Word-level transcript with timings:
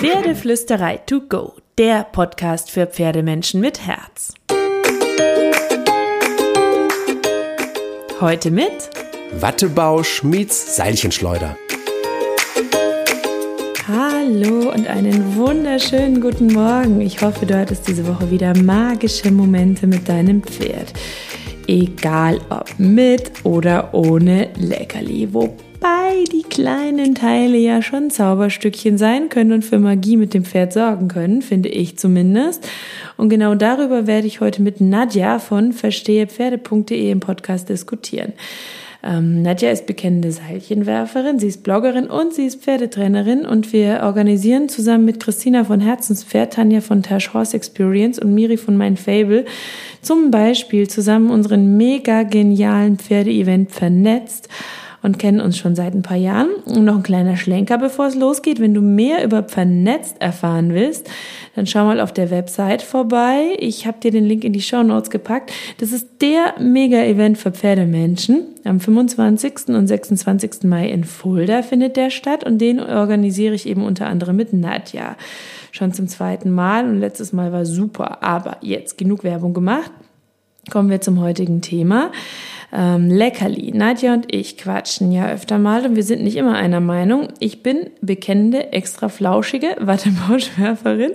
Pferdeflüsterei 0.00 0.96
to 0.96 1.20
go, 1.28 1.52
der 1.76 2.04
Podcast 2.04 2.70
für 2.70 2.86
Pferdemenschen 2.86 3.60
mit 3.60 3.86
Herz. 3.86 4.32
Heute 8.18 8.50
mit 8.50 8.88
Wattebausch 9.34 10.22
meets 10.22 10.76
Seilchenschleuder. 10.76 11.54
Hallo 13.86 14.72
und 14.72 14.86
einen 14.86 15.36
wunderschönen 15.36 16.22
guten 16.22 16.46
Morgen. 16.46 17.02
Ich 17.02 17.20
hoffe, 17.20 17.44
du 17.44 17.58
hattest 17.58 17.86
diese 17.86 18.08
Woche 18.08 18.30
wieder 18.30 18.56
magische 18.56 19.30
Momente 19.30 19.86
mit 19.86 20.08
deinem 20.08 20.42
Pferd. 20.42 20.94
Egal 21.66 22.40
ob 22.48 22.70
mit 22.78 23.44
oder 23.44 23.92
ohne 23.92 24.48
Leckerli. 24.56 25.28
Wobei 25.34 25.69
die 26.32 26.42
kleinen 26.42 27.14
Teile 27.14 27.56
ja 27.56 27.82
schon 27.82 28.10
Zauberstückchen 28.10 28.98
sein 28.98 29.28
können 29.28 29.52
und 29.52 29.64
für 29.64 29.78
Magie 29.78 30.16
mit 30.16 30.34
dem 30.34 30.44
Pferd 30.44 30.72
sorgen 30.72 31.08
können, 31.08 31.42
finde 31.42 31.68
ich 31.68 31.98
zumindest. 31.98 32.68
Und 33.16 33.28
genau 33.28 33.54
darüber 33.54 34.06
werde 34.06 34.26
ich 34.26 34.40
heute 34.40 34.62
mit 34.62 34.80
Nadja 34.80 35.38
von 35.38 35.72
verstehepferde.de 35.72 37.10
im 37.10 37.20
Podcast 37.20 37.68
diskutieren. 37.68 38.32
Ähm, 39.02 39.40
Nadja 39.40 39.70
ist 39.70 39.86
bekennende 39.86 40.30
Seilchenwerferin, 40.30 41.38
sie 41.38 41.48
ist 41.48 41.62
Bloggerin 41.62 42.06
und 42.06 42.34
sie 42.34 42.44
ist 42.44 42.62
Pferdetrainerin 42.62 43.46
und 43.46 43.72
wir 43.72 44.00
organisieren 44.02 44.68
zusammen 44.68 45.06
mit 45.06 45.20
Christina 45.20 45.64
von 45.64 45.80
Herzenspferd, 45.80 46.52
Tanja 46.52 46.82
von 46.82 47.02
Tash 47.02 47.32
Horse 47.32 47.56
Experience 47.56 48.18
und 48.18 48.34
Miri 48.34 48.58
von 48.58 48.76
Mein 48.76 48.98
Fable 48.98 49.46
zum 50.02 50.30
Beispiel 50.30 50.86
zusammen 50.86 51.30
unseren 51.30 51.78
mega 51.78 52.24
genialen 52.24 52.98
Pferdeevent 52.98 53.72
vernetzt 53.72 54.50
und 55.02 55.18
kennen 55.18 55.40
uns 55.40 55.56
schon 55.56 55.74
seit 55.74 55.94
ein 55.94 56.02
paar 56.02 56.16
Jahren. 56.16 56.50
Und 56.66 56.84
noch 56.84 56.96
ein 56.96 57.02
kleiner 57.02 57.36
Schlenker, 57.36 57.78
bevor 57.78 58.06
es 58.06 58.14
losgeht. 58.14 58.60
Wenn 58.60 58.74
du 58.74 58.80
mehr 58.80 59.24
über 59.24 59.44
Vernetzt 59.44 60.20
erfahren 60.20 60.74
willst, 60.74 61.08
dann 61.54 61.66
schau 61.66 61.84
mal 61.84 62.00
auf 62.00 62.12
der 62.12 62.30
Website 62.30 62.82
vorbei. 62.82 63.56
Ich 63.58 63.86
habe 63.86 64.00
dir 64.00 64.10
den 64.10 64.24
Link 64.24 64.44
in 64.44 64.52
die 64.52 64.60
Show 64.60 64.82
Notes 64.82 65.10
gepackt. 65.10 65.52
Das 65.78 65.92
ist 65.92 66.08
der 66.20 66.54
Mega-Event 66.58 67.38
für 67.38 67.52
Pferdemenschen. 67.52 68.42
Am 68.64 68.78
25. 68.78 69.68
und 69.68 69.86
26. 69.86 70.64
Mai 70.64 70.90
in 70.90 71.04
Fulda 71.04 71.62
findet 71.62 71.96
der 71.96 72.10
statt 72.10 72.44
und 72.44 72.58
den 72.58 72.78
organisiere 72.78 73.54
ich 73.54 73.66
eben 73.66 73.84
unter 73.84 74.06
anderem 74.06 74.36
mit 74.36 74.52
Nadja. 74.52 75.16
Schon 75.72 75.92
zum 75.92 76.08
zweiten 76.08 76.50
Mal 76.50 76.86
und 76.86 76.98
letztes 76.98 77.32
Mal 77.32 77.52
war 77.52 77.64
super. 77.64 78.22
Aber 78.22 78.58
jetzt 78.60 78.98
genug 78.98 79.24
Werbung 79.24 79.54
gemacht. 79.54 79.90
Kommen 80.70 80.90
wir 80.90 81.00
zum 81.00 81.20
heutigen 81.20 81.62
Thema 81.62 82.10
ähm, 82.72 83.10
Leckerli. 83.10 83.72
Nadja 83.72 84.14
und 84.14 84.32
ich 84.32 84.56
quatschen 84.56 85.12
ja 85.12 85.30
öfter 85.30 85.58
mal 85.58 85.84
und 85.84 85.96
wir 85.96 86.02
sind 86.02 86.22
nicht 86.22 86.36
immer 86.36 86.54
einer 86.54 86.80
Meinung. 86.80 87.28
Ich 87.38 87.62
bin 87.62 87.90
bekennende, 88.00 88.72
extra 88.72 89.08
flauschige 89.08 89.76
Wattebauschwerferin 89.80 91.12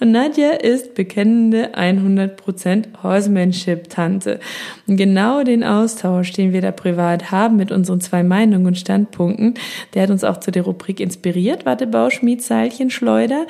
und 0.00 0.10
Nadja 0.10 0.50
ist 0.50 0.94
bekennende 0.94 1.74
100% 1.74 3.02
Horsemanship-Tante. 3.02 4.40
Genau 4.86 5.42
den 5.42 5.64
Austausch, 5.64 6.32
den 6.32 6.52
wir 6.52 6.62
da 6.62 6.72
privat 6.72 7.30
haben 7.30 7.56
mit 7.56 7.70
unseren 7.70 8.00
zwei 8.00 8.22
Meinungen 8.22 8.66
und 8.66 8.78
Standpunkten, 8.78 9.54
der 9.94 10.04
hat 10.04 10.10
uns 10.10 10.24
auch 10.24 10.40
zu 10.40 10.50
der 10.50 10.62
Rubrik 10.62 11.00
inspiriert, 11.00 11.66
Wattebauschmied, 11.66 12.42
Seilchen, 12.42 12.90
Schleuder, 12.90 13.46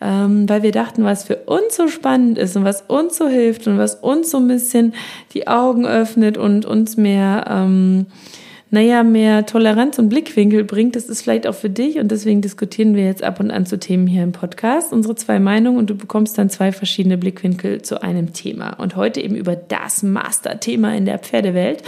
ähm, 0.00 0.48
weil 0.48 0.62
wir 0.62 0.72
dachten, 0.72 1.04
was 1.04 1.24
für 1.24 1.36
uns 1.36 1.76
so 1.76 1.88
spannend 1.88 2.38
ist 2.38 2.56
und 2.56 2.64
was 2.64 2.82
uns 2.82 3.16
so 3.16 3.28
hilft 3.28 3.66
und 3.66 3.78
was 3.78 3.96
uns 3.96 4.30
so 4.30 4.38
ein 4.38 4.48
bisschen 4.48 4.94
die 5.34 5.46
Augen 5.46 5.86
öffnet 5.86 6.38
und, 6.38 6.64
und 6.64 6.79
uns 6.80 6.96
mehr, 6.96 7.44
ähm, 7.48 8.06
naja, 8.70 9.02
mehr 9.02 9.46
Toleranz 9.46 9.98
und 9.98 10.08
Blickwinkel 10.08 10.64
bringt. 10.64 10.96
Das 10.96 11.08
ist 11.08 11.22
vielleicht 11.22 11.46
auch 11.46 11.54
für 11.54 11.70
dich 11.70 11.98
und 11.98 12.10
deswegen 12.10 12.40
diskutieren 12.40 12.94
wir 12.94 13.04
jetzt 13.04 13.22
ab 13.22 13.40
und 13.40 13.50
an 13.50 13.66
zu 13.66 13.78
Themen 13.78 14.06
hier 14.06 14.22
im 14.22 14.32
Podcast, 14.32 14.92
unsere 14.92 15.14
zwei 15.16 15.38
Meinungen 15.40 15.78
und 15.78 15.90
du 15.90 15.94
bekommst 15.94 16.38
dann 16.38 16.50
zwei 16.50 16.72
verschiedene 16.72 17.18
Blickwinkel 17.18 17.82
zu 17.82 18.02
einem 18.02 18.32
Thema. 18.32 18.74
Und 18.74 18.96
heute 18.96 19.20
eben 19.20 19.34
über 19.34 19.56
das 19.56 20.02
Masterthema 20.02 20.94
in 20.94 21.04
der 21.04 21.18
Pferdewelt. 21.18 21.82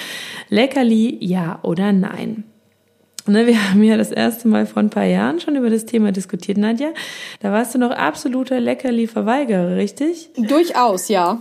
Leckerli, 0.48 1.18
ja 1.20 1.60
oder 1.62 1.92
nein? 1.92 2.44
Ne, 3.26 3.46
wir 3.46 3.70
haben 3.70 3.84
ja 3.84 3.96
das 3.96 4.10
erste 4.10 4.48
Mal 4.48 4.66
vor 4.66 4.82
ein 4.82 4.90
paar 4.90 5.04
Jahren 5.04 5.38
schon 5.38 5.54
über 5.54 5.70
das 5.70 5.86
Thema 5.86 6.10
diskutiert, 6.10 6.58
Nadja. 6.58 6.88
Da 7.40 7.52
warst 7.52 7.72
du 7.74 7.78
noch 7.78 7.92
absoluter 7.92 8.58
Leckerli-Verweigerer, 8.58 9.76
richtig? 9.76 10.30
Durchaus, 10.36 11.08
ja. 11.08 11.40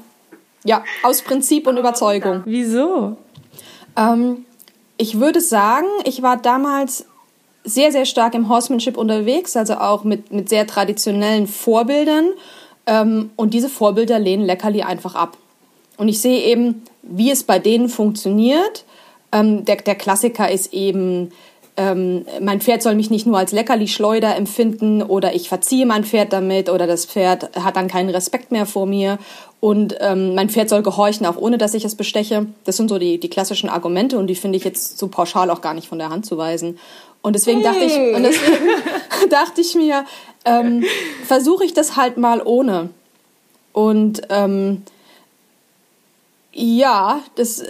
Ja, 0.64 0.84
aus 1.02 1.24
Prinzip 1.24 1.66
und 1.66 1.78
Überzeugung. 1.78 2.44
Wieso? 2.46 3.18
Ähm, 3.98 4.46
ich 4.98 5.20
würde 5.20 5.42
sagen, 5.42 5.88
ich 6.06 6.22
war 6.22 6.38
damals 6.38 7.06
sehr, 7.64 7.92
sehr 7.92 8.06
stark 8.06 8.34
im 8.34 8.50
Horsemanship 8.50 8.98
unterwegs, 8.98 9.56
also 9.56 9.76
auch 9.76 10.04
mit, 10.04 10.32
mit 10.32 10.50
sehr 10.50 10.68
traditionellen 10.68 11.48
Vorbildern. 11.48 12.30
Ähm, 12.86 13.32
und 13.36 13.54
diese 13.54 13.70
Vorbilder 13.70 14.20
lehnen 14.20 14.46
Leckerli 14.46 14.82
einfach 14.82 15.16
ab. 15.16 15.38
Und 15.98 16.08
ich 16.08 16.20
sehe 16.20 16.42
eben, 16.42 16.84
wie 17.04 17.32
es 17.32 17.44
bei 17.44 17.60
denen 17.60 17.90
funktioniert. 17.90 18.86
Ähm, 19.32 19.66
der, 19.66 19.78
der 19.78 19.96
Klassiker 19.96 20.50
ist 20.50 20.74
eben, 20.74 21.32
ähm, 21.82 22.26
mein 22.40 22.62
Pferd 22.62 22.84
soll 22.84 22.94
mich 22.94 23.10
nicht 23.10 23.26
nur 23.26 23.40
als 23.40 23.52
Leckerli-Schleuder 23.54 24.36
empfinden 24.36 25.02
oder 25.02 25.34
ich 25.34 25.50
verziehe 25.50 25.88
mein 25.88 26.04
Pferd 26.04 26.32
damit 26.32 26.70
oder 26.70 26.86
das 26.86 27.06
Pferd 27.06 27.50
hat 27.56 27.76
dann 27.76 27.88
keinen 27.88 28.12
Respekt 28.12 28.52
mehr 28.52 28.68
vor 28.68 28.86
mir 28.86 29.18
und 29.60 29.96
ähm, 30.00 30.36
mein 30.36 30.50
Pferd 30.50 30.70
soll 30.70 30.84
gehorchen, 30.84 31.26
auch 31.26 31.38
ohne 31.38 31.58
dass 31.58 31.74
ich 31.74 31.84
es 31.84 31.96
besteche. 31.96 32.46
Das 32.66 32.78
sind 32.78 32.90
so 32.90 33.00
die, 33.00 33.20
die 33.20 33.30
klassischen 33.30 33.68
Argumente 33.68 34.20
und 34.20 34.28
die 34.28 34.36
finde 34.36 34.58
ich 34.58 34.64
jetzt 34.64 35.00
so 35.00 35.08
pauschal 35.08 35.50
auch 35.50 35.62
gar 35.62 35.74
nicht 35.74 35.88
von 35.88 35.98
der 35.98 36.10
Hand 36.10 36.28
zu 36.28 36.38
weisen. 36.38 36.78
Und 37.24 37.34
deswegen 37.34 37.64
dachte 37.64 37.84
ich, 37.84 37.98
und 37.98 38.24
deswegen 38.24 38.66
dachte 39.30 39.62
ich 39.62 39.74
mir, 39.74 40.06
ähm, 40.46 40.84
versuche 41.26 41.66
ich 41.66 41.74
das 41.74 41.96
halt 41.96 42.18
mal 42.18 42.44
ohne. 42.44 42.90
Und 43.74 44.22
ähm, 44.30 44.84
ja, 46.54 47.22
das 47.36 47.64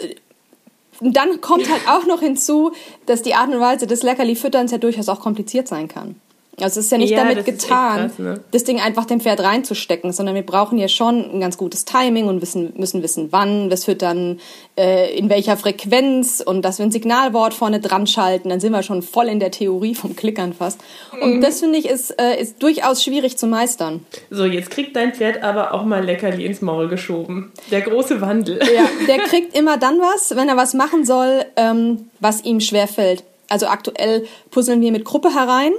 dann 1.01 1.41
kommt 1.41 1.69
halt 1.69 1.81
auch 1.87 2.05
noch 2.05 2.21
hinzu, 2.21 2.71
dass 3.05 3.21
die 3.21 3.33
Art 3.33 3.49
und 3.49 3.59
Weise 3.59 3.87
des 3.87 4.03
Leckerli-Fütterns 4.03 4.71
ja 4.71 4.77
durchaus 4.77 5.09
auch 5.09 5.19
kompliziert 5.19 5.67
sein 5.67 5.87
kann. 5.87 6.15
Also 6.59 6.79
es 6.79 6.87
ist 6.87 6.91
ja 6.91 6.97
nicht 6.97 7.11
ja, 7.11 7.23
damit 7.23 7.45
getan, 7.45 8.07
krass, 8.07 8.19
ne? 8.19 8.39
das 8.51 8.65
Ding 8.65 8.79
einfach 8.79 9.05
dem 9.05 9.21
Pferd 9.21 9.39
reinzustecken, 9.39 10.11
sondern 10.11 10.35
wir 10.35 10.45
brauchen 10.45 10.77
ja 10.77 10.89
schon 10.89 11.31
ein 11.33 11.39
ganz 11.39 11.57
gutes 11.57 11.85
Timing 11.85 12.27
und 12.27 12.41
wissen, 12.41 12.73
müssen 12.75 13.01
wissen, 13.01 13.31
wann 13.31 13.71
es 13.71 13.85
füttern, 13.85 14.39
äh, 14.77 15.17
in 15.17 15.29
welcher 15.29 15.55
Frequenz 15.55 16.43
und 16.45 16.63
dass 16.63 16.77
wir 16.77 16.85
ein 16.85 16.91
Signalwort 16.91 17.53
vorne 17.53 17.79
dran 17.79 18.05
schalten, 18.05 18.49
dann 18.49 18.59
sind 18.59 18.73
wir 18.73 18.83
schon 18.83 19.01
voll 19.01 19.27
in 19.27 19.39
der 19.39 19.51
Theorie 19.51 19.95
vom 19.95 20.15
Klickern 20.15 20.53
fast. 20.53 20.81
Und 21.21 21.37
mhm. 21.37 21.41
das 21.41 21.61
finde 21.61 21.79
ich 21.79 21.87
ist, 21.87 22.11
äh, 22.21 22.39
ist 22.39 22.61
durchaus 22.61 23.01
schwierig 23.01 23.37
zu 23.37 23.47
meistern. 23.47 24.05
So, 24.29 24.43
jetzt 24.43 24.69
kriegt 24.69 24.95
dein 24.95 25.13
Pferd 25.13 25.43
aber 25.43 25.73
auch 25.73 25.85
mal 25.85 26.03
Leckerli 26.03 26.45
ins 26.45 26.61
Maul 26.61 26.89
geschoben. 26.89 27.53
Der 27.71 27.81
große 27.81 28.19
Wandel. 28.19 28.59
Ja, 28.75 28.87
der 29.07 29.19
kriegt 29.19 29.57
immer 29.57 29.77
dann 29.77 29.99
was, 29.99 30.35
wenn 30.35 30.49
er 30.49 30.57
was 30.57 30.73
machen 30.73 31.05
soll, 31.05 31.45
ähm, 31.55 32.09
was 32.19 32.43
ihm 32.43 32.59
schwerfällt. 32.59 33.23
Also 33.47 33.67
aktuell 33.67 34.25
puzzeln 34.49 34.79
wir 34.81 34.91
mit 34.91 35.05
Gruppe 35.05 35.33
herein 35.33 35.73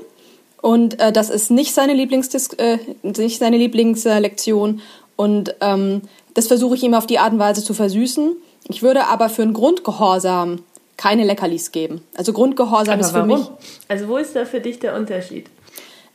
und 0.62 1.00
äh, 1.00 1.12
das 1.12 1.28
ist 1.28 1.50
nicht 1.50 1.74
seine, 1.74 1.92
Lieblingsdis 1.92 2.54
äh, 2.54 2.78
nicht 3.02 3.40
seine 3.40 3.58
Lieblingslektion. 3.58 4.80
Und 5.16 5.56
ähm, 5.60 6.02
das 6.34 6.46
versuche 6.46 6.76
ich 6.76 6.84
ihm 6.84 6.94
auf 6.94 7.06
die 7.06 7.18
Art 7.18 7.32
und 7.32 7.40
Weise 7.40 7.62
zu 7.62 7.74
versüßen. 7.74 8.36
Ich 8.68 8.82
würde 8.82 9.08
aber 9.08 9.28
für 9.28 9.42
einen 9.42 9.54
Grundgehorsam 9.54 10.62
keine 10.96 11.24
Leckerlis 11.24 11.72
geben. 11.72 12.02
Also 12.14 12.32
Grundgehorsam 12.32 12.94
aber 12.94 13.00
ist 13.00 13.10
für 13.10 13.28
warum? 13.28 13.40
mich. 13.40 13.48
Also 13.88 14.06
wo 14.06 14.16
ist 14.16 14.36
da 14.36 14.44
für 14.44 14.60
dich 14.60 14.78
der 14.78 14.94
Unterschied? 14.94 15.50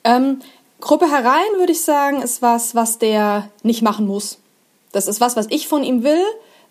Ähm, 0.05 0.39
Gruppe 0.79 1.11
herein 1.11 1.57
würde 1.57 1.73
ich 1.73 1.81
sagen, 1.81 2.21
ist 2.21 2.41
was, 2.41 2.73
was 2.73 2.99
der 2.99 3.49
nicht 3.63 3.81
machen 3.81 4.07
muss. 4.07 4.39
Das 4.93 5.07
ist 5.07 5.19
was, 5.19 5.35
was 5.35 5.47
ich 5.49 5.67
von 5.67 5.83
ihm 5.83 6.03
will, 6.03 6.23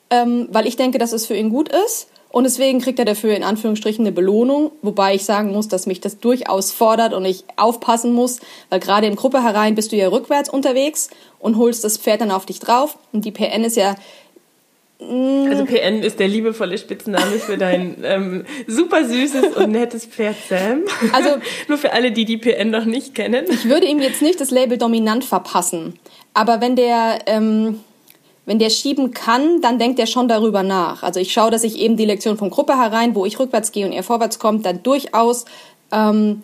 ähm, 0.09 0.49
weil 0.51 0.67
ich 0.67 0.77
denke, 0.77 0.97
dass 0.97 1.13
es 1.13 1.27
für 1.27 1.37
ihn 1.37 1.51
gut 1.51 1.69
ist. 1.69 2.09
Und 2.37 2.45
deswegen 2.45 2.83
kriegt 2.83 2.99
er 2.99 3.07
dafür 3.07 3.35
in 3.35 3.43
Anführungsstrichen 3.43 4.05
eine 4.05 4.13
Belohnung, 4.13 4.71
wobei 4.83 5.15
ich 5.15 5.25
sagen 5.25 5.53
muss, 5.53 5.69
dass 5.69 5.87
mich 5.87 6.03
das 6.03 6.19
durchaus 6.19 6.71
fordert 6.71 7.15
und 7.15 7.25
ich 7.25 7.45
aufpassen 7.57 8.13
muss, 8.13 8.41
weil 8.69 8.79
gerade 8.79 9.07
in 9.07 9.17
Gruppe 9.17 9.43
herein 9.43 9.75
bist 9.75 9.91
du 9.91 9.97
ja 9.97 10.09
rückwärts 10.09 10.51
unterwegs 10.51 11.09
und 11.39 11.57
holst 11.57 11.83
das 11.83 11.97
Pferd 11.97 12.21
dann 12.21 12.31
auf 12.31 12.45
dich 12.45 12.59
drauf. 12.59 12.99
Und 13.11 13.25
die 13.25 13.31
PN 13.31 13.65
ist 13.65 13.79
ja 13.79 13.97
mm, 15.01 15.49
also 15.51 15.65
PN 15.65 16.03
ist 16.03 16.21
der 16.21 16.29
liebevolle 16.29 16.77
Spitzname 16.77 17.39
für 17.39 17.57
dein 17.57 17.97
ähm, 18.05 18.45
super 18.67 19.07
süßes 19.07 19.57
und 19.57 19.71
nettes 19.71 20.05
Pferd 20.05 20.37
Sam. 20.47 20.83
Also 21.15 21.39
nur 21.69 21.79
für 21.79 21.95
alle, 21.95 22.13
die 22.13 22.27
die 22.27 22.37
PN 22.37 22.69
noch 22.69 22.85
nicht 22.85 23.15
kennen. 23.15 23.47
Ich 23.49 23.65
würde 23.65 23.87
ihm 23.87 24.01
jetzt 24.01 24.21
nicht 24.21 24.43
das 24.43 24.51
Label 24.51 24.77
dominant 24.77 25.25
verpassen, 25.25 25.99
aber 26.35 26.61
wenn 26.61 26.77
der 26.77 27.21
ähm, 27.25 27.81
wenn 28.47 28.59
der 28.61 28.71
schieben 28.71 29.13
kann, 29.13 29.61
dann 29.61 29.79
denkt 29.79 29.99
er 29.99 30.07
schon 30.07 30.29
darüber 30.29 30.63
nach. 30.63 31.03
Also 31.03 31.21
ich 31.21 31.33
schaue, 31.33 31.51
dass 31.51 31.65
ich 31.65 31.79
eben 31.79 31.97
die 31.97 32.05
Lektion 32.05 32.39
von 32.39 32.51
Gruppe 32.51 32.79
herein, 32.79 33.15
wo 33.15 33.27
ich 33.27 33.39
rückwärts 33.39 33.73
gehe 33.73 33.85
und 33.85 33.93
er 33.93 34.05
vorwärts 34.05 34.39
kommt, 34.39 34.65
dann 34.65 34.83
durchaus 34.85 35.45
ähm, 35.93 36.43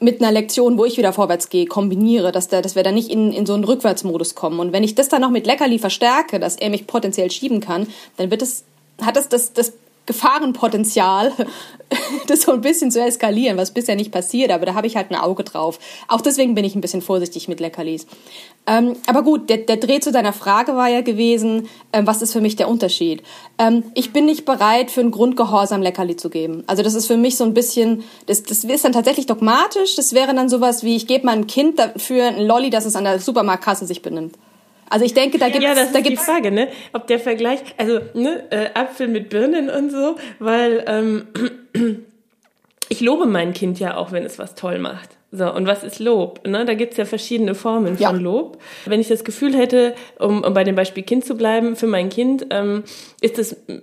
mit 0.00 0.20
einer 0.20 0.32
Lektion, 0.32 0.78
wo 0.78 0.84
ich 0.84 0.96
wieder 0.96 1.12
vorwärts 1.12 1.48
gehe, 1.48 1.66
kombiniere, 1.66 2.32
dass, 2.32 2.48
der, 2.48 2.62
dass 2.62 2.74
wir 2.74 2.82
dann 2.82 2.94
nicht 2.94 3.10
in, 3.10 3.32
in 3.32 3.46
so 3.46 3.54
einen 3.54 3.64
Rückwärtsmodus 3.64 4.34
kommen. 4.34 4.60
Und 4.60 4.72
wenn 4.72 4.82
ich 4.82 4.94
das 4.94 5.08
dann 5.08 5.20
noch 5.22 5.30
mit 5.30 5.46
Leckerli 5.46 5.78
verstärke, 5.78 6.40
dass 6.40 6.56
er 6.56 6.70
mich 6.70 6.86
potenziell 6.86 7.30
schieben 7.30 7.60
kann, 7.60 7.86
dann 8.16 8.30
wird 8.30 8.42
es, 8.42 8.64
hat 9.00 9.16
es 9.16 9.28
das, 9.28 9.52
das 9.52 9.74
Gefahrenpotenzial, 10.06 11.32
das 12.28 12.42
so 12.42 12.52
ein 12.52 12.60
bisschen 12.60 12.90
zu 12.90 13.00
eskalieren, 13.00 13.56
was 13.56 13.72
bisher 13.72 13.96
nicht 13.96 14.12
passiert, 14.12 14.50
aber 14.50 14.66
da 14.66 14.74
habe 14.74 14.86
ich 14.86 14.96
halt 14.96 15.10
ein 15.10 15.16
Auge 15.16 15.44
drauf. 15.44 15.78
Auch 16.08 16.20
deswegen 16.20 16.54
bin 16.54 16.64
ich 16.64 16.74
ein 16.74 16.80
bisschen 16.80 17.02
vorsichtig 17.02 17.48
mit 17.48 17.60
Leckerlis. 17.60 18.06
Ähm, 18.68 18.96
aber 19.06 19.22
gut, 19.22 19.48
der, 19.48 19.58
der 19.58 19.76
Dreh 19.76 20.00
zu 20.00 20.10
deiner 20.10 20.32
Frage 20.32 20.74
war 20.74 20.88
ja 20.88 21.00
gewesen, 21.00 21.68
ähm, 21.92 22.06
was 22.06 22.20
ist 22.20 22.32
für 22.32 22.40
mich 22.40 22.56
der 22.56 22.68
Unterschied? 22.68 23.22
Ähm, 23.58 23.84
ich 23.94 24.12
bin 24.12 24.26
nicht 24.26 24.44
bereit, 24.44 24.90
für 24.90 25.00
einen 25.00 25.12
Grundgehorsam 25.12 25.82
Leckerli 25.82 26.16
zu 26.16 26.30
geben. 26.30 26.64
Also 26.66 26.82
das 26.82 26.94
ist 26.94 27.06
für 27.06 27.16
mich 27.16 27.36
so 27.36 27.44
ein 27.44 27.54
bisschen, 27.54 28.02
das, 28.26 28.42
das 28.42 28.64
ist 28.64 28.84
dann 28.84 28.92
tatsächlich 28.92 29.26
dogmatisch. 29.26 29.94
Das 29.94 30.14
wäre 30.14 30.34
dann 30.34 30.48
sowas 30.48 30.82
wie, 30.82 30.96
ich 30.96 31.06
gebe 31.06 31.26
meinem 31.26 31.46
Kind 31.46 31.78
dafür 31.78 32.26
ein 32.26 32.44
Lolli, 32.44 32.70
dass 32.70 32.86
es 32.86 32.96
an 32.96 33.04
der 33.04 33.20
Supermarktkasse 33.20 33.86
sich 33.86 34.02
benimmt. 34.02 34.34
Also 34.88 35.04
ich 35.04 35.14
denke, 35.14 35.38
da 35.38 35.46
gibt 35.48 35.58
es. 35.58 35.62
Ja, 35.62 35.74
das 35.74 35.92
da 35.92 35.98
ist 35.98 36.04
gibt's 36.04 36.24
die 36.24 36.30
Frage, 36.30 36.50
ne? 36.50 36.68
Ob 36.92 37.06
der 37.06 37.18
Vergleich, 37.18 37.60
also 37.76 38.00
ne, 38.14 38.44
äh, 38.50 38.70
Apfel 38.74 39.08
mit 39.08 39.30
Birnen 39.30 39.68
und 39.68 39.90
so, 39.90 40.16
weil 40.38 40.84
ähm, 40.86 41.26
ich 42.88 43.00
lobe 43.00 43.26
mein 43.26 43.52
Kind 43.52 43.80
ja 43.80 43.96
auch, 43.96 44.12
wenn 44.12 44.24
es 44.24 44.38
was 44.38 44.54
toll 44.54 44.78
macht. 44.78 45.15
So, 45.32 45.52
und 45.52 45.66
was 45.66 45.82
ist 45.82 45.98
Lob? 45.98 46.46
Ne? 46.46 46.64
Da 46.64 46.74
gibt's 46.74 46.96
ja 46.96 47.04
verschiedene 47.04 47.56
Formen 47.56 47.98
ja. 47.98 48.10
von 48.10 48.20
Lob. 48.20 48.58
Wenn 48.84 49.00
ich 49.00 49.08
das 49.08 49.24
Gefühl 49.24 49.56
hätte, 49.56 49.94
um, 50.20 50.44
um 50.44 50.54
bei 50.54 50.62
dem 50.62 50.76
Beispiel 50.76 51.02
Kind 51.02 51.24
zu 51.24 51.36
bleiben, 51.36 51.74
für 51.74 51.88
mein 51.88 52.10
Kind 52.10 52.46
ähm, 52.50 52.84
ist 53.20 53.38
es 53.38 53.52
äh, 53.66 53.80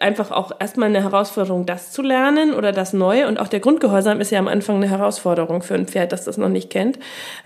einfach 0.00 0.32
auch 0.32 0.50
erstmal 0.58 0.88
eine 0.88 1.02
Herausforderung, 1.02 1.64
das 1.64 1.92
zu 1.92 2.02
lernen 2.02 2.54
oder 2.54 2.72
das 2.72 2.92
Neue. 2.92 3.28
Und 3.28 3.38
auch 3.38 3.46
der 3.46 3.60
Grundgehorsam 3.60 4.20
ist 4.20 4.32
ja 4.32 4.40
am 4.40 4.48
Anfang 4.48 4.76
eine 4.76 4.90
Herausforderung 4.90 5.62
für 5.62 5.74
ein 5.74 5.86
Pferd, 5.86 6.10
das 6.10 6.24
das 6.24 6.38
noch 6.38 6.48
nicht 6.48 6.70
kennt. 6.70 6.98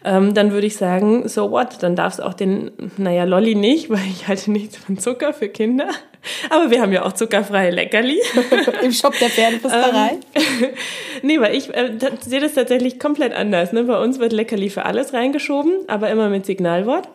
Ähm, 0.05 0.33
dann 0.33 0.51
würde 0.53 0.67
ich 0.67 0.79
sagen, 0.79 1.29
so 1.29 1.51
what? 1.51 1.83
Dann 1.83 1.97
darf 1.97 2.15
es 2.15 2.21
auch 2.21 2.35
den, 2.35 2.73
naja, 2.97 3.25
Lolli 3.25 3.55
nicht, 3.55 3.91
weil 3.91 4.07
ich 4.11 4.27
halte 4.27 4.51
nichts 4.51 4.79
von 4.79 4.99
Zucker 4.99 5.35
für 5.35 5.51
Kinder. 5.51 5.89
Aber 6.51 6.71
wir 6.71 6.81
haben 6.81 6.93
ja 6.93 7.05
auch 7.05 7.13
zuckerfreie 7.13 7.71
Leckerli. 7.71 8.21
Im 8.83 8.93
Shop 8.93 9.19
der 9.19 9.29
Pferdepisterei. 9.29 10.19
Ähm, 10.35 10.69
nee, 11.23 11.41
weil 11.41 11.55
ich 11.55 11.73
äh, 11.75 11.93
sehe 12.21 12.41
das 12.41 12.55
tatsächlich 12.55 12.99
komplett 12.99 13.35
anders. 13.35 13.73
Ne? 13.73 13.85
Bei 13.85 14.01
uns 14.01 14.19
wird 14.19 14.33
Leckerli 14.33 14.71
für 14.71 14.85
alles 14.85 15.13
reingeschoben, 15.13 15.89
aber 15.89 16.11
immer 16.11 16.29
mit 16.29 16.47
Signalwort. 16.47 17.09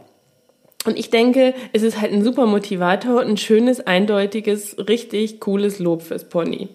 Und 0.86 0.98
ich 0.98 1.10
denke, 1.10 1.54
es 1.74 1.84
ist 1.84 2.00
halt 2.00 2.14
ein 2.14 2.24
super 2.24 2.46
Motivator 2.46 3.18
und 3.22 3.28
ein 3.28 3.38
schönes, 3.38 3.86
eindeutiges, 3.86 4.78
richtig 4.88 5.40
cooles 5.40 5.80
Lob 5.80 6.04
fürs 6.04 6.30
Pony. 6.30 6.70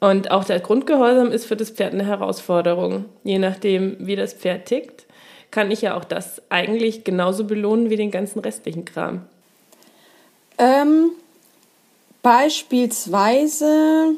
Und 0.00 0.30
auch 0.30 0.44
der 0.44 0.60
Grundgehorsam 0.60 1.32
ist 1.32 1.46
für 1.46 1.56
das 1.56 1.70
Pferd 1.70 1.94
eine 1.94 2.06
Herausforderung. 2.06 3.06
Je 3.24 3.38
nachdem, 3.38 3.96
wie 4.00 4.16
das 4.16 4.34
Pferd 4.34 4.66
tickt, 4.66 5.06
kann 5.50 5.70
ich 5.70 5.82
ja 5.82 5.96
auch 5.96 6.04
das 6.04 6.42
eigentlich 6.50 7.04
genauso 7.04 7.44
belohnen 7.44 7.90
wie 7.90 7.96
den 7.96 8.10
ganzen 8.10 8.40
restlichen 8.40 8.84
Kram. 8.84 9.22
Ähm, 10.58 11.10
beispielsweise, 12.26 14.16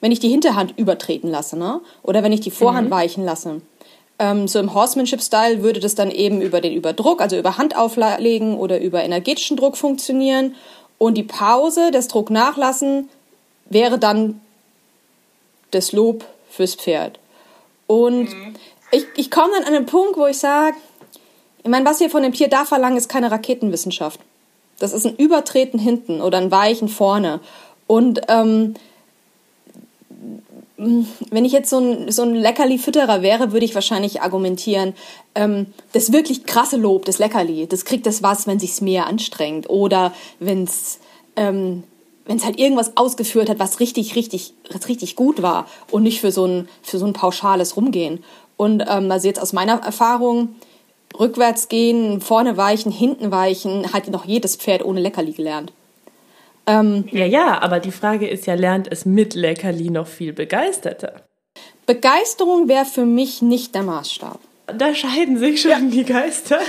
wenn 0.00 0.12
ich 0.12 0.18
die 0.18 0.30
Hinterhand 0.30 0.78
übertreten 0.78 1.30
lasse, 1.30 1.58
ne? 1.58 1.82
Oder 2.02 2.22
wenn 2.22 2.32
ich 2.32 2.40
die 2.40 2.50
Vorhand 2.50 2.88
mhm. 2.88 2.92
weichen 2.92 3.22
lasse. 3.22 3.60
Ähm, 4.18 4.48
so 4.48 4.58
im 4.58 4.72
Horsemanship-Style 4.72 5.62
würde 5.62 5.78
das 5.78 5.94
dann 5.94 6.10
eben 6.10 6.40
über 6.40 6.62
den 6.62 6.72
Überdruck, 6.72 7.20
also 7.20 7.36
über 7.36 7.58
Handauflegen 7.58 8.56
oder 8.56 8.80
über 8.80 9.04
energetischen 9.04 9.58
Druck 9.58 9.76
funktionieren. 9.76 10.54
Und 10.96 11.18
die 11.18 11.22
Pause, 11.22 11.90
das 11.90 12.08
Druck 12.08 12.30
nachlassen, 12.30 13.10
wäre 13.66 13.98
dann 13.98 14.40
das 15.70 15.92
Lob 15.92 16.24
fürs 16.48 16.76
Pferd. 16.76 17.18
Und 17.86 18.30
mhm. 18.30 18.54
ich, 18.90 19.04
ich 19.16 19.30
komme 19.30 19.52
dann 19.54 19.64
an 19.64 19.74
den 19.74 19.84
Punkt, 19.84 20.16
wo 20.16 20.24
ich 20.24 20.38
sage, 20.38 20.78
ich 21.62 21.68
meine, 21.68 21.84
was 21.84 22.00
wir 22.00 22.08
von 22.08 22.22
dem 22.22 22.32
Tier 22.32 22.48
da 22.48 22.64
verlangen, 22.64 22.96
ist 22.96 23.10
keine 23.10 23.30
Raketenwissenschaft. 23.30 24.18
Das 24.78 24.92
ist 24.92 25.06
ein 25.06 25.16
Übertreten 25.16 25.78
hinten 25.78 26.20
oder 26.20 26.38
ein 26.38 26.50
Weichen 26.50 26.88
vorne. 26.88 27.40
Und 27.86 28.20
ähm, 28.28 28.74
wenn 30.76 31.44
ich 31.44 31.52
jetzt 31.52 31.70
so 31.70 31.78
ein, 31.78 32.12
so 32.12 32.22
ein 32.22 32.34
Leckerli-Fütterer 32.34 33.20
wäre, 33.22 33.52
würde 33.52 33.64
ich 33.64 33.74
wahrscheinlich 33.74 34.22
argumentieren, 34.22 34.94
ähm, 35.34 35.66
das 35.92 36.12
wirklich 36.12 36.44
krasse 36.44 36.76
Lob, 36.76 37.04
das 37.04 37.18
Leckerli, 37.18 37.66
das 37.66 37.84
kriegt 37.84 38.06
das 38.06 38.22
was, 38.22 38.46
wenn 38.46 38.60
sich's 38.60 38.80
mehr 38.80 39.06
anstrengt 39.06 39.68
oder 39.68 40.12
wenn's 40.38 41.00
ähm, 41.34 41.82
wenn 42.28 42.44
halt 42.44 42.58
irgendwas 42.58 42.96
ausgeführt 42.96 43.48
hat, 43.48 43.58
was 43.58 43.80
richtig, 43.80 44.14
richtig, 44.14 44.52
was 44.70 44.86
richtig 44.88 45.16
gut 45.16 45.40
war 45.40 45.66
und 45.90 46.02
nicht 46.02 46.20
für 46.20 46.30
so 46.30 46.44
ein, 46.44 46.68
für 46.82 46.98
so 46.98 47.06
ein 47.06 47.14
pauschales 47.14 47.76
Rumgehen. 47.76 48.22
Und 48.58 48.84
ähm, 48.86 49.10
also 49.10 49.26
jetzt 49.26 49.40
aus 49.40 49.54
meiner 49.54 49.82
Erfahrung, 49.82 50.56
rückwärts 51.18 51.68
gehen, 51.68 52.20
vorne 52.20 52.56
weichen, 52.56 52.92
hinten 52.92 53.30
weichen, 53.30 53.92
hat 53.92 54.08
noch 54.08 54.24
jedes 54.24 54.56
Pferd 54.56 54.84
ohne 54.84 55.00
Leckerli 55.00 55.32
gelernt. 55.32 55.72
Ähm, 56.66 57.04
ja, 57.10 57.24
ja, 57.24 57.62
aber 57.62 57.80
die 57.80 57.92
Frage 57.92 58.28
ist 58.28 58.46
ja, 58.46 58.54
lernt 58.54 58.90
es 58.90 59.06
mit 59.06 59.34
Leckerli 59.34 59.90
noch 59.90 60.06
viel 60.06 60.32
begeisterter? 60.32 61.22
Begeisterung 61.86 62.68
wäre 62.68 62.84
für 62.84 63.06
mich 63.06 63.40
nicht 63.40 63.74
der 63.74 63.82
Maßstab. 63.82 64.40
Da 64.76 64.94
scheiden 64.94 65.38
sich 65.38 65.62
schon 65.62 65.70
ja. 65.70 65.78
die 65.80 66.04
Geister. 66.04 66.58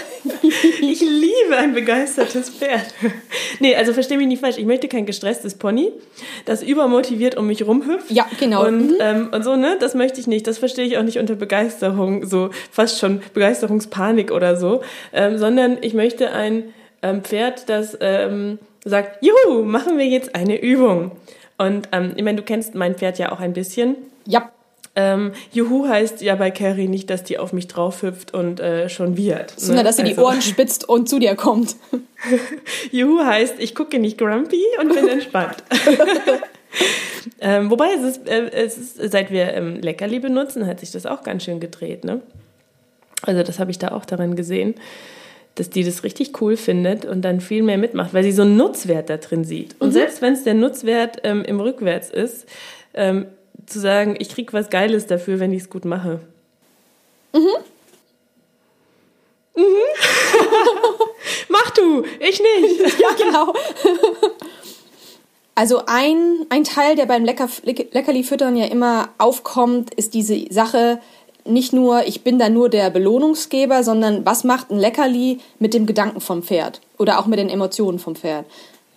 Ich 0.81 1.01
liebe 1.01 1.57
ein 1.57 1.73
begeistertes 1.73 2.49
Pferd. 2.49 2.93
Nee, 3.59 3.75
also 3.75 3.93
verstehe 3.93 4.17
mich 4.17 4.27
nicht 4.27 4.41
falsch. 4.41 4.57
Ich 4.57 4.65
möchte 4.65 4.87
kein 4.87 5.05
gestresstes 5.05 5.55
Pony, 5.55 5.91
das 6.45 6.63
übermotiviert 6.63 7.35
um 7.35 7.47
mich 7.47 7.65
rumhüpft. 7.65 8.09
Ja, 8.09 8.25
genau. 8.39 8.65
Und, 8.65 8.91
mhm. 8.91 8.95
ähm, 8.99 9.29
und 9.31 9.43
so, 9.43 9.55
ne? 9.55 9.77
Das 9.79 9.95
möchte 9.95 10.19
ich 10.19 10.27
nicht. 10.27 10.47
Das 10.47 10.57
verstehe 10.57 10.85
ich 10.85 10.97
auch 10.97 11.03
nicht 11.03 11.19
unter 11.19 11.35
Begeisterung, 11.35 12.25
so 12.25 12.49
fast 12.71 12.99
schon 12.99 13.21
Begeisterungspanik 13.33 14.31
oder 14.31 14.55
so. 14.55 14.81
Ähm, 15.13 15.37
sondern 15.37 15.77
ich 15.81 15.93
möchte 15.93 16.31
ein 16.31 16.73
ähm, 17.01 17.23
Pferd, 17.23 17.69
das 17.69 17.97
ähm, 18.01 18.59
sagt, 18.85 19.23
juhu, 19.23 19.63
machen 19.63 19.97
wir 19.97 20.07
jetzt 20.07 20.35
eine 20.35 20.59
Übung. 20.59 21.11
Und 21.57 21.89
ähm, 21.91 22.13
ich 22.15 22.23
meine, 22.23 22.37
du 22.37 22.43
kennst 22.43 22.75
mein 22.75 22.95
Pferd 22.95 23.19
ja 23.19 23.31
auch 23.31 23.39
ein 23.39 23.53
bisschen. 23.53 23.95
Ja. 24.25 24.51
Ähm, 24.95 25.31
Juhu 25.51 25.87
heißt 25.87 26.21
ja 26.21 26.35
bei 26.35 26.51
Carrie 26.51 26.87
nicht, 26.87 27.09
dass 27.09 27.23
die 27.23 27.37
auf 27.37 27.53
mich 27.53 27.67
drauf 27.67 28.01
hüpft 28.01 28.33
und 28.33 28.59
äh, 28.59 28.89
schon 28.89 29.17
wird. 29.17 29.53
Sondern, 29.55 29.77
ne? 29.77 29.83
dass 29.83 29.97
sie 29.97 30.03
also. 30.03 30.15
die 30.15 30.19
Ohren 30.19 30.41
spitzt 30.41 30.87
und 30.87 31.07
zu 31.07 31.19
dir 31.19 31.35
kommt. 31.35 31.75
Juhu 32.91 33.23
heißt, 33.23 33.55
ich 33.59 33.75
gucke 33.75 33.99
nicht 33.99 34.17
grumpy 34.17 34.63
und 34.81 34.93
bin 34.93 35.07
entspannt. 35.07 35.63
ähm, 37.39 37.69
wobei 37.69 37.89
es 37.97 38.03
ist, 38.03 38.27
äh, 38.27 38.49
es 38.51 38.77
ist, 38.77 39.11
seit 39.11 39.31
wir 39.31 39.53
ähm, 39.53 39.79
Leckerli 39.81 40.19
benutzen, 40.19 40.65
hat 40.65 40.79
sich 40.79 40.91
das 40.91 41.05
auch 41.05 41.23
ganz 41.23 41.43
schön 41.43 41.59
gedreht. 41.59 42.03
Ne? 42.03 42.21
Also 43.21 43.43
das 43.43 43.59
habe 43.59 43.71
ich 43.71 43.79
da 43.79 43.89
auch 43.89 44.05
darin 44.05 44.35
gesehen 44.35 44.75
dass 45.55 45.69
die 45.69 45.83
das 45.83 46.03
richtig 46.03 46.41
cool 46.41 46.55
findet 46.55 47.03
und 47.03 47.21
dann 47.21 47.41
viel 47.41 47.63
mehr 47.63 47.77
mitmacht, 47.77 48.13
weil 48.13 48.23
sie 48.23 48.31
so 48.31 48.43
einen 48.43 48.55
Nutzwert 48.55 49.09
da 49.09 49.17
drin 49.17 49.43
sieht. 49.43 49.75
Und 49.79 49.89
mhm. 49.89 49.93
selbst 49.93 50.21
wenn 50.21 50.33
es 50.33 50.43
der 50.45 50.53
Nutzwert 50.53 51.17
ähm, 51.23 51.43
im 51.43 51.59
Rückwärts 51.59 52.09
ist, 52.09 52.47
ähm, 52.93 53.25
zu 53.69 53.79
sagen, 53.79 54.15
ich 54.19 54.29
krieg 54.29 54.53
was 54.53 54.69
Geiles 54.69 55.07
dafür, 55.07 55.39
wenn 55.39 55.53
ich 55.53 55.63
es 55.63 55.69
gut 55.69 55.85
mache. 55.85 56.19
Mhm. 57.33 57.47
Mhm. 59.55 59.63
Mach 61.49 61.69
du, 61.71 62.03
ich 62.19 62.41
nicht. 62.41 62.99
ja, 62.99 63.09
genau. 63.17 63.53
Also 65.55 65.83
ein, 65.87 66.45
ein 66.49 66.63
Teil, 66.63 66.95
der 66.95 67.05
beim 67.05 67.25
Lecker, 67.25 67.49
Leckerli-Füttern 67.63 68.55
ja 68.55 68.65
immer 68.65 69.09
aufkommt, 69.17 69.93
ist 69.93 70.13
diese 70.13 70.45
Sache, 70.49 71.01
nicht 71.45 71.73
nur, 71.73 72.05
ich 72.05 72.23
bin 72.23 72.39
da 72.39 72.49
nur 72.49 72.69
der 72.69 72.89
Belohnungsgeber, 72.89 73.83
sondern 73.83 74.25
was 74.25 74.43
macht 74.43 74.71
ein 74.71 74.77
Leckerli 74.77 75.39
mit 75.57 75.73
dem 75.73 75.85
Gedanken 75.85 76.21
vom 76.21 76.43
Pferd 76.43 76.79
oder 76.97 77.19
auch 77.19 77.25
mit 77.25 77.39
den 77.39 77.49
Emotionen 77.49 77.99
vom 77.99 78.15
Pferd. 78.15 78.45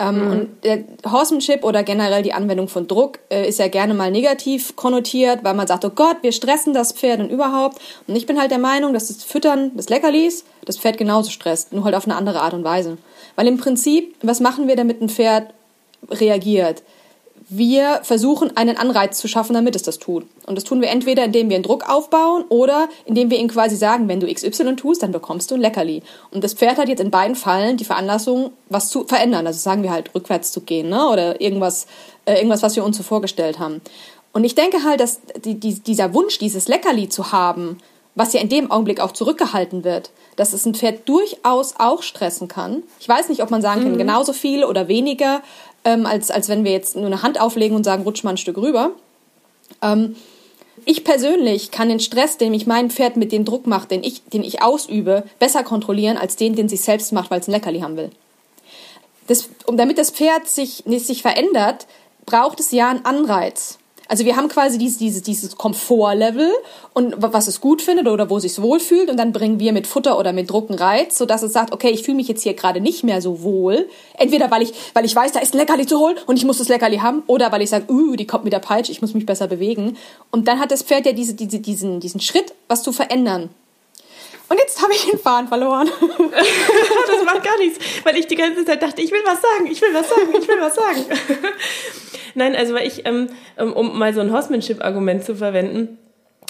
Ähm, 0.03 0.25
mhm. 0.25 0.31
Und 0.31 0.65
der 0.65 0.85
Horsemanship 1.11 1.63
oder 1.63 1.85
generell 1.85 2.23
die 2.23 2.33
Anwendung 2.33 2.67
von 2.67 2.89
Druck 2.89 3.21
äh, 3.31 3.49
ist 3.49 3.61
ja 3.61 3.69
gerne 3.69 3.95
mal 3.95 4.11
negativ 4.11 4.75
konnotiert, 4.75 5.45
weil 5.45 5.55
man 5.55 5.69
sagt, 5.69 5.85
oh 5.85 5.91
Gott, 5.91 6.17
wir 6.23 6.33
stressen 6.33 6.75
das 6.75 6.93
Pferd 6.93 7.21
und 7.21 7.31
überhaupt. 7.31 7.81
Und 8.09 8.17
ich 8.17 8.27
bin 8.27 8.41
halt 8.41 8.51
der 8.51 8.59
Meinung, 8.59 8.93
dass 8.93 9.09
das 9.09 9.23
Füttern 9.23 9.77
des 9.77 9.89
Leckerlis 9.89 10.45
das 10.65 10.77
Pferd 10.77 10.99
genauso 10.99 11.31
stresst, 11.31 11.73
nur 11.73 11.85
halt 11.85 11.95
auf 11.95 12.05
eine 12.05 12.17
andere 12.17 12.41
Art 12.41 12.53
und 12.53 12.65
Weise. 12.65 12.99
Weil 13.37 13.47
im 13.47 13.59
Prinzip, 13.59 14.17
was 14.23 14.41
machen 14.41 14.67
wir, 14.67 14.75
damit 14.75 15.01
ein 15.01 15.09
Pferd 15.09 15.55
reagiert? 16.11 16.83
Wir 17.57 18.01
versuchen, 18.03 18.57
einen 18.57 18.77
Anreiz 18.77 19.19
zu 19.19 19.29
schaffen, 19.29 19.55
damit 19.55 19.77
es 19.77 19.83
das 19.83 19.99
tut. 19.99 20.27
Und 20.47 20.57
das 20.57 20.65
tun 20.65 20.81
wir 20.81 20.89
entweder, 20.89 21.25
indem 21.25 21.49
wir 21.49 21.57
einen 21.57 21.65
Druck 21.65 21.89
aufbauen 21.89 22.45
oder 22.49 22.89
indem 23.05 23.31
wir 23.31 23.39
ihm 23.39 23.49
quasi 23.49 23.77
sagen, 23.77 24.09
wenn 24.09 24.21
du 24.21 24.33
XY 24.33 24.77
tust, 24.77 25.03
dann 25.03 25.13
bekommst 25.13 25.51
du 25.51 25.55
ein 25.55 25.61
Leckerli. 25.61 26.03
Und 26.31 26.45
das 26.45 26.55
Pferd 26.55 26.79
hat 26.79 26.89
jetzt 26.89 27.01
in 27.01 27.11
beiden 27.11 27.37
Fallen 27.37 27.77
die 27.77 27.85
Veranlassung, 27.85 28.53
was 28.69 28.89
zu 28.89 29.05
verändern. 29.05 29.47
Also 29.47 29.59
sagen 29.59 29.83
wir 29.83 29.91
halt, 29.91 30.15
rückwärts 30.15 30.53
zu 30.53 30.61
gehen, 30.63 30.89
ne? 30.89 31.09
Oder 31.09 31.41
irgendwas, 31.41 31.87
äh, 32.25 32.37
irgendwas, 32.37 32.63
was 32.63 32.77
wir 32.77 32.85
uns 32.85 32.97
so 32.97 33.03
vorgestellt 33.03 33.59
haben. 33.59 33.81
Und 34.33 34.45
ich 34.45 34.55
denke 34.55 34.83
halt, 34.83 35.01
dass 35.01 35.21
die, 35.45 35.55
die, 35.55 35.75
dieser 35.75 36.15
Wunsch, 36.15 36.39
dieses 36.39 36.69
Leckerli 36.69 37.09
zu 37.09 37.33
haben, 37.33 37.79
was 38.15 38.33
ja 38.33 38.41
in 38.41 38.49
dem 38.49 38.71
Augenblick 38.71 39.01
auch 39.01 39.13
zurückgehalten 39.13 39.85
wird, 39.85 40.11
dass 40.37 40.53
es 40.53 40.67
ein 40.67 40.75
Pferd 40.75 41.09
durchaus 41.09 41.75
auch 41.79 42.03
stressen 42.03 42.49
kann. 42.49 42.83
Ich 43.01 43.09
weiß 43.09 43.29
nicht, 43.29 43.43
ob 43.43 43.51
man 43.51 43.63
sagen 43.63 43.83
kann, 43.83 43.93
mhm. 43.93 43.99
genauso 43.99 44.33
viel 44.33 44.65
oder 44.65 44.89
weniger, 44.89 45.43
ähm, 45.85 46.07
als, 46.07 46.31
als 46.31 46.49
wenn 46.49 46.65
wir 46.65 46.73
jetzt 46.73 46.97
nur 46.97 47.07
eine 47.07 47.23
Hand 47.23 47.41
auflegen 47.41 47.77
und 47.77 47.85
sagen, 47.85 48.05
rutsch 48.05 48.25
mal 48.25 48.31
ein 48.31 48.37
Stück 48.37 48.57
rüber. 48.59 48.93
Ähm, 49.81 50.17
ich 50.85 51.05
persönlich 51.05 51.71
kann 51.71 51.89
den 51.89 52.01
Stress, 52.01 52.39
den 52.39 52.51
mich 52.51 52.67
mein 52.67 52.91
Pferd 52.91 53.17
mit 53.17 53.31
dem 53.31 53.45
Druck 53.45 53.67
macht, 53.67 53.91
den 53.91 54.03
ich, 54.03 54.25
den 54.25 54.43
ich 54.43 54.63
ausübe, 54.63 55.25
besser 55.39 55.63
kontrollieren 55.63 56.17
als 56.17 56.37
den, 56.37 56.57
den 56.57 56.69
sie 56.69 56.77
selbst 56.77 57.13
macht, 57.13 57.31
weil 57.31 57.41
es 57.41 57.49
ein 57.49 57.53
Leckerli 57.53 57.81
haben 57.81 57.97
will. 57.97 58.11
Das, 59.29 59.49
und 59.67 59.77
damit 59.77 59.99
das 59.99 60.11
Pferd 60.11 60.49
sich, 60.49 60.85
nicht 60.87 61.07
sich 61.07 61.23
verändert, 61.23 61.87
braucht 62.27 62.59
es 62.59 62.73
ja 62.73 62.89
einen 62.89 63.05
Anreiz. 63.05 63.79
Also 64.09 64.25
wir 64.25 64.37
haben 64.37 64.49
quasi 64.49 64.79
dieses, 64.79 64.99
dieses, 64.99 65.23
dieses 65.23 65.57
Komfortlevel 65.57 66.51
und 66.93 67.15
was 67.19 67.47
es 67.47 67.61
gut 67.61 67.83
findet 67.83 68.09
oder 68.09 68.31
wo 68.31 68.37
es 68.37 68.43
sich 68.43 68.61
wohlfühlt 68.61 69.11
und 69.11 69.17
dann 69.17 69.33
bringen 69.33 69.59
wir 69.59 69.73
mit 69.73 69.87
Futter 69.87 70.19
oder 70.19 70.33
mit 70.33 70.51
Druck 70.51 70.71
einen 70.71 70.79
Reiz, 70.79 71.17
sodass 71.17 71.43
es 71.43 71.53
sagt, 71.53 71.73
okay, 71.73 71.91
ich 71.91 72.03
fühle 72.03 72.17
mich 72.17 72.29
jetzt 72.29 72.43
hier 72.43 72.55
gerade 72.55 72.81
nicht 72.81 73.05
mehr 73.05 73.23
so 73.23 73.43
wohl. 73.43 73.89
Entweder 74.19 74.51
weil 74.51 74.63
ich, 74.63 74.73
weil 74.95 75.05
ich 75.05 75.15
weiß, 75.15 75.33
da 75.33 75.41
ist 75.41 75.55
ein 75.55 75.59
Leckerli 75.59 75.87
zu 75.87 75.99
holen 75.99 76.17
und 76.27 76.37
ich 76.37 76.45
muss 76.45 76.59
das 76.59 76.69
Leckerli 76.69 76.99
haben 76.99 77.23
oder 77.27 77.53
weil 77.53 77.63
ich 77.63 77.71
sage, 77.71 77.91
uh, 77.91 78.17
die 78.17 78.27
kommt 78.27 78.45
mit 78.45 78.53
der 78.53 78.59
Peitsche, 78.59 78.93
ich 78.93 79.01
muss 79.01 79.15
mich 79.15 79.27
besser 79.27 79.49
bewegen. 79.49 79.97
Und 80.31 80.49
dann 80.49 80.61
hat 80.61 80.71
das 80.71 80.83
Pferd 80.83 81.07
ja 81.07 81.13
diese, 81.13 81.35
diese, 81.35 81.61
diesen, 81.61 82.01
diesen 82.01 82.21
Schritt, 82.21 82.53
was 82.69 82.83
zu 82.83 82.93
verändern. 82.93 83.51
Und 84.49 84.59
jetzt 84.59 84.83
habe 84.83 84.93
ich 84.93 85.07
den 85.07 85.19
Faden 85.19 85.49
verloren. 85.49 85.89
das 86.01 87.25
macht 87.25 87.43
gar 87.43 87.57
nichts, 87.59 87.79
weil 88.05 88.19
ich 88.19 88.27
die 88.27 88.35
ganze 88.35 88.65
Zeit 88.67 88.83
dachte, 88.83 89.01
ich 89.01 89.11
will 89.11 89.23
was 89.25 89.41
sagen, 89.41 89.67
ich 89.71 89.81
will 89.81 89.95
was 89.95 90.09
sagen, 90.09 90.29
ich 90.39 90.47
will 90.47 90.61
was 90.61 90.75
sagen. 90.75 91.05
Nein, 92.35 92.55
also 92.57 92.75
weil 92.75 92.87
ich, 92.87 93.07
ähm, 93.07 93.29
um 93.57 93.99
mal 93.99 94.15
so 94.15 94.21
ein 94.21 94.33
Horsemanship-Argument 94.33 95.25
zu 95.25 95.37
verwenden, 95.37 95.99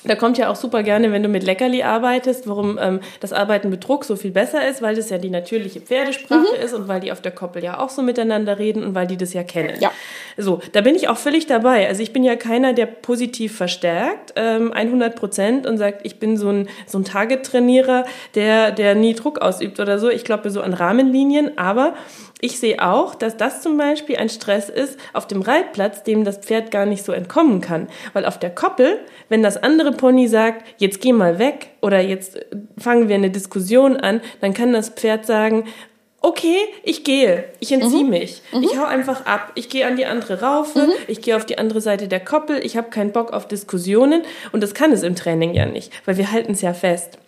da 0.05 0.17
kommt 0.17 0.37
ja 0.37 0.51
auch 0.51 0.57
super 0.57 0.83
gerne, 0.83 1.13
wenn 1.13 1.23
du 1.23 1.29
mit 1.29 1.45
Leckerli 1.45 1.83
arbeitest, 1.83 2.49
warum 2.49 2.79
ähm, 2.81 3.01
das 3.21 3.33
Arbeiten 3.33 3.71
mit 3.71 3.87
Druck 3.87 4.05
so 4.05 4.17
viel 4.17 4.33
besser 4.33 4.69
ist, 4.69 4.83
weil 4.83 4.97
das 4.97 5.11
ja 5.11 5.19
die 5.19 5.31
natürliche 5.31 5.81
Pferdesprache 5.81 6.41
mhm. 6.41 6.65
ist 6.65 6.75
und 6.75 6.89
weil 6.89 7.01
die 7.01 7.13
auf 7.13 7.21
der 7.21 7.33
Koppel 7.33 7.63
ja 7.63 7.79
auch 7.79 7.89
so 7.89 8.03
miteinander 8.03 8.59
reden 8.59 8.83
und 8.83 8.95
weil 8.95 9.07
die 9.07 9.17
das 9.17 9.33
ja 9.33 9.45
kennen. 9.45 9.77
Ja. 9.81 9.93
So, 10.37 10.61
da 10.73 10.81
bin 10.81 10.97
ich 10.97 11.09
auch 11.09 11.19
völlig 11.19 11.47
dabei. 11.47 11.87
Also 11.87 12.03
ich 12.03 12.13
bin 12.13 12.25
ja 12.25 12.35
keiner, 12.35 12.73
der 12.73 12.87
positiv 12.87 13.57
verstärkt, 13.57 14.33
ähm, 14.35 14.73
100 14.73 15.15
Prozent 15.15 15.67
und 15.67 15.79
sagt, 15.79 16.05
ich 16.05 16.19
bin 16.19 16.37
so 16.37 16.49
ein, 16.49 16.69
so 16.87 16.99
ein 16.99 17.05
Target-Trainierer, 17.05 18.05
der, 18.35 18.73
der 18.73 18.95
nie 18.97 19.15
Druck 19.15 19.41
ausübt 19.41 19.79
oder 19.79 19.99
so. 20.01 20.09
Ich 20.11 20.25
glaube 20.25 20.51
so 20.51 20.63
an 20.63 20.75
Rahmenlinien, 20.75 21.57
aber 21.59 21.95
ich 22.45 22.59
sehe 22.59 22.83
auch, 22.83 23.15
dass 23.15 23.37
das 23.37 23.63
zum 23.63 23.77
Beispiel 23.79 24.17
ein 24.17 24.29
Stress 24.29 24.69
ist 24.69 24.99
auf 25.13 25.29
dem 25.29 25.43
Reitplatz, 25.43 26.03
dem 26.03 26.25
das 26.25 26.39
Pferd 26.39 26.73
gar 26.73 26.87
nicht 26.87 27.05
so 27.05 27.13
entkommen 27.13 27.61
kann. 27.61 27.87
Weil 28.15 28.27
auf 28.27 28.37
der 28.37 28.51
Koppel, 28.51 28.99
wenn 29.29 29.45
das 29.45 29.63
andere 29.63 29.93
Pony 29.93 30.27
sagt, 30.27 30.67
jetzt 30.79 31.01
geh 31.01 31.13
mal 31.13 31.39
weg 31.39 31.69
oder 31.81 32.01
jetzt 32.01 32.41
fangen 32.77 33.09
wir 33.09 33.15
eine 33.15 33.31
Diskussion 33.31 33.97
an, 33.97 34.21
dann 34.41 34.55
kann 34.55 34.73
das 34.73 34.89
Pferd 34.89 35.25
sagen, 35.25 35.67
okay, 36.21 36.57
ich 36.83 37.05
gehe, 37.05 37.45
ich 37.61 37.71
entziehe 37.71 38.03
mhm. 38.03 38.11
mich, 38.11 38.43
mhm. 38.53 38.65
ich 38.65 38.77
hau 38.77 38.87
einfach 38.87 39.25
ab, 39.25 39.53
ich 39.55 39.69
gehe 39.69 39.87
an 39.87 39.97
die 39.97 40.07
andere 40.07 40.41
Raufe, 40.41 40.81
mhm. 40.81 40.93
ich 41.07 41.23
gehe 41.23 41.37
auf 41.37 41.47
die 41.47 41.59
andere 41.59 41.81
Seite 41.81 42.09
der 42.09 42.21
Koppel, 42.21 42.59
ich 42.65 42.77
habe 42.77 42.91
keinen 42.91 43.13
Bock 43.13 43.33
auf 43.33 43.47
Diskussionen 43.47 44.23
und 44.51 44.65
das 44.65 44.75
kann 44.75 44.91
es 44.91 45.05
im 45.05 45.15
Training 45.15 45.55
ja 45.55 45.67
nicht, 45.67 45.93
weil 46.07 46.17
wir 46.17 46.33
halten 46.33 46.53
es 46.53 46.61
ja 46.61 46.75
fest. 46.75 47.19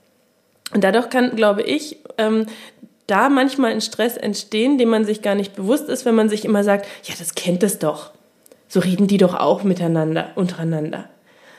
Und 0.73 0.83
dadurch 0.83 1.09
kann, 1.09 1.37
glaube 1.37 1.62
ich, 1.62 1.99
ähm, 2.18 2.47
da 3.06 3.28
manchmal 3.28 3.73
ein 3.73 3.80
Stress 3.80 4.16
entstehen, 4.16 4.78
dem 4.78 4.88
man 4.88 5.04
sich 5.04 5.23
gar 5.23 5.34
nicht 5.34 5.54
bewusst 5.54 5.88
ist, 5.88 6.04
wenn 6.04 6.14
man 6.14 6.28
sich 6.28 6.44
immer 6.44 6.64
sagt, 6.64 6.87
ja, 7.04 7.14
das 7.18 7.34
kennt 7.34 7.62
es 7.62 7.78
doch. 7.78 8.12
So 8.68 8.80
reden 8.80 9.06
die 9.06 9.18
doch 9.18 9.34
auch 9.34 9.62
miteinander, 9.62 10.30
untereinander. 10.37 11.08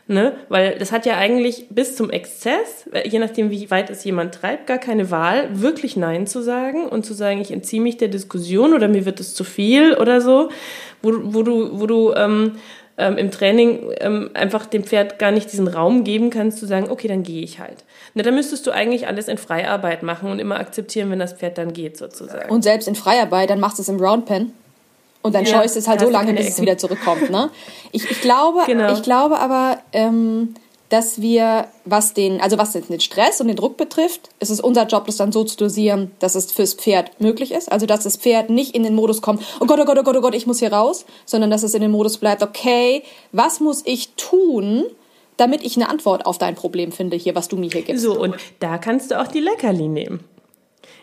Ne? 0.07 0.33
Weil 0.49 0.77
das 0.77 0.91
hat 0.91 1.07
ja 1.07 1.17
eigentlich 1.17 1.65
bis 1.71 1.95
zum 1.95 2.11
Exzess, 2.11 2.87
je 3.05 3.17
nachdem, 3.17 3.49
wie 3.49 3.71
weit 3.71 3.89
es 3.89 4.03
jemand 4.03 4.35
treibt, 4.35 4.67
gar 4.67 4.77
keine 4.77 5.09
Wahl, 5.09 5.49
wirklich 5.51 5.97
Nein 5.97 6.27
zu 6.27 6.43
sagen 6.43 6.87
und 6.87 7.05
zu 7.05 7.15
sagen, 7.15 7.41
ich 7.41 7.51
entziehe 7.51 7.81
mich 7.81 7.97
der 7.97 8.09
Diskussion 8.09 8.75
oder 8.75 8.87
mir 8.87 9.05
wird 9.05 9.19
es 9.19 9.33
zu 9.33 9.43
viel 9.43 9.95
oder 9.95 10.21
so, 10.21 10.49
wo, 11.01 11.11
wo 11.23 11.41
du, 11.41 11.79
wo 11.79 11.87
du 11.87 12.13
ähm, 12.13 12.57
ähm, 12.97 13.17
im 13.17 13.31
Training 13.31 13.91
ähm, 13.99 14.29
einfach 14.35 14.67
dem 14.67 14.83
Pferd 14.83 15.17
gar 15.17 15.31
nicht 15.31 15.51
diesen 15.51 15.67
Raum 15.67 16.03
geben 16.03 16.29
kannst, 16.29 16.59
zu 16.59 16.67
sagen, 16.67 16.89
okay, 16.89 17.07
dann 17.07 17.23
gehe 17.23 17.43
ich 17.43 17.59
halt. 17.59 17.83
Na, 18.15 18.23
dann 18.23 18.33
müsstest 18.33 18.65
du 18.65 18.71
eigentlich 18.71 19.07
alles 19.07 19.27
in 19.27 19.37
Freiarbeit 19.37 20.01
machen 20.01 20.31
und 20.31 20.39
immer 20.39 20.57
akzeptieren, 20.57 21.11
wenn 21.11 21.19
das 21.19 21.33
Pferd 21.33 21.57
dann 21.57 21.73
geht, 21.73 21.97
sozusagen. 21.97 22.49
Und 22.49 22.63
selbst 22.63 22.87
in 22.87 22.95
Freiarbeit, 22.95 23.49
dann 23.49 23.59
machst 23.59 23.77
du 23.77 23.81
es 23.81 23.89
im 23.89 23.99
Roundpen. 23.99 24.53
Und 25.21 25.35
dann 25.35 25.43
ja, 25.43 25.51
scheust 25.51 25.75
es 25.75 25.87
halt 25.87 25.99
so 25.99 26.09
lange, 26.09 26.33
bis 26.33 26.49
es 26.49 26.61
wieder 26.61 26.77
zurückkommt. 26.77 27.29
Ne? 27.29 27.49
Ich, 27.91 28.09
ich, 28.09 28.21
glaube, 28.21 28.61
genau. 28.67 28.93
ich 28.93 29.01
glaube 29.01 29.39
aber, 29.39 29.79
ähm, 29.91 30.55
dass 30.89 31.19
wir, 31.19 31.67
was 31.83 32.13
den, 32.13 32.39
also 32.39 32.57
was 32.57 32.71
den 32.71 32.99
Stress 33.01 33.41
und 33.41 33.47
den 33.47 33.57
Druck 33.57 33.75
betrifft, 33.75 34.29
ist 34.39 34.51
es 34.51 34.61
unser 34.61 34.85
Job, 34.85 35.07
das 35.07 35.17
dann 35.17 35.31
so 35.31 35.43
zu 35.43 35.57
dosieren, 35.57 36.11
dass 36.19 36.35
es 36.35 36.51
fürs 36.51 36.73
Pferd 36.73 37.19
möglich 37.19 37.51
ist. 37.51 37.69
Also 37.69 37.85
dass 37.85 38.03
das 38.03 38.15
Pferd 38.15 38.49
nicht 38.49 38.75
in 38.75 38.83
den 38.83 38.95
Modus 38.95 39.21
kommt, 39.21 39.43
oh 39.59 39.65
Gott, 39.65 39.79
oh 39.79 39.85
Gott, 39.85 39.97
oh 39.97 40.03
Gott, 40.03 40.15
oh 40.15 40.21
Gott, 40.21 40.35
ich 40.35 40.47
muss 40.47 40.59
hier 40.59 40.71
raus, 40.71 41.05
sondern 41.25 41.49
dass 41.49 41.63
es 41.63 41.73
in 41.73 41.81
den 41.81 41.91
Modus 41.91 42.17
bleibt, 42.17 42.43
okay, 42.43 43.03
was 43.33 43.59
muss 43.59 43.81
ich 43.83 44.13
tun, 44.15 44.85
damit 45.37 45.63
ich 45.63 45.75
eine 45.75 45.89
Antwort 45.89 46.25
auf 46.25 46.37
dein 46.37 46.55
Problem 46.55 46.91
finde, 46.91 47.17
hier, 47.17 47.35
was 47.35 47.47
du 47.47 47.57
mir 47.57 47.69
hier 47.71 47.81
gibst. 47.81 48.03
So, 48.03 48.19
und 48.19 48.35
da 48.59 48.77
kannst 48.77 49.11
du 49.11 49.19
auch 49.19 49.27
die 49.27 49.39
Leckerli 49.39 49.87
nehmen 49.87 50.21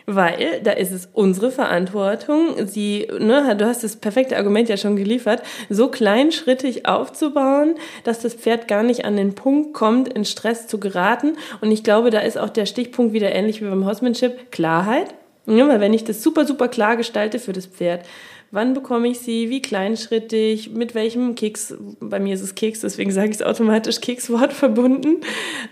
weil 0.05 0.61
da 0.63 0.71
ist 0.71 0.91
es 0.91 1.09
unsere 1.13 1.51
Verantwortung, 1.51 2.67
sie, 2.67 3.07
ne, 3.19 3.55
du 3.57 3.65
hast 3.65 3.83
das 3.83 3.95
perfekte 3.95 4.37
Argument 4.37 4.69
ja 4.69 4.77
schon 4.77 4.95
geliefert, 4.95 5.41
so 5.69 5.87
kleinschrittig 5.87 6.85
aufzubauen, 6.85 7.75
dass 8.03 8.19
das 8.19 8.33
Pferd 8.33 8.67
gar 8.67 8.83
nicht 8.83 9.05
an 9.05 9.15
den 9.15 9.35
Punkt 9.35 9.73
kommt, 9.73 10.09
in 10.09 10.25
Stress 10.25 10.67
zu 10.67 10.79
geraten. 10.79 11.37
Und 11.61 11.71
ich 11.71 11.83
glaube, 11.83 12.09
da 12.09 12.19
ist 12.19 12.37
auch 12.37 12.49
der 12.49 12.65
Stichpunkt 12.65 13.13
wieder 13.13 13.33
ähnlich 13.33 13.61
wie 13.61 13.65
beim 13.65 13.85
Horsemanship, 13.85 14.51
Klarheit. 14.51 15.13
Ja, 15.45 15.67
weil 15.67 15.81
wenn 15.81 15.93
ich 15.93 16.05
das 16.05 16.23
super, 16.23 16.45
super 16.45 16.69
klar 16.69 16.95
gestalte 16.95 17.37
für 17.37 17.51
das 17.53 17.65
Pferd, 17.65 18.05
wann 18.53 18.75
bekomme 18.75 19.07
ich 19.07 19.19
sie, 19.19 19.49
wie 19.49 19.61
kleinschrittig, 19.61 20.69
mit 20.69 20.93
welchem 20.93 21.33
Keks, 21.33 21.75
bei 21.99 22.19
mir 22.19 22.35
ist 22.35 22.41
es 22.41 22.53
Keks, 22.53 22.81
deswegen 22.81 23.11
sage 23.11 23.29
ich 23.29 23.37
es 23.37 23.41
automatisch 23.41 23.99
Kekswort 23.99 24.53
verbunden, 24.53 25.21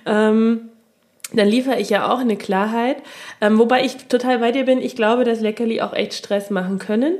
ähm, 0.05 0.69
dann 1.31 1.47
liefere 1.47 1.79
ich 1.79 1.89
ja 1.89 2.11
auch 2.11 2.19
eine 2.19 2.35
Klarheit. 2.35 2.97
Ähm, 3.39 3.57
wobei 3.57 3.85
ich 3.85 3.95
total 4.07 4.39
bei 4.39 4.51
dir 4.51 4.65
bin. 4.65 4.81
Ich 4.81 4.95
glaube, 4.95 5.23
dass 5.23 5.39
Leckerli 5.39 5.79
auch 5.79 5.93
echt 5.93 6.13
Stress 6.13 6.49
machen 6.49 6.77
können. 6.77 7.15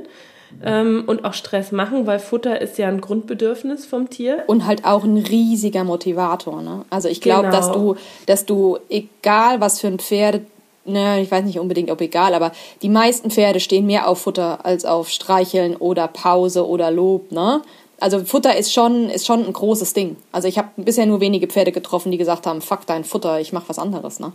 Ähm, 0.62 1.04
und 1.06 1.24
auch 1.24 1.32
Stress 1.32 1.72
machen, 1.72 2.06
weil 2.06 2.18
Futter 2.18 2.60
ist 2.60 2.76
ja 2.76 2.88
ein 2.88 3.00
Grundbedürfnis 3.00 3.86
vom 3.86 4.10
Tier. 4.10 4.44
Und 4.48 4.66
halt 4.66 4.84
auch 4.84 5.02
ein 5.02 5.16
riesiger 5.16 5.82
Motivator. 5.82 6.60
Ne? 6.60 6.84
Also 6.90 7.08
ich 7.08 7.22
glaube, 7.22 7.48
genau. 7.48 7.56
dass 7.56 7.72
du, 7.72 7.96
dass 8.26 8.44
du, 8.44 8.78
egal 8.90 9.62
was 9.62 9.80
für 9.80 9.86
ein 9.86 9.98
Pferd, 9.98 10.42
ne, 10.84 11.20
ich 11.20 11.30
weiß 11.30 11.44
nicht 11.44 11.58
unbedingt, 11.58 11.90
ob 11.90 12.00
egal, 12.00 12.34
aber 12.34 12.52
die 12.82 12.88
meisten 12.88 13.30
Pferde 13.30 13.60
stehen 13.60 13.86
mehr 13.86 14.08
auf 14.08 14.22
Futter 14.22 14.64
als 14.64 14.84
auf 14.84 15.08
Streicheln 15.08 15.76
oder 15.76 16.08
Pause 16.08 16.66
oder 16.66 16.90
Lob. 16.90 17.32
Ne? 17.32 17.62
also 18.02 18.24
Futter 18.24 18.56
ist 18.56 18.72
schon, 18.72 19.08
ist 19.08 19.26
schon 19.26 19.46
ein 19.46 19.52
großes 19.52 19.94
Ding. 19.94 20.16
Also 20.32 20.48
ich 20.48 20.58
habe 20.58 20.68
bisher 20.76 21.06
nur 21.06 21.20
wenige 21.20 21.46
Pferde 21.46 21.72
getroffen, 21.72 22.10
die 22.10 22.18
gesagt 22.18 22.46
haben, 22.46 22.60
fuck 22.60 22.84
dein 22.86 23.04
Futter, 23.04 23.40
ich 23.40 23.52
mach 23.52 23.68
was 23.68 23.78
anderes, 23.78 24.20
ne? 24.20 24.32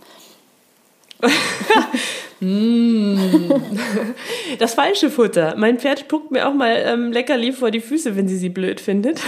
Mm. 2.40 3.18
das 4.60 4.76
falsche 4.76 5.10
Futter. 5.10 5.56
Mein 5.58 5.80
Pferd 5.80 6.02
spuckt 6.02 6.30
mir 6.30 6.48
auch 6.48 6.54
mal 6.54 6.84
ähm, 6.86 7.12
Leckerli 7.12 7.52
vor 7.52 7.72
die 7.72 7.80
Füße, 7.80 8.16
wenn 8.16 8.28
sie 8.28 8.38
sie 8.38 8.50
blöd 8.50 8.80
findet. 8.80 9.20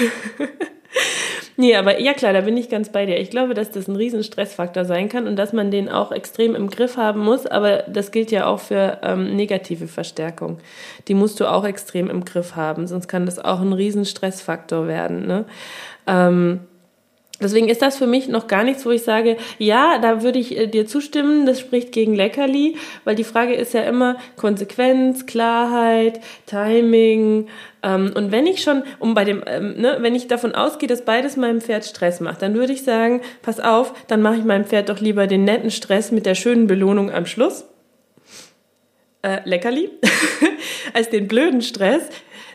Nee, 1.60 1.76
aber 1.76 2.00
ja 2.00 2.14
klar, 2.14 2.32
da 2.32 2.40
bin 2.40 2.56
ich 2.56 2.70
ganz 2.70 2.88
bei 2.88 3.06
dir. 3.06 3.20
Ich 3.20 3.32
glaube, 3.32 3.54
dass 3.54 3.70
das 3.70 3.90
ein 3.90 3.98
riesen 3.98 4.24
Stressfaktor 4.24 4.86
sein 4.86 5.10
kann 5.10 5.28
und 5.28 5.36
dass 5.36 5.52
man 5.52 5.72
den 5.72 5.90
auch 5.90 6.14
extrem 6.14 6.56
im 6.56 6.70
Griff 6.70 6.96
haben 6.96 7.20
muss, 7.20 7.46
aber 7.46 7.84
das 7.86 8.12
gilt 8.12 8.32
ja 8.32 8.46
auch 8.46 8.62
für 8.62 9.00
ähm, 9.04 9.36
negative 9.36 9.90
Verstärkung. 9.90 10.60
Die 11.10 11.14
musst 11.14 11.42
du 11.42 11.52
auch 11.52 11.66
extrem 11.66 12.10
im 12.10 12.24
Griff 12.24 12.56
haben, 12.56 12.88
sonst 12.88 13.10
kann 13.10 13.26
das 13.26 13.40
auch 13.40 13.60
ein 13.60 13.74
riesen 13.74 14.06
Stressfaktor 14.06 14.88
werden. 14.88 15.28
Ne? 15.28 15.44
Ähm, 16.08 16.62
Deswegen 17.42 17.70
ist 17.70 17.82
das 17.82 17.98
für 17.98 18.08
mich 18.08 18.28
noch 18.28 18.48
gar 18.48 18.64
nichts, 18.64 18.86
wo 18.86 18.92
ich 18.92 19.04
sage, 19.04 19.38
ja, 19.58 19.98
da 20.00 20.22
würde 20.24 20.40
ich 20.40 20.58
äh, 20.58 20.68
dir 20.68 20.86
zustimmen, 20.86 21.46
das 21.46 21.60
spricht 21.60 21.92
gegen 21.94 22.14
Leckerli, 22.14 22.76
weil 23.06 23.16
die 23.16 23.24
Frage 23.24 23.54
ist 23.54 23.74
ja 23.74 23.84
immer 23.84 24.18
Konsequenz, 24.36 25.26
Klarheit, 25.26 26.20
Timing. 26.48 27.48
Ähm, 27.82 28.12
und 28.14 28.32
wenn 28.32 28.46
ich 28.46 28.62
schon, 28.62 28.84
um 29.00 29.14
bei 29.14 29.24
dem, 29.24 29.42
ähm, 29.48 29.80
ne, 29.80 29.98
wenn 30.02 30.16
ich 30.16 30.28
davon 30.28 30.54
ausgehe, 30.54 30.90
dass 30.90 31.06
beides 31.06 31.38
meinem 31.38 31.62
Pferd 31.62 31.86
Stress 31.86 32.20
macht, 32.20 32.42
dann 32.42 32.56
würde 32.56 32.74
ich 32.74 32.84
sagen, 32.84 33.22
pass 33.42 33.62
auf, 33.62 33.94
dann 34.08 34.22
mache 34.22 34.36
ich 34.36 34.44
meinem 34.44 34.66
Pferd 34.66 34.90
doch 34.90 35.00
lieber 35.00 35.26
den 35.26 35.46
netten 35.46 35.72
Stress 35.72 36.12
mit 36.12 36.26
der 36.26 36.36
schönen 36.36 36.68
Belohnung 36.68 37.10
am 37.10 37.26
Schluss. 37.26 37.64
Äh, 39.22 39.40
Leckerli, 39.46 39.90
als 40.94 41.10
den 41.10 41.28
blöden 41.30 41.62
Stress. 41.62 42.04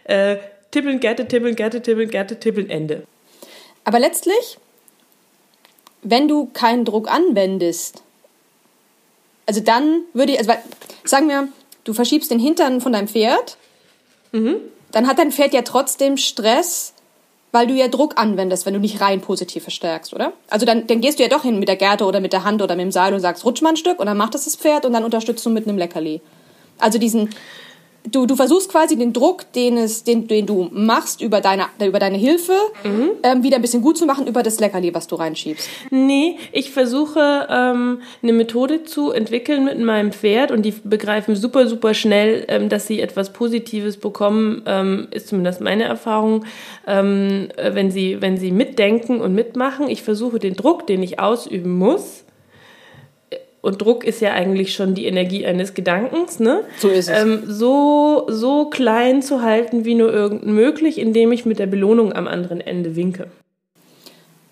Äh, 0.04 0.36
tippeln, 0.70 1.00
Gerte, 1.00 1.26
tippeln, 1.26 1.56
Gerte, 1.56 1.80
tippeln, 1.80 2.10
Gerte, 2.10 2.38
tippeln, 2.38 2.68
Ende. 2.68 3.04
Aber 3.84 3.98
letztlich 3.98 4.58
wenn 6.04 6.28
du 6.28 6.46
keinen 6.52 6.84
Druck 6.84 7.10
anwendest, 7.10 8.02
also 9.46 9.60
dann 9.60 10.02
würde 10.12 10.32
ich, 10.32 10.38
also 10.38 10.52
sagen 11.04 11.28
wir, 11.28 11.48
du 11.84 11.92
verschiebst 11.92 12.30
den 12.30 12.38
Hintern 12.38 12.80
von 12.80 12.92
deinem 12.92 13.08
Pferd, 13.08 13.56
mhm. 14.32 14.56
dann 14.92 15.06
hat 15.06 15.18
dein 15.18 15.32
Pferd 15.32 15.52
ja 15.52 15.62
trotzdem 15.62 16.16
Stress, 16.16 16.94
weil 17.52 17.66
du 17.66 17.74
ja 17.74 17.88
Druck 17.88 18.18
anwendest, 18.18 18.66
wenn 18.66 18.74
du 18.74 18.80
nicht 18.80 19.00
rein 19.00 19.20
positiv 19.20 19.62
verstärkst, 19.62 20.12
oder? 20.12 20.32
Also 20.50 20.66
dann, 20.66 20.86
dann 20.86 21.00
gehst 21.00 21.18
du 21.18 21.22
ja 21.22 21.28
doch 21.28 21.42
hin 21.42 21.58
mit 21.58 21.68
der 21.68 21.76
Gerte 21.76 22.04
oder 22.04 22.20
mit 22.20 22.32
der 22.32 22.44
Hand 22.44 22.62
oder 22.62 22.74
mit 22.74 22.84
dem 22.84 22.92
Seil 22.92 23.14
und 23.14 23.20
sagst, 23.20 23.44
rutsch 23.44 23.62
mal 23.62 23.70
ein 23.70 23.76
Stück 23.76 24.00
und 24.00 24.06
dann 24.06 24.16
macht 24.16 24.34
das 24.34 24.44
das 24.44 24.56
Pferd 24.56 24.84
und 24.84 24.92
dann 24.92 25.04
unterstützt 25.04 25.44
du 25.46 25.50
mit 25.50 25.68
einem 25.68 25.78
Leckerli. 25.78 26.20
Also 26.78 26.98
diesen, 26.98 27.30
du, 28.10 28.26
du 28.26 28.36
versuchst 28.36 28.70
quasi 28.70 28.96
den 28.96 29.12
Druck, 29.12 29.50
den, 29.52 29.76
es, 29.76 30.04
den, 30.04 30.26
den 30.28 30.46
du 30.46 30.68
machst 30.72 31.20
über 31.20 31.40
deine, 31.40 31.66
über 31.84 31.98
deine 31.98 32.16
Hilfe, 32.16 32.52
mhm. 32.84 33.10
ähm, 33.22 33.42
wieder 33.42 33.56
ein 33.56 33.62
bisschen 33.62 33.82
gut 33.82 33.96
zu 33.96 34.06
machen 34.06 34.26
über 34.26 34.42
das 34.42 34.60
Leckerli, 34.60 34.94
was 34.94 35.06
du 35.06 35.16
reinschiebst. 35.16 35.68
Nee, 35.90 36.36
ich 36.52 36.70
versuche 36.70 37.46
ähm, 37.50 38.00
eine 38.22 38.32
Methode 38.32 38.84
zu 38.84 39.10
entwickeln 39.10 39.64
mit 39.64 39.78
meinem 39.78 40.12
Pferd 40.12 40.50
und 40.50 40.62
die 40.62 40.74
begreifen 40.84 41.36
super, 41.36 41.66
super 41.66 41.94
schnell, 41.94 42.44
ähm, 42.48 42.68
dass 42.68 42.86
sie 42.86 43.00
etwas 43.00 43.32
Positives 43.32 43.96
bekommen, 43.96 44.62
ähm, 44.66 45.08
ist 45.10 45.28
zumindest 45.28 45.60
meine 45.60 45.84
Erfahrung, 45.84 46.44
ähm, 46.86 47.48
wenn, 47.56 47.90
sie, 47.90 48.20
wenn 48.20 48.36
sie 48.36 48.50
mitdenken 48.50 49.20
und 49.20 49.34
mitmachen. 49.34 49.88
Ich 49.88 50.02
versuche 50.02 50.38
den 50.38 50.54
Druck, 50.54 50.86
den 50.86 51.02
ich 51.02 51.18
ausüben 51.18 51.76
muss, 51.78 52.23
und 53.64 53.80
Druck 53.80 54.04
ist 54.04 54.20
ja 54.20 54.32
eigentlich 54.32 54.74
schon 54.74 54.94
die 54.94 55.06
Energie 55.06 55.46
eines 55.46 55.72
Gedankens, 55.72 56.38
ne? 56.38 56.64
So 56.78 56.88
ist 56.88 57.08
es. 57.08 57.18
Ähm, 57.18 57.44
so, 57.46 58.26
so 58.28 58.66
klein 58.66 59.22
zu 59.22 59.42
halten 59.42 59.84
wie 59.84 59.94
nur 59.94 60.12
irgend 60.12 60.46
möglich, 60.46 60.98
indem 60.98 61.32
ich 61.32 61.46
mit 61.46 61.58
der 61.58 61.66
Belohnung 61.66 62.12
am 62.12 62.28
anderen 62.28 62.60
Ende 62.60 62.94
winke. 62.94 63.28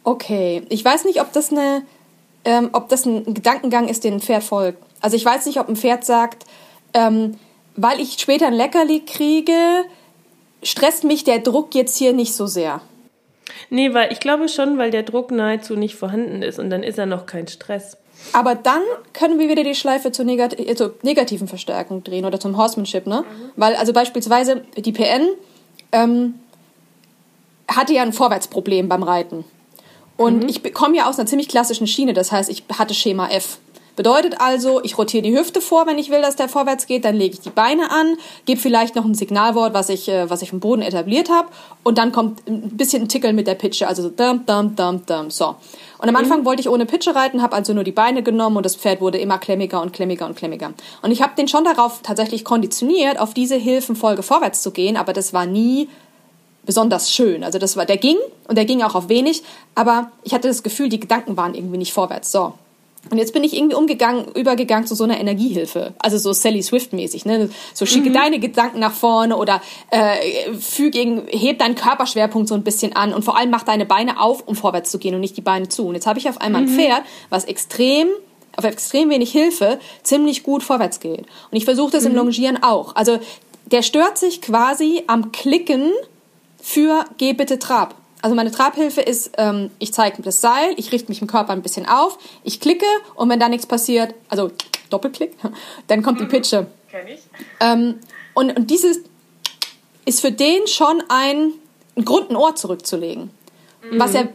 Okay, 0.03 0.63
ich 0.71 0.83
weiß 0.85 1.05
nicht, 1.05 1.21
ob 1.21 1.33
das 1.33 1.53
eine, 1.53 1.83
ähm, 2.45 2.71
ob 2.73 2.89
das 2.89 3.05
ein 3.05 3.35
Gedankengang 3.35 3.89
ist, 3.89 4.03
den 4.03 4.15
ein 4.15 4.21
Pferd 4.21 4.43
folgt. 4.43 4.83
Also 5.01 5.17
ich 5.17 5.25
weiß 5.25 5.45
nicht, 5.47 5.61
ob 5.61 5.69
ein 5.69 5.77
Pferd 5.77 6.05
sagt, 6.05 6.45
ähm, 6.95 7.37
weil 7.77 8.01
ich 8.01 8.19
später 8.19 8.47
ein 8.47 8.55
Leckerli 8.55 9.01
kriege, 9.01 9.85
stresst 10.63 11.05
mich 11.05 11.23
der 11.25 11.41
Druck 11.41 11.75
jetzt 11.75 11.99
hier 11.99 12.15
nicht 12.15 12.35
so 12.35 12.47
sehr. 12.47 12.81
Nee, 13.69 13.93
weil 13.93 14.11
ich 14.11 14.21
glaube 14.21 14.49
schon, 14.49 14.79
weil 14.79 14.91
der 14.91 15.03
Druck 15.03 15.31
nahezu 15.31 15.77
nicht 15.77 15.97
vorhanden 15.97 16.43
ist 16.43 16.59
und 16.59 16.71
dann 16.71 16.83
ist 16.83 16.99
er 16.99 17.07
noch 17.07 17.27
kein 17.27 17.49
Stress. 17.49 17.99
Aber 18.33 18.55
dann 18.55 18.83
können 19.13 19.39
wir 19.39 19.49
wieder 19.49 19.65
die 19.65 19.75
Schleife 19.75 20.13
zur, 20.13 20.25
negat 20.25 20.59
äh, 20.59 20.75
zur 20.75 20.95
negativen 21.03 21.49
Verstärkung 21.49 22.05
drehen 22.05 22.25
oder 22.25 22.41
zum 22.41 22.57
Horsemanship, 22.57 23.07
ne? 23.07 23.23
Mhm. 23.23 23.51
Weil 23.57 23.75
also 23.77 23.93
beispielsweise 23.93 24.63
die 24.77 24.93
PN 24.93 25.29
ähm, 25.93 26.35
hatte 27.69 27.93
ja 27.93 28.03
ein 28.03 28.13
Vorwärtsproblem 28.13 28.89
beim 28.89 29.03
Reiten. 29.03 29.45
Und 30.17 30.45
mhm. 30.45 30.49
ich 30.49 30.75
komme 30.75 30.97
ja 30.97 31.09
aus 31.09 31.19
einer 31.19 31.27
ziemlich 31.27 31.49
klassischen 31.49 31.87
Schiene, 31.87 32.13
das 32.13 32.33
heißt, 32.33 32.51
ich 32.51 32.65
hatte 32.79 32.95
Schema 32.95 33.29
F. 33.29 33.59
Bedeutet 33.95 34.41
also, 34.41 34.83
ich 34.83 34.97
rotiere 34.97 35.23
die 35.23 35.37
Hüfte 35.37 35.61
vor, 35.61 35.87
wenn 35.87 35.99
ich 35.99 36.11
will, 36.11 36.23
dass 36.23 36.37
der 36.37 36.49
vorwärts 36.49 36.87
geht, 36.87 37.05
dann 37.05 37.15
lege 37.15 37.35
ich 37.35 37.41
die 37.41 37.51
Beine 37.51 37.91
an, 37.91 38.17
gebe 38.47 38.61
vielleicht 38.61 38.97
noch 38.97 39.05
ein 39.05 39.15
Signalwort, 39.15 39.75
was 39.75 39.91
ich, 39.91 40.09
äh, 40.09 40.31
was 40.31 40.41
ich 40.41 40.53
im 40.53 40.61
Boden 40.61 40.81
etabliert 40.81 41.29
habe, 41.29 41.49
und 41.83 41.99
dann 41.99 42.11
kommt 42.11 42.47
ein 42.49 42.77
bisschen 42.77 43.03
ein 43.03 43.09
Tickel 43.09 43.35
mit 43.35 43.47
der 43.47 43.55
Pitsche, 43.55 43.87
also 43.87 44.03
so 44.03 44.09
dum, 44.09 44.47
dum, 44.47 44.75
dum, 44.77 45.05
dum, 45.05 45.31
so. 45.31 45.57
Und 45.99 46.09
am 46.09 46.17
Anfang 46.17 46.41
mhm. 46.41 46.45
wollte 46.47 46.61
ich 46.61 46.69
ohne 46.69 46.87
Pitsche 46.87 47.15
reiten, 47.15 47.43
habe 47.43 47.55
also 47.55 47.75
nur 47.75 47.85
die 47.85 47.93
Beine 47.93 48.23
genommen 48.23 48.57
und 48.57 48.65
das 48.65 48.77
Pferd 48.77 49.01
wurde 49.01 49.19
immer 49.19 49.39
klemmiger 49.39 49.83
und 49.83 49.93
klemmiger 49.93 50.27
und 50.27 50.37
klemmiger. 50.37 50.73
Und 51.03 51.11
ich 51.11 51.23
habe 51.23 51.35
den 51.37 51.47
schon 51.47 51.65
darauf 51.65 52.01
tatsächlich 52.03 52.45
konditioniert, 52.45 53.21
auf 53.21 53.35
diese 53.35 53.57
Hilfenfolge 53.57 54.23
vorwärts 54.23 54.63
zu 54.63 54.71
gehen, 54.71 54.97
aber 54.97 55.13
das 55.13 55.33
war 55.33 55.45
nie 55.45 55.89
besonders 56.65 57.13
schön. 57.13 57.45
Also 57.45 57.59
das 57.59 57.77
war, 57.77 57.87
der 57.87 57.99
ging 57.99 58.17
und 58.49 58.57
der 58.57 58.65
ging 58.65 58.83
auch 58.83 58.95
auf 58.95 59.09
wenig, 59.09 59.43
aber 59.75 60.11
ich 60.23 60.33
hatte 60.33 60.49
das 60.49 60.63
Gefühl, 60.63 60.89
die 60.89 61.01
Gedanken 61.01 61.37
waren 61.37 61.55
irgendwie 61.55 61.79
nicht 61.79 61.93
vorwärts. 61.93 62.33
So. 62.33 62.55
Und 63.11 63.19
jetzt 63.19 63.33
bin 63.33 63.43
ich 63.45 63.57
irgendwie 63.57 63.75
umgegangen, 63.75 64.27
übergegangen 64.35 64.87
zu 64.87 64.95
so 64.95 65.05
einer 65.05 65.19
Energiehilfe. 65.19 65.93
Also 65.99 66.19
so 66.19 66.33
Sally 66.33 66.63
Swift-mäßig, 66.63 67.25
ne? 67.25 67.51
So 67.75 67.85
schicke 67.85 68.11
mhm. 68.11 68.15
deine 68.15 68.39
Gedanken 68.39 68.79
nach 68.79 68.93
vorne 68.93 69.37
oder 69.37 69.61
äh, 69.91 70.53
füge, 70.55 71.25
heb 71.31 71.59
deinen 71.59 71.75
Körperschwerpunkt 71.75 72.49
so 72.49 72.55
ein 72.55 72.63
bisschen 72.63 72.95
an 72.95 73.13
und 73.13 73.25
vor 73.25 73.37
allem 73.37 73.51
mach 73.51 73.65
deine 73.65 73.87
Beine 73.87 74.21
auf, 74.21 74.47
um 74.47 74.55
vorwärts 74.55 74.91
zu 74.91 74.99
gehen 74.99 75.15
und 75.15 75.21
nicht 75.21 75.37
die 75.37 75.43
Beine 75.43 75.69
zu. 75.69 75.87
Und 75.87 75.95
jetzt 75.95 76.07
habe 76.07 76.19
ich 76.19 76.29
auf 76.29 76.41
einmal 76.41 76.63
mhm. 76.63 76.69
ein 76.69 76.75
Pferd, 76.75 77.03
was 77.29 77.45
extrem 77.45 78.09
auf 78.57 78.65
extrem 78.65 79.09
wenig 79.09 79.33
Hilfe 79.33 79.79
ziemlich 80.03 80.43
gut 80.43 80.63
vorwärts 80.63 81.01
geht. 81.01 81.21
Und 81.21 81.57
ich 81.57 81.65
versuche 81.65 81.93
das 81.93 82.05
mhm. 82.05 82.11
im 82.11 82.17
Longieren 82.17 82.63
auch. 82.63 82.95
Also 82.97 83.19
der 83.67 83.83
stört 83.83 84.19
sich 84.19 84.43
quasi 84.43 85.03
am 85.07 85.33
Klicken 85.33 85.91
für 86.61 87.05
Geh 87.17 87.33
bitte 87.33 87.59
Trab. 87.59 87.95
Also 88.23 88.35
meine 88.37 88.51
Trabhilfe 88.51 89.01
ist, 89.01 89.33
ähm, 89.37 89.71
ich 89.79 89.93
zeige 89.93 90.23
das 90.23 90.41
Seil, 90.41 90.75
ich 90.77 90.93
richte 90.93 91.11
mich 91.11 91.21
im 91.21 91.27
Körper 91.27 91.53
ein 91.53 91.63
bisschen 91.63 91.87
auf, 91.87 92.19
ich 92.45 92.61
klicke 92.61 92.87
und 93.15 93.29
wenn 93.29 93.41
da 93.41 93.49
nichts 93.49 93.67
passiert, 93.67 94.15
also 94.29 94.51
Doppelklick, 94.91 95.37
dann 95.89 96.03
kommt 96.03 96.21
die 96.21 96.25
mhm. 96.25 96.29
Pitsche. 96.29 96.67
Kenn 96.91 97.09
ich. 97.09 97.21
Ähm, 97.61 97.99
und, 98.35 98.57
und 98.57 98.71
dieses 98.71 99.01
ist 100.05 100.21
für 100.21 100.33
den 100.33 100.67
schon 100.67 101.03
ein, 101.09 101.53
ein 101.97 102.05
Grund, 102.05 102.31
ein 102.31 102.37
Ohr 102.37 102.55
zurückzulegen. 102.55 103.31
Mhm. 103.91 103.99
Was 103.99 104.15
ja 104.15 104.29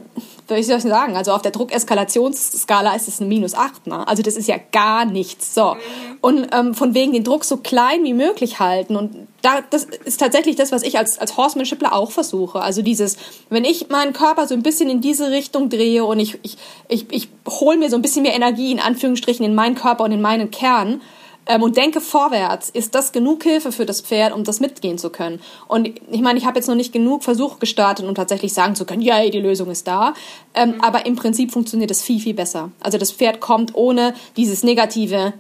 wie 0.55 0.63
soll 0.63 0.77
ich 0.77 0.83
sagen, 0.83 1.15
also 1.17 1.33
auf 1.33 1.41
der 1.41 1.51
Druckeskalationsskala 1.51 2.95
ist 2.95 3.07
es 3.07 3.19
ein 3.19 3.27
Minus 3.27 3.53
8. 3.53 3.87
Ne? 3.87 4.07
Also 4.07 4.23
das 4.23 4.35
ist 4.35 4.47
ja 4.47 4.57
gar 4.71 5.05
nichts. 5.05 5.53
So. 5.53 5.73
Mhm. 5.73 6.17
Und 6.21 6.47
ähm, 6.53 6.73
von 6.73 6.93
wegen 6.93 7.13
den 7.13 7.23
Druck 7.23 7.43
so 7.43 7.57
klein 7.57 8.03
wie 8.03 8.13
möglich 8.13 8.59
halten. 8.59 8.95
Und 8.95 9.26
da, 9.41 9.61
das 9.69 9.83
ist 9.83 10.19
tatsächlich 10.19 10.55
das, 10.55 10.71
was 10.71 10.83
ich 10.83 10.97
als, 10.97 11.19
als 11.19 11.37
Horsemanshipler 11.37 11.93
auch 11.93 12.11
versuche. 12.11 12.61
Also 12.61 12.81
dieses, 12.81 13.17
wenn 13.49 13.65
ich 13.65 13.89
meinen 13.89 14.13
Körper 14.13 14.47
so 14.47 14.55
ein 14.55 14.63
bisschen 14.63 14.89
in 14.89 15.01
diese 15.01 15.31
Richtung 15.31 15.69
drehe 15.69 16.03
und 16.05 16.19
ich, 16.19 16.39
ich, 16.43 16.57
ich, 16.87 17.05
ich 17.11 17.29
hole 17.47 17.77
mir 17.77 17.89
so 17.89 17.95
ein 17.95 18.01
bisschen 18.01 18.23
mehr 18.23 18.33
Energie 18.33 18.71
in 18.71 18.79
Anführungsstrichen 18.79 19.45
in 19.45 19.55
meinen 19.55 19.75
Körper 19.75 20.03
und 20.03 20.11
in 20.11 20.21
meinen 20.21 20.51
Kern, 20.51 21.01
ähm, 21.47 21.63
und 21.63 21.77
denke 21.77 22.01
vorwärts, 22.01 22.69
ist 22.69 22.93
das 22.93 23.11
genug 23.11 23.43
Hilfe 23.43 23.71
für 23.71 23.85
das 23.85 24.01
Pferd, 24.01 24.33
um 24.33 24.43
das 24.43 24.59
mitgehen 24.59 24.97
zu 24.97 25.09
können. 25.09 25.41
Und 25.67 25.87
ich 26.11 26.21
meine, 26.21 26.37
ich 26.37 26.45
habe 26.45 26.57
jetzt 26.57 26.67
noch 26.67 26.75
nicht 26.75 26.91
genug 26.91 27.23
Versuch 27.23 27.59
gestartet, 27.59 28.05
um 28.05 28.15
tatsächlich 28.15 28.53
sagen 28.53 28.75
zu 28.75 28.85
können, 28.85 29.01
ja, 29.01 29.27
die 29.29 29.39
Lösung 29.39 29.71
ist 29.71 29.87
da. 29.87 30.13
Ähm, 30.53 30.71
mhm. 30.71 30.81
Aber 30.81 31.05
im 31.05 31.15
Prinzip 31.15 31.51
funktioniert 31.51 31.91
es 31.91 32.01
viel, 32.01 32.19
viel 32.19 32.33
besser. 32.33 32.71
Also 32.81 32.97
das 32.97 33.11
Pferd 33.11 33.39
kommt 33.39 33.75
ohne 33.75 34.13
dieses 34.35 34.63
Negative, 34.63 35.33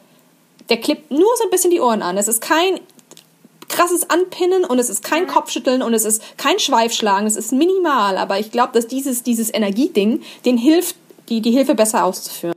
der 0.69 0.77
klippt 0.77 1.11
nur 1.11 1.29
so 1.37 1.43
ein 1.43 1.49
bisschen 1.49 1.71
die 1.71 1.79
Ohren 1.79 2.01
an. 2.01 2.17
Es 2.17 2.27
ist 2.27 2.41
kein 2.41 2.79
krasses 3.77 4.09
Anpinnen 4.09 4.65
und 4.65 4.79
es 4.79 4.89
ist 4.89 5.03
kein 5.03 5.23
mhm. 5.23 5.27
Kopfschütteln 5.27 5.81
und 5.81 5.93
es 5.93 6.03
ist 6.03 6.21
kein 6.37 6.59
Schweifschlagen, 6.59 7.27
es 7.27 7.35
ist 7.35 7.53
minimal, 7.53 8.17
aber 8.17 8.39
ich 8.39 8.51
glaube, 8.51 8.73
dass 8.73 8.87
dieses, 8.87 9.23
dieses 9.23 9.53
Energieding 9.53 10.21
den 10.45 10.57
hilft, 10.57 10.95
die, 11.29 11.41
die 11.41 11.51
Hilfe 11.51 11.75
besser 11.75 12.03
auszuführen. 12.03 12.55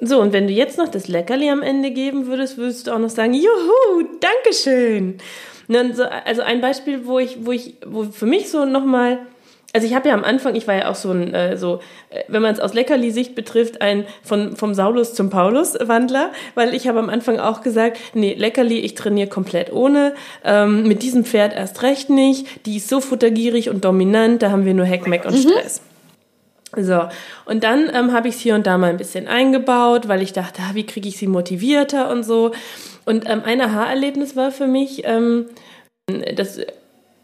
So, 0.00 0.20
und 0.20 0.32
wenn 0.32 0.46
du 0.46 0.52
jetzt 0.52 0.78
noch 0.78 0.88
das 0.88 1.08
Leckerli 1.08 1.50
am 1.50 1.62
Ende 1.62 1.90
geben 1.90 2.26
würdest, 2.26 2.56
würdest 2.56 2.86
du 2.86 2.92
auch 2.92 2.98
noch 2.98 3.10
sagen, 3.10 3.34
juhu, 3.34 4.04
Dankeschön. 4.20 5.18
So, 5.68 6.04
also 6.04 6.42
ein 6.42 6.60
Beispiel, 6.60 7.06
wo 7.06 7.18
ich, 7.18 7.44
wo 7.44 7.52
ich, 7.52 7.74
wo 7.84 8.04
für 8.04 8.26
mich 8.26 8.50
so 8.50 8.64
nochmal, 8.64 9.18
also 9.74 9.86
ich 9.86 9.94
habe 9.94 10.08
ja 10.08 10.14
am 10.14 10.24
Anfang, 10.24 10.54
ich 10.54 10.66
war 10.66 10.74
ja 10.74 10.90
auch 10.90 10.94
so 10.94 11.10
ein, 11.10 11.34
äh, 11.34 11.56
so, 11.58 11.80
äh, 12.08 12.22
wenn 12.28 12.40
man 12.40 12.54
es 12.54 12.60
aus 12.60 12.72
Leckerli-Sicht 12.72 13.34
betrifft, 13.34 13.82
ein 13.82 14.06
von, 14.22 14.56
vom 14.56 14.72
Saulus 14.74 15.12
zum 15.12 15.28
Paulus-Wandler, 15.28 16.32
weil 16.54 16.74
ich 16.74 16.88
habe 16.88 16.98
am 16.98 17.10
Anfang 17.10 17.38
auch 17.38 17.60
gesagt, 17.60 17.98
nee, 18.14 18.34
Leckerli, 18.34 18.78
ich 18.78 18.94
trainiere 18.94 19.28
komplett 19.28 19.70
ohne, 19.72 20.14
ähm, 20.42 20.88
mit 20.88 21.02
diesem 21.02 21.24
Pferd 21.24 21.54
erst 21.54 21.82
recht 21.82 22.08
nicht, 22.08 22.64
die 22.64 22.78
ist 22.78 22.88
so 22.88 23.00
futtergierig 23.00 23.68
und 23.68 23.84
dominant, 23.84 24.42
da 24.42 24.50
haben 24.50 24.64
wir 24.64 24.72
nur 24.72 24.86
Heckmeck 24.86 25.26
und 25.26 25.34
mhm. 25.34 25.50
Stress. 25.50 25.82
So, 26.76 27.08
und 27.46 27.64
dann 27.64 27.90
ähm, 27.94 28.12
habe 28.12 28.28
ich 28.28 28.36
es 28.36 28.40
hier 28.40 28.54
und 28.54 28.66
da 28.66 28.76
mal 28.78 28.90
ein 28.90 28.98
bisschen 28.98 29.26
eingebaut, 29.26 30.06
weil 30.08 30.22
ich 30.22 30.32
dachte, 30.32 30.60
ah, 30.62 30.74
wie 30.74 30.84
kriege 30.84 31.08
ich 31.08 31.16
sie 31.16 31.26
motivierter 31.26 32.10
und 32.10 32.24
so. 32.24 32.52
Und 33.06 33.28
ähm, 33.28 33.42
ein 33.44 33.60
Aha-Erlebnis 33.60 34.36
war 34.36 34.50
für 34.50 34.66
mich, 34.66 35.02
ähm, 35.04 35.46
dass 36.36 36.60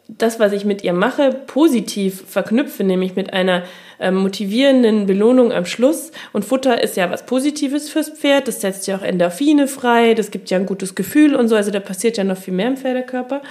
das, 0.09 0.39
was 0.39 0.53
ich 0.53 0.65
mit 0.65 0.85
ihr 0.85 0.93
mache, 0.93 1.31
positiv 1.47 2.25
verknüpfe, 2.29 2.85
nämlich 2.85 3.17
mit 3.17 3.33
einer 3.33 3.63
ähm, 3.99 4.17
motivierenden 4.17 5.07
Belohnung 5.07 5.53
am 5.53 5.65
Schluss. 5.65 6.13
Und 6.33 6.45
Futter 6.45 6.83
ist 6.83 6.97
ja 6.97 7.11
was 7.11 7.27
Positives 7.27 7.89
fürs 7.89 8.11
Pferd, 8.11 8.49
das 8.49 8.61
setzt 8.61 8.87
ja 8.87 8.97
auch 8.97 9.03
Endorphine 9.03 9.67
frei, 9.67 10.15
das 10.15 10.31
gibt 10.31 10.51
ja 10.51 10.59
ein 10.59 10.67
gutes 10.67 10.95
Gefühl 10.95 11.35
und 11.35 11.49
so, 11.49 11.57
also 11.57 11.71
da 11.71 11.81
passiert 11.81 12.17
ja 12.17 12.25
noch 12.25 12.37
viel 12.37 12.55
mehr 12.55 12.69
im 12.69 12.77
Pferdekörper. 12.77 13.43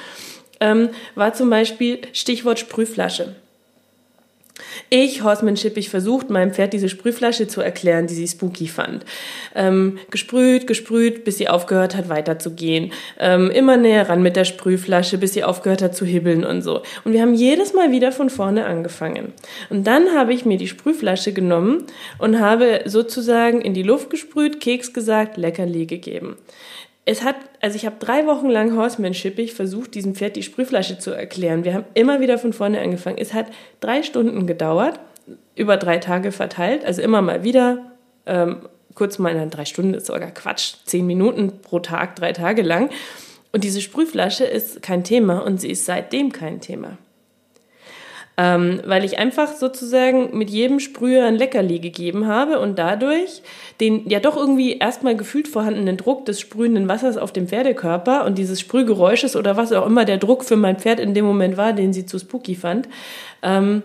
Ähm, 0.59 0.89
war 1.15 1.33
zum 1.33 1.49
Beispiel 1.49 1.99
Stichwort 2.13 2.59
Sprühflasche. 2.59 3.35
Ich, 4.89 5.23
Horsemanship, 5.23 5.77
ich 5.77 5.89
versucht, 5.89 6.29
meinem 6.29 6.53
Pferd 6.53 6.73
diese 6.73 6.87
Sprühflasche 6.87 7.47
zu 7.47 7.61
erklären, 7.61 8.05
die 8.05 8.13
sie 8.13 8.27
spooky 8.27 8.67
fand. 8.67 9.03
Ähm, 9.55 9.97
gesprüht, 10.11 10.67
gesprüht, 10.67 11.23
bis 11.23 11.37
sie 11.39 11.49
aufgehört 11.49 11.95
hat, 11.95 12.07
weiterzugehen. 12.07 12.91
Ähm, 13.19 13.49
immer 13.49 13.77
näher 13.77 14.09
ran 14.09 14.21
mit 14.21 14.35
der 14.35 14.45
Sprühflasche, 14.45 15.17
bis 15.17 15.33
sie 15.33 15.43
aufgehört 15.43 15.81
hat 15.81 15.95
zu 15.95 16.05
hibbeln 16.05 16.45
und 16.45 16.61
so. 16.61 16.83
Und 17.03 17.13
wir 17.13 17.21
haben 17.21 17.33
jedes 17.33 17.73
Mal 17.73 17.91
wieder 17.91 18.11
von 18.11 18.29
vorne 18.29 18.65
angefangen. 18.65 19.33
Und 19.71 19.87
dann 19.87 20.13
habe 20.15 20.33
ich 20.33 20.45
mir 20.45 20.57
die 20.57 20.67
Sprühflasche 20.67 21.33
genommen 21.33 21.85
und 22.19 22.39
habe 22.39 22.81
sozusagen 22.85 23.61
in 23.61 23.73
die 23.73 23.83
Luft 23.83 24.11
gesprüht, 24.11 24.59
Keks 24.59 24.93
gesagt, 24.93 25.37
Leckerli 25.37 25.87
gegeben 25.87 26.37
es 27.05 27.23
hat, 27.23 27.35
also 27.61 27.75
ich 27.75 27.85
habe 27.85 27.97
drei 27.99 28.25
Wochen 28.27 28.49
lang 28.49 28.77
Horsemanshipig 28.77 29.53
versucht, 29.53 29.93
diesem 29.93 30.15
Pferd 30.15 30.35
die 30.35 30.43
Sprühflasche 30.43 30.99
zu 30.99 31.11
erklären. 31.11 31.65
Wir 31.65 31.73
haben 31.73 31.85
immer 31.93 32.21
wieder 32.21 32.37
von 32.37 32.53
vorne 32.53 32.79
angefangen. 32.79 33.17
Es 33.17 33.33
hat 33.33 33.47
drei 33.81 34.03
Stunden 34.03 34.47
gedauert, 34.47 34.99
über 35.55 35.77
drei 35.77 35.97
Tage 35.97 36.31
verteilt, 36.31 36.85
also 36.85 37.01
immer 37.01 37.21
mal 37.21 37.43
wieder. 37.43 37.91
Ähm, 38.25 38.69
kurz 38.95 39.19
mal 39.19 39.35
in 39.35 39.49
drei 39.49 39.65
Stunden 39.65 39.95
ist 39.95 40.05
sogar 40.05 40.31
Quatsch, 40.31 40.75
zehn 40.85 41.05
Minuten 41.05 41.59
pro 41.61 41.79
Tag, 41.79 42.15
drei 42.15 42.31
Tage 42.31 42.61
lang. 42.61 42.89
Und 43.51 43.63
diese 43.63 43.81
Sprühflasche 43.81 44.45
ist 44.45 44.81
kein 44.81 45.03
Thema 45.03 45.39
und 45.39 45.59
sie 45.59 45.71
ist 45.71 45.85
seitdem 45.85 46.31
kein 46.31 46.61
Thema. 46.61 46.97
Ähm, 48.35 48.81
weil 48.85 49.05
ich 49.05 49.19
einfach 49.19 49.53
sozusagen 49.53 50.35
mit 50.35 50.49
jedem 50.49 50.79
Sprüher 50.79 51.25
ein 51.25 51.35
Leckerli 51.35 51.77
gegeben 51.77 52.25
habe 52.25 52.59
und 52.59 52.79
dadurch 52.79 53.43
den 53.79 54.09
ja 54.09 54.19
doch 54.19 54.35
irgendwie 54.35 54.77
erstmal 54.77 55.15
gefühlt 55.15 55.47
vorhandenen 55.47 55.97
Druck 55.97 56.25
des 56.25 56.39
sprühenden 56.39 56.87
Wassers 56.87 57.17
auf 57.17 57.31
dem 57.31 57.47
Pferdekörper 57.47 58.25
und 58.25 58.39
dieses 58.39 58.59
Sprühgeräusches 58.59 59.35
oder 59.35 59.55
was 59.55 59.71
auch 59.71 59.85
immer 59.85 60.05
der 60.05 60.17
Druck 60.17 60.43
für 60.43 60.55
mein 60.55 60.79
Pferd 60.79 60.99
in 60.99 61.13
dem 61.13 61.25
Moment 61.25 61.57
war, 61.57 61.73
den 61.73 61.93
sie 61.93 62.07
zu 62.07 62.17
spooky 62.17 62.55
fand, 62.55 62.89
ähm, 63.43 63.83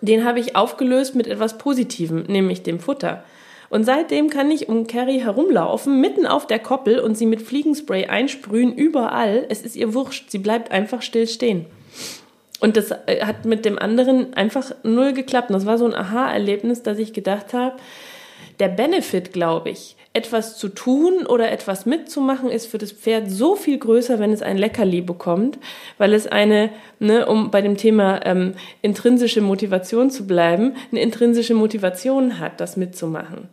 den 0.00 0.24
habe 0.24 0.40
ich 0.40 0.56
aufgelöst 0.56 1.14
mit 1.14 1.28
etwas 1.28 1.58
Positivem, 1.58 2.24
nämlich 2.24 2.62
dem 2.62 2.80
Futter. 2.80 3.22
Und 3.72 3.84
seitdem 3.84 4.28
kann 4.28 4.50
ich 4.50 4.68
um 4.68 4.86
Carrie 4.86 5.20
herumlaufen, 5.20 6.00
mitten 6.00 6.26
auf 6.26 6.46
der 6.46 6.58
Koppel 6.58 6.98
und 6.98 7.16
sie 7.16 7.26
mit 7.26 7.40
Fliegenspray 7.40 8.06
einsprühen, 8.06 8.74
überall. 8.74 9.46
Es 9.48 9.62
ist 9.62 9.76
ihr 9.76 9.94
wurscht, 9.94 10.30
sie 10.30 10.38
bleibt 10.38 10.70
einfach 10.70 11.00
still 11.00 11.26
stehen. 11.26 11.66
Und 12.62 12.78
das 12.78 12.90
äh, 13.06 13.24
hat 13.24 13.44
mit 13.44 13.66
dem 13.66 13.78
anderen 13.78 14.32
einfach 14.34 14.72
null 14.82 15.12
geklappt. 15.12 15.50
Und 15.50 15.54
das 15.54 15.66
war 15.66 15.76
so 15.76 15.84
ein 15.84 15.94
Aha-Erlebnis, 15.94 16.82
dass 16.82 16.98
ich 16.98 17.12
gedacht 17.12 17.52
habe, 17.52 17.76
der 18.58 18.68
Benefit, 18.68 19.32
glaube 19.32 19.70
ich, 19.70 19.96
etwas 20.14 20.56
zu 20.56 20.68
tun 20.68 21.26
oder 21.26 21.50
etwas 21.50 21.84
mitzumachen, 21.84 22.50
ist 22.50 22.66
für 22.66 22.78
das 22.78 22.92
Pferd 22.92 23.30
so 23.30 23.56
viel 23.56 23.78
größer, 23.78 24.18
wenn 24.18 24.32
es 24.32 24.42
ein 24.42 24.56
Leckerli 24.56 25.00
bekommt, 25.00 25.58
weil 25.98 26.14
es 26.14 26.26
eine, 26.26 26.70
ne, 26.98 27.26
um 27.26 27.50
bei 27.50 27.60
dem 27.60 27.76
Thema 27.76 28.24
ähm, 28.24 28.54
intrinsische 28.82 29.40
Motivation 29.40 30.10
zu 30.10 30.26
bleiben, 30.26 30.76
eine 30.90 31.00
intrinsische 31.00 31.54
Motivation 31.54 32.38
hat, 32.38 32.60
das 32.60 32.76
mitzumachen 32.76 33.48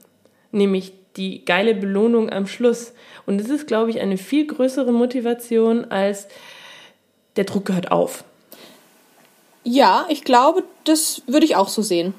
nämlich 0.51 0.93
die 1.17 1.43
geile 1.45 1.75
Belohnung 1.75 2.29
am 2.29 2.47
Schluss. 2.47 2.93
Und 3.25 3.41
es 3.41 3.49
ist, 3.49 3.67
glaube 3.67 3.89
ich, 3.89 3.99
eine 3.99 4.17
viel 4.17 4.47
größere 4.47 4.91
Motivation 4.91 5.85
als 5.85 6.27
der 7.35 7.45
Druck 7.45 7.65
gehört 7.65 7.91
auf. 7.91 8.23
Ja, 9.63 10.05
ich 10.09 10.23
glaube, 10.23 10.63
das 10.83 11.21
würde 11.27 11.45
ich 11.45 11.55
auch 11.55 11.69
so 11.69 11.81
sehen. 11.81 12.13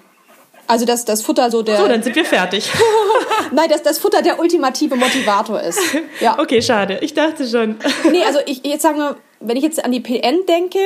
Also, 0.66 0.84
dass 0.84 1.04
das 1.04 1.22
Futter 1.22 1.50
so 1.50 1.62
der. 1.62 1.78
So, 1.78 1.88
dann 1.88 2.02
sind 2.02 2.14
wir 2.14 2.24
fertig. 2.24 2.70
Nein, 3.52 3.68
dass 3.68 3.82
das 3.82 3.98
Futter 3.98 4.22
der 4.22 4.38
ultimative 4.38 4.94
Motivator 4.94 5.60
ist. 5.60 5.80
Ja. 6.20 6.38
Okay, 6.38 6.60
schade. 6.62 6.98
Ich 7.00 7.14
dachte 7.14 7.48
schon. 7.48 7.76
nee, 8.10 8.22
also 8.24 8.38
ich 8.46 8.64
jetzt 8.64 8.82
sagen 8.82 8.98
wir, 8.98 9.16
wenn 9.40 9.56
ich 9.56 9.62
jetzt 9.62 9.84
an 9.84 9.90
die 9.90 10.00
PN 10.00 10.46
denke, 10.46 10.78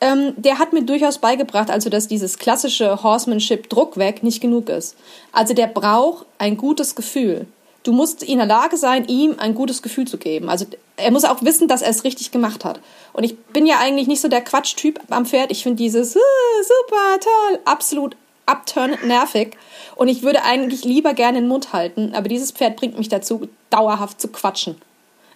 ähm, 0.00 0.34
der 0.36 0.58
hat 0.58 0.72
mir 0.72 0.82
durchaus 0.82 1.18
beigebracht, 1.18 1.68
also 1.70 1.90
dass 1.90 2.06
dieses 2.06 2.38
klassische 2.38 3.02
Horsemanship 3.02 3.68
Druck 3.68 3.96
weg 3.96 4.22
nicht 4.22 4.40
genug 4.40 4.68
ist. 4.68 4.96
Also 5.32 5.52
der 5.52 5.66
braucht 5.66 6.26
ein 6.38 6.56
gutes 6.56 6.94
Gefühl. 6.94 7.46
Du 7.88 7.94
musst 7.94 8.22
in 8.22 8.36
der 8.36 8.46
Lage 8.46 8.76
sein, 8.76 9.06
ihm 9.08 9.36
ein 9.38 9.54
gutes 9.54 9.80
Gefühl 9.80 10.06
zu 10.06 10.18
geben. 10.18 10.50
Also 10.50 10.66
er 10.98 11.10
muss 11.10 11.24
auch 11.24 11.40
wissen, 11.40 11.68
dass 11.68 11.80
er 11.80 11.88
es 11.88 12.04
richtig 12.04 12.30
gemacht 12.30 12.62
hat. 12.62 12.80
Und 13.14 13.24
ich 13.24 13.38
bin 13.38 13.64
ja 13.64 13.78
eigentlich 13.78 14.06
nicht 14.06 14.20
so 14.20 14.28
der 14.28 14.42
Quatschtyp 14.42 15.00
am 15.08 15.24
Pferd. 15.24 15.50
Ich 15.50 15.62
finde 15.62 15.78
dieses 15.78 16.14
uh, 16.14 16.18
super 16.18 17.18
toll 17.18 17.60
absolut 17.64 18.14
abturnend 18.44 19.06
nervig. 19.06 19.56
Und 19.96 20.08
ich 20.08 20.22
würde 20.22 20.42
eigentlich 20.42 20.84
lieber 20.84 21.14
gerne 21.14 21.40
den 21.40 21.48
Mund 21.48 21.72
halten. 21.72 22.12
Aber 22.14 22.28
dieses 22.28 22.52
Pferd 22.52 22.76
bringt 22.76 22.98
mich 22.98 23.08
dazu, 23.08 23.48
dauerhaft 23.70 24.20
zu 24.20 24.28
quatschen. 24.28 24.76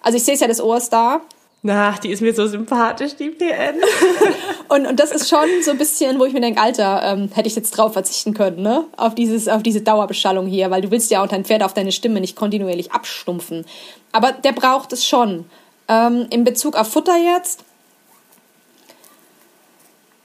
Also 0.02 0.18
ich 0.18 0.24
sehe 0.24 0.34
es 0.34 0.40
ja, 0.40 0.46
das 0.46 0.60
Ohr 0.60 0.76
ist 0.76 0.92
da. 0.92 1.22
Ach, 1.68 1.96
die 1.98 2.10
ist 2.10 2.20
mir 2.20 2.34
so 2.34 2.46
sympathisch, 2.48 3.14
die 3.14 3.30
PN. 3.30 3.76
und, 4.68 4.84
und 4.84 4.98
das 4.98 5.12
ist 5.12 5.28
schon 5.28 5.46
so 5.62 5.70
ein 5.70 5.78
bisschen, 5.78 6.18
wo 6.18 6.24
ich 6.24 6.32
mir 6.32 6.40
denke, 6.40 6.60
Alter, 6.60 7.02
ähm, 7.04 7.30
hätte 7.32 7.46
ich 7.46 7.54
jetzt 7.54 7.70
drauf 7.70 7.92
verzichten 7.92 8.34
können, 8.34 8.62
ne? 8.62 8.86
Auf, 8.96 9.14
dieses, 9.14 9.46
auf 9.46 9.62
diese 9.62 9.80
Dauerbeschallung 9.80 10.46
hier, 10.46 10.72
weil 10.72 10.82
du 10.82 10.90
willst 10.90 11.12
ja 11.12 11.22
auch 11.22 11.28
dein 11.28 11.44
Pferd 11.44 11.62
auf 11.62 11.72
deine 11.72 11.92
Stimme 11.92 12.20
nicht 12.20 12.34
kontinuierlich 12.34 12.90
abstumpfen. 12.90 13.64
Aber 14.10 14.32
der 14.32 14.52
braucht 14.52 14.92
es 14.92 15.06
schon. 15.06 15.44
Ähm, 15.86 16.26
in 16.30 16.42
Bezug 16.42 16.74
auf 16.74 16.88
Futter 16.88 17.16
jetzt, 17.16 17.64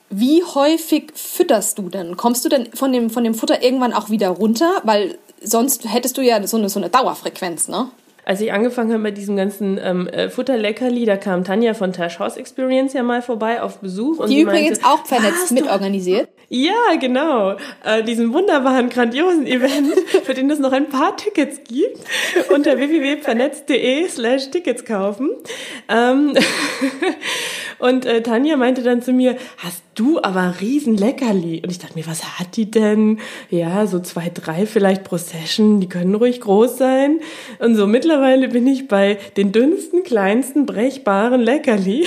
wie 0.10 0.44
häufig 0.44 1.12
fütterst 1.14 1.78
du 1.78 1.90
denn? 1.90 2.18
Kommst 2.18 2.46
du 2.46 2.50
denn 2.50 2.72
von 2.74 2.92
dem, 2.92 3.12
von 3.12 3.24
dem 3.24 3.36
Futter 3.36 3.62
irgendwann 3.62 3.94
auch 3.94 4.10
wieder 4.10 4.30
runter? 4.30 4.82
Weil 4.84 5.20
sonst 5.44 5.88
hättest 5.88 6.18
du 6.18 6.22
ja 6.22 6.46
so 6.48 6.58
eine, 6.58 6.70
so 6.70 6.80
eine 6.80 6.90
Dauerfrequenz, 6.90 7.68
ne? 7.68 7.92
Als 8.28 8.42
ich 8.42 8.52
angefangen 8.52 8.92
habe 8.92 9.02
mit 9.02 9.18
diesem 9.18 9.38
ganzen 9.38 9.80
ähm, 9.82 10.06
äh, 10.10 10.30
Futterleckerli, 10.30 11.06
da 11.06 11.16
kam 11.16 11.46
Tanja 11.46 11.74
von 11.74 11.94
Tash 11.94 12.20
House 12.20 12.36
Experience 12.36 12.92
ja 12.92 13.02
mal 13.02 13.22
vorbei 13.22 13.62
auf 13.62 13.78
Besuch. 13.78 14.20
Und 14.20 14.30
Die 14.30 14.42
übrigens 14.42 14.82
meinte, 14.82 14.86
auch 14.86 15.06
vernetzt 15.06 15.50
mitorganisiert. 15.54 16.28
Ja, 16.50 16.96
genau. 16.98 17.58
Äh, 17.84 18.04
diesen 18.04 18.32
wunderbaren, 18.32 18.88
grandiosen 18.90 19.46
Event, 19.46 19.94
für 20.24 20.34
den 20.34 20.50
es 20.50 20.60
noch 20.60 20.72
ein 20.72 20.88
paar 20.88 21.18
Tickets 21.18 21.60
gibt, 21.68 22.00
unter 22.54 22.78
www.vernetzt.de 22.78 24.08
slash 24.08 24.50
Tickets 24.50 24.86
kaufen. 24.86 25.32
Ähm 25.90 26.34
und 27.80 28.06
äh, 28.06 28.24
Tanja 28.24 28.56
meinte 28.56 28.82
dann 28.82 29.02
zu 29.02 29.12
mir, 29.12 29.36
hast 29.58 29.84
du 29.96 30.22
aber 30.24 30.56
riesen 30.62 30.96
Leckerli. 30.96 31.62
Und 31.64 31.70
ich 31.70 31.80
dachte 31.80 31.96
mir, 31.96 32.08
was 32.08 32.40
hat 32.40 32.56
die 32.56 32.72
denn? 32.72 33.20
Ja, 33.50 33.86
so 33.86 34.00
zwei, 34.00 34.32
drei 34.34 34.66
vielleicht 34.66 35.04
pro 35.04 35.18
Session, 35.18 35.82
die 35.82 35.90
können 35.90 36.16
ruhig 36.16 36.40
groß 36.40 36.78
sein. 36.78 37.20
Und 37.60 37.76
so 37.76 37.88
mittlerweile 37.88 38.48
bin 38.48 38.68
ich 38.68 38.88
bei 38.88 39.18
den 39.36 39.52
dünnsten, 39.52 40.04
kleinsten, 40.04 40.66
brechbaren 40.66 41.42
Leckerli. 41.42 42.06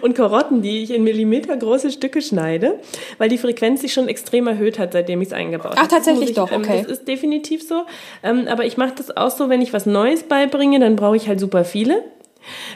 Und 0.00 0.14
Karotten, 0.14 0.62
die 0.62 0.82
ich 0.82 0.92
in 0.92 1.04
Millimeter 1.04 1.56
große 1.56 1.90
Stücke 1.90 2.22
schneide, 2.22 2.78
weil 3.18 3.28
die 3.28 3.38
Frequenz 3.38 3.80
sich 3.80 3.92
schon 3.92 4.08
extrem 4.08 4.46
erhöht 4.46 4.78
hat, 4.78 4.92
seitdem 4.92 5.20
ich 5.22 5.28
es 5.28 5.34
eingebaut 5.34 5.72
habe. 5.72 5.80
Ach, 5.80 5.88
tatsächlich 5.88 6.30
ich, 6.30 6.36
doch, 6.36 6.50
ähm, 6.52 6.62
okay. 6.62 6.82
das 6.82 6.98
ist 6.98 7.08
definitiv 7.08 7.66
so. 7.66 7.84
Ähm, 8.22 8.46
aber 8.48 8.64
ich 8.64 8.76
mache 8.76 8.92
das 8.96 9.16
auch 9.16 9.30
so, 9.30 9.48
wenn 9.48 9.62
ich 9.62 9.72
was 9.72 9.86
Neues 9.86 10.24
beibringe, 10.24 10.80
dann 10.80 10.96
brauche 10.96 11.16
ich 11.16 11.28
halt 11.28 11.40
super 11.40 11.64
viele. 11.64 12.04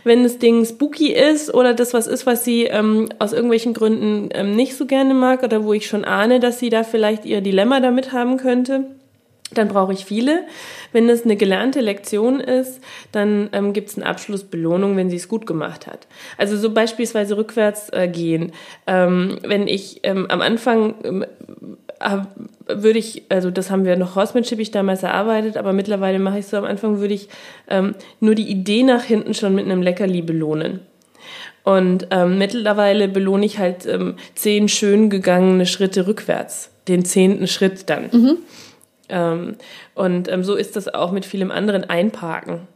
Wenn 0.03 0.25
das 0.25 0.39
Ding 0.39 0.65
spooky 0.65 1.13
ist 1.13 1.55
oder 1.55 1.75
das 1.75 1.95
was 1.95 2.09
ist, 2.09 2.27
was 2.27 2.45
sie 2.45 2.65
ähm, 2.65 3.09
aus 3.21 3.33
irgendwelchen 3.33 3.73
Gründen 3.73 4.29
ähm, 4.33 4.57
nicht 4.57 4.77
so 4.77 4.87
gerne 4.87 5.15
mag 5.15 5.45
oder 5.45 5.65
wo 5.65 5.73
ich 5.73 5.87
schon 5.87 6.05
ahne, 6.05 6.41
dass 6.41 6.59
sie 6.59 6.71
da 6.71 6.83
vielleicht 6.83 7.25
ihr 7.25 7.41
Dilemma 7.41 7.79
damit 7.79 8.13
haben 8.13 8.37
könnte, 8.37 8.87
dann 9.53 9.69
brauche 9.69 9.93
ich 9.93 10.05
viele. 10.05 10.45
Wenn 10.93 11.09
es 11.09 11.25
eine 11.25 11.37
gelernte 11.37 11.81
Lektion 11.81 12.41
ist, 12.41 12.81
dann 13.13 13.51
ähm, 13.53 13.73
gibt 13.73 13.91
es 13.91 13.97
eine 13.97 14.07
Abschlussbelohnung, 14.07 14.97
wenn 14.97 15.11
sie 15.11 15.17
es 15.17 15.29
gut 15.29 15.47
gemacht 15.47 15.87
hat. 15.87 16.07
Also 16.39 16.57
so 16.57 16.73
beispielsweise 16.73 17.37
rückwärts 17.37 17.89
äh, 17.93 18.09
gehen. 18.09 18.53
Ähm, 18.87 19.39
wenn 19.43 19.67
ich 19.67 20.01
ähm, 20.05 20.27
am 20.29 20.41
Anfang 20.41 20.95
ähm, 21.03 21.25
würde 22.67 22.99
ich, 22.99 23.25
also 23.29 23.51
das 23.51 23.71
haben 23.71 23.85
wir 23.85 23.97
noch 23.97 24.17
Horsemanship 24.17 24.59
ich 24.59 24.71
damals 24.71 25.03
erarbeitet, 25.03 25.57
aber 25.57 25.73
mittlerweile 25.73 26.19
mache 26.19 26.39
ich 26.39 26.47
so 26.47 26.57
am 26.57 26.65
Anfang, 26.65 27.01
würde 27.01 27.15
ich 27.15 27.29
ähm, 27.69 27.95
nur 28.21 28.35
die 28.35 28.49
Idee 28.49 28.83
nach 28.83 29.05
hinten 29.05 29.35
schon 29.35 29.55
mit 29.55 29.67
einem 29.67 29.83
Leckerli 29.83 30.23
belohnen. 30.23 30.81
Und 31.63 32.07
ähm, 32.11 32.39
mittlerweile 32.39 33.07
belohne 33.09 33.45
ich 33.45 33.59
halt 33.59 33.87
ähm, 33.87 34.15
zehn 34.35 34.69
schön 34.69 35.11
gegangene 35.11 35.67
Schritte 35.67 36.07
rückwärts, 36.07 36.71
den 36.89 37.05
zehnten 37.05 37.47
Schritt 37.47 37.91
dann. 37.91 38.09
Mhm. 38.13 38.37
Ähm, 39.11 39.57
und 39.95 40.29
ähm, 40.29 40.45
so 40.45 40.55
ist 40.55 40.77
das 40.77 40.89
auch 40.93 41.13
mit 41.13 41.25
vielem 41.25 41.51
anderen 41.51 41.85
Einparken 41.85 42.69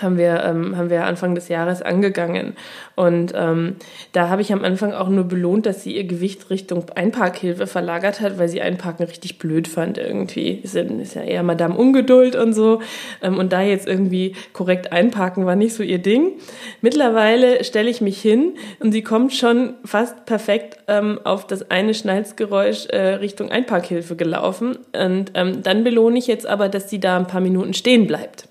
haben 0.00 0.16
wir, 0.16 0.42
ähm, 0.44 0.76
haben 0.76 0.88
wir 0.88 1.04
Anfang 1.04 1.34
des 1.34 1.48
Jahres 1.48 1.82
angegangen. 1.82 2.54
Und 2.94 3.32
ähm, 3.36 3.76
da 4.12 4.30
habe 4.30 4.40
ich 4.40 4.52
am 4.52 4.64
Anfang 4.64 4.92
auch 4.92 5.08
nur 5.08 5.24
belohnt, 5.24 5.66
dass 5.66 5.82
sie 5.82 5.94
ihr 5.94 6.04
Gewicht 6.04 6.48
Richtung 6.48 6.86
Einparkhilfe 6.94 7.66
verlagert 7.66 8.20
hat, 8.20 8.38
weil 8.38 8.48
sie 8.48 8.62
Einparken 8.62 9.04
richtig 9.04 9.38
blöd 9.38 9.68
fand 9.68 9.98
irgendwie. 9.98 10.52
Ist 10.62 10.74
ist 10.74 11.14
ja 11.14 11.22
eher 11.22 11.42
Madame 11.42 11.76
Ungeduld 11.76 12.36
und 12.36 12.54
so. 12.54 12.80
Ähm, 13.20 13.36
und 13.36 13.52
da 13.52 13.60
jetzt 13.60 13.86
irgendwie 13.86 14.34
korrekt 14.54 14.92
einparken 14.92 15.44
war 15.44 15.56
nicht 15.56 15.74
so 15.74 15.82
ihr 15.82 15.98
Ding. 15.98 16.32
Mittlerweile 16.80 17.62
stelle 17.62 17.90
ich 17.90 18.00
mich 18.00 18.20
hin 18.20 18.54
und 18.80 18.92
sie 18.92 19.02
kommt 19.02 19.34
schon 19.34 19.74
fast 19.84 20.24
perfekt 20.24 20.78
ähm, 20.88 21.20
auf 21.24 21.46
das 21.46 21.70
eine 21.70 21.92
Schnalzgeräusch 21.92 22.86
äh, 22.86 23.14
Richtung 23.14 23.50
Einparkhilfe 23.50 24.16
gelaufen. 24.16 24.78
Und 24.98 25.32
ähm, 25.34 25.62
dann 25.62 25.84
belohne 25.84 26.18
ich 26.18 26.26
jetzt 26.26 26.46
aber, 26.46 26.70
dass 26.70 26.88
sie 26.88 26.98
da 26.98 27.18
ein 27.18 27.26
paar 27.26 27.42
Minuten 27.42 27.74
stehen 27.74 28.06
bleibt 28.06 28.48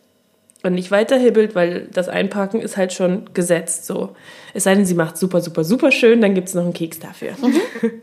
und 0.64 0.74
nicht 0.74 0.92
weiterhibbelt, 0.92 1.56
weil 1.56 1.88
das 1.92 2.08
Einparken 2.10 2.62
ist 2.62 2.78
halt 2.78 2.94
schon 2.94 3.34
gesetzt 3.34 3.86
so. 3.86 4.16
Es 4.54 4.64
sei 4.64 4.76
denn, 4.76 4.86
sie 4.86 4.94
macht 4.94 5.18
super, 5.18 5.42
super, 5.42 5.64
super 5.64 5.92
schön, 5.92 6.22
dann 6.22 6.36
gibt 6.36 6.50
es 6.50 6.54
noch 6.54 6.64
einen 6.64 6.74
Keks 6.74 7.00
dafür. 7.00 7.32
Mhm. 7.42 7.92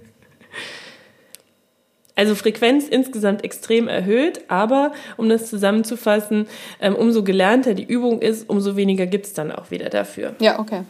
Also 2.19 2.35
Frequenz 2.35 2.89
insgesamt 2.89 3.45
extrem 3.45 3.87
erhöht, 3.87 4.41
aber 4.49 4.91
um 5.17 5.29
das 5.29 5.49
zusammenzufassen, 5.49 6.49
ähm, 6.81 6.97
umso 6.97 7.23
gelernter 7.23 7.75
die 7.75 7.85
Übung 7.85 8.21
ist, 8.21 8.51
umso 8.51 8.75
weniger 8.75 9.07
gibt 9.07 9.27
es 9.27 9.35
dann 9.35 9.53
auch 9.53 9.71
wieder 9.71 9.89
dafür. 9.89 10.35
Ja, 10.41 10.59
okay. 10.59 10.83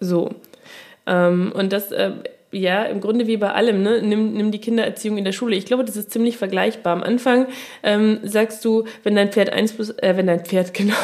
So. 0.00 0.34
Ähm, 1.06 1.52
und 1.54 1.72
das 1.72 1.92
äh, 1.92 2.10
ja, 2.56 2.84
im 2.84 3.00
Grunde 3.00 3.26
wie 3.26 3.36
bei 3.36 3.52
allem, 3.52 3.82
ne? 3.82 4.00
nimm, 4.02 4.32
nimm 4.32 4.50
die 4.50 4.60
Kindererziehung 4.60 5.18
in 5.18 5.24
der 5.24 5.32
Schule. 5.32 5.56
Ich 5.56 5.66
glaube, 5.66 5.84
das 5.84 5.96
ist 5.96 6.10
ziemlich 6.10 6.36
vergleichbar. 6.36 6.92
Am 6.94 7.02
Anfang 7.02 7.46
ähm, 7.82 8.20
sagst 8.22 8.64
du, 8.64 8.84
wenn 9.02 9.14
dein 9.14 9.30
Pferd 9.30 9.52
eins 9.52 9.72
plus, 9.72 9.90
äh, 9.90 10.16
wenn 10.16 10.26
dein 10.26 10.44
Pferd, 10.44 10.74
genau, 10.74 10.94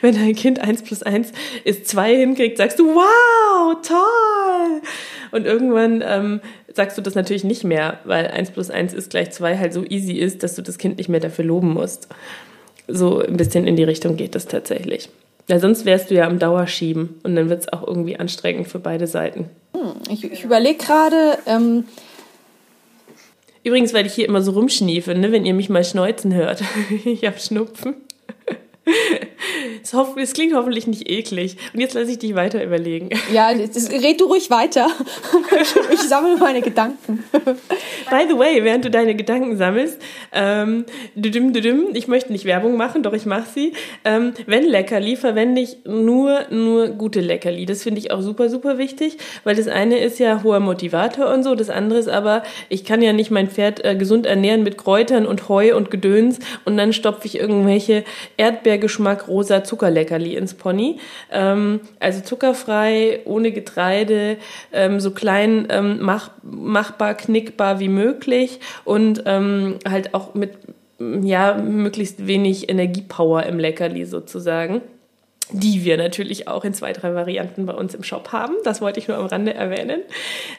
wenn 0.00 0.14
dein 0.14 0.34
Kind 0.34 0.60
eins 0.60 0.82
plus 0.82 1.02
eins 1.02 1.32
ist 1.64 1.88
zwei 1.88 2.14
hinkriegt, 2.14 2.58
sagst 2.58 2.78
du, 2.78 2.94
wow, 2.94 3.76
toll! 3.82 4.80
Und 5.32 5.46
irgendwann 5.46 6.02
ähm, 6.06 6.40
sagst 6.72 6.96
du 6.96 7.02
das 7.02 7.14
natürlich 7.14 7.44
nicht 7.44 7.64
mehr, 7.64 7.98
weil 8.04 8.28
eins 8.28 8.50
plus 8.50 8.70
eins 8.70 8.92
ist 8.92 9.10
gleich 9.10 9.32
zwei 9.32 9.58
halt 9.58 9.72
so 9.72 9.84
easy 9.84 10.14
ist, 10.14 10.42
dass 10.42 10.54
du 10.54 10.62
das 10.62 10.78
Kind 10.78 10.98
nicht 10.98 11.08
mehr 11.08 11.20
dafür 11.20 11.44
loben 11.44 11.72
musst. 11.72 12.08
So 12.86 13.20
ein 13.20 13.36
bisschen 13.36 13.66
in 13.66 13.76
die 13.76 13.84
Richtung 13.84 14.16
geht 14.16 14.34
das 14.34 14.46
tatsächlich. 14.46 15.08
Ja, 15.46 15.58
sonst 15.58 15.84
wärst 15.84 16.10
du 16.10 16.14
ja 16.14 16.26
am 16.26 16.38
Dauerschieben 16.38 17.20
und 17.22 17.36
dann 17.36 17.50
wird 17.50 17.60
es 17.60 17.72
auch 17.72 17.86
irgendwie 17.86 18.16
anstrengend 18.16 18.68
für 18.68 18.78
beide 18.78 19.06
Seiten. 19.06 19.50
Hm, 19.74 19.92
ich, 20.08 20.24
ich 20.24 20.44
überlege 20.44 20.78
gerade. 20.78 21.38
Ähm 21.46 21.84
Übrigens, 23.62 23.94
weil 23.94 24.06
ich 24.06 24.14
hier 24.14 24.28
immer 24.28 24.42
so 24.42 24.52
rumschniefe, 24.52 25.14
ne, 25.14 25.32
wenn 25.32 25.46
ihr 25.46 25.54
mich 25.54 25.70
mal 25.70 25.84
schneuzen 25.84 26.34
hört. 26.34 26.62
ich 27.04 27.24
habe 27.24 27.38
Schnupfen. 27.38 27.94
Es, 29.82 29.94
hoff, 29.94 30.16
es, 30.16 30.32
klingt 30.32 30.54
hoffentlich 30.54 30.86
nicht 30.86 31.08
eklig. 31.08 31.56
Und 31.72 31.80
jetzt 31.80 31.94
lasse 31.94 32.10
ich 32.10 32.18
dich 32.18 32.34
weiter 32.34 32.62
überlegen. 32.62 33.10
Ja, 33.32 33.52
das, 33.54 33.90
red 33.90 34.20
du 34.20 34.26
ruhig 34.26 34.50
weiter. 34.50 34.88
Ich 35.92 36.00
sammle 36.00 36.36
meine 36.36 36.60
Gedanken. 36.62 37.24
By 38.10 38.24
the 38.28 38.38
way, 38.38 38.62
während 38.64 38.84
du 38.84 38.90
deine 38.90 39.14
Gedanken 39.14 39.56
sammelst, 39.56 40.00
ähm, 40.32 40.84
düdüm, 41.14 41.52
düdüm, 41.52 41.88
ich 41.94 42.08
möchte 42.08 42.32
nicht 42.32 42.44
Werbung 42.44 42.76
machen, 42.76 43.02
doch 43.02 43.12
ich 43.12 43.26
mache 43.26 43.48
sie. 43.54 43.72
Ähm, 44.04 44.32
wenn 44.46 44.64
Leckerli, 44.64 45.16
verwende 45.16 45.60
ich 45.60 45.78
nur, 45.84 46.46
nur 46.50 46.88
gute 46.88 47.20
Leckerli. 47.20 47.66
Das 47.66 47.82
finde 47.82 48.00
ich 48.00 48.10
auch 48.10 48.20
super, 48.20 48.48
super 48.48 48.78
wichtig, 48.78 49.18
weil 49.44 49.56
das 49.56 49.68
eine 49.68 49.98
ist 49.98 50.18
ja 50.18 50.42
hoher 50.42 50.60
Motivator 50.60 51.32
und 51.32 51.42
so, 51.42 51.54
das 51.54 51.70
andere 51.70 51.98
ist 51.98 52.08
aber, 52.08 52.42
ich 52.68 52.84
kann 52.84 53.02
ja 53.02 53.12
nicht 53.12 53.30
mein 53.30 53.48
Pferd 53.48 53.84
äh, 53.84 53.94
gesund 53.94 54.26
ernähren 54.26 54.62
mit 54.62 54.78
Kräutern 54.78 55.26
und 55.26 55.48
Heu 55.48 55.76
und 55.76 55.90
Gedöns 55.90 56.38
und 56.64 56.76
dann 56.76 56.92
stopfe 56.92 57.26
ich 57.26 57.38
irgendwelche 57.38 58.04
Erdbeergeschmack 58.74 59.28
rosa 59.28 59.64
Zuckerleckerli 59.64 60.36
ins 60.36 60.54
Pony. 60.54 60.98
Ähm, 61.30 61.80
also 62.00 62.20
zuckerfrei, 62.20 63.20
ohne 63.24 63.52
Getreide, 63.52 64.36
ähm, 64.72 65.00
so 65.00 65.12
klein 65.12 65.66
ähm, 65.70 65.98
mach, 66.00 66.30
machbar, 66.42 67.14
knickbar 67.14 67.80
wie 67.80 67.88
möglich 67.88 68.60
und 68.84 69.22
ähm, 69.26 69.78
halt 69.88 70.14
auch 70.14 70.34
mit 70.34 70.52
ja 70.98 71.54
möglichst 71.54 72.26
wenig 72.26 72.68
Energiepower 72.68 73.44
im 73.44 73.58
Leckerli 73.58 74.04
sozusagen 74.04 74.80
die 75.50 75.84
wir 75.84 75.96
natürlich 75.96 76.48
auch 76.48 76.64
in 76.64 76.72
zwei, 76.72 76.92
drei 76.92 77.14
Varianten 77.14 77.66
bei 77.66 77.74
uns 77.74 77.94
im 77.94 78.02
Shop 78.02 78.32
haben. 78.32 78.54
Das 78.64 78.80
wollte 78.80 78.98
ich 78.98 79.08
nur 79.08 79.18
am 79.18 79.26
Rande 79.26 79.52
erwähnen. 79.52 80.00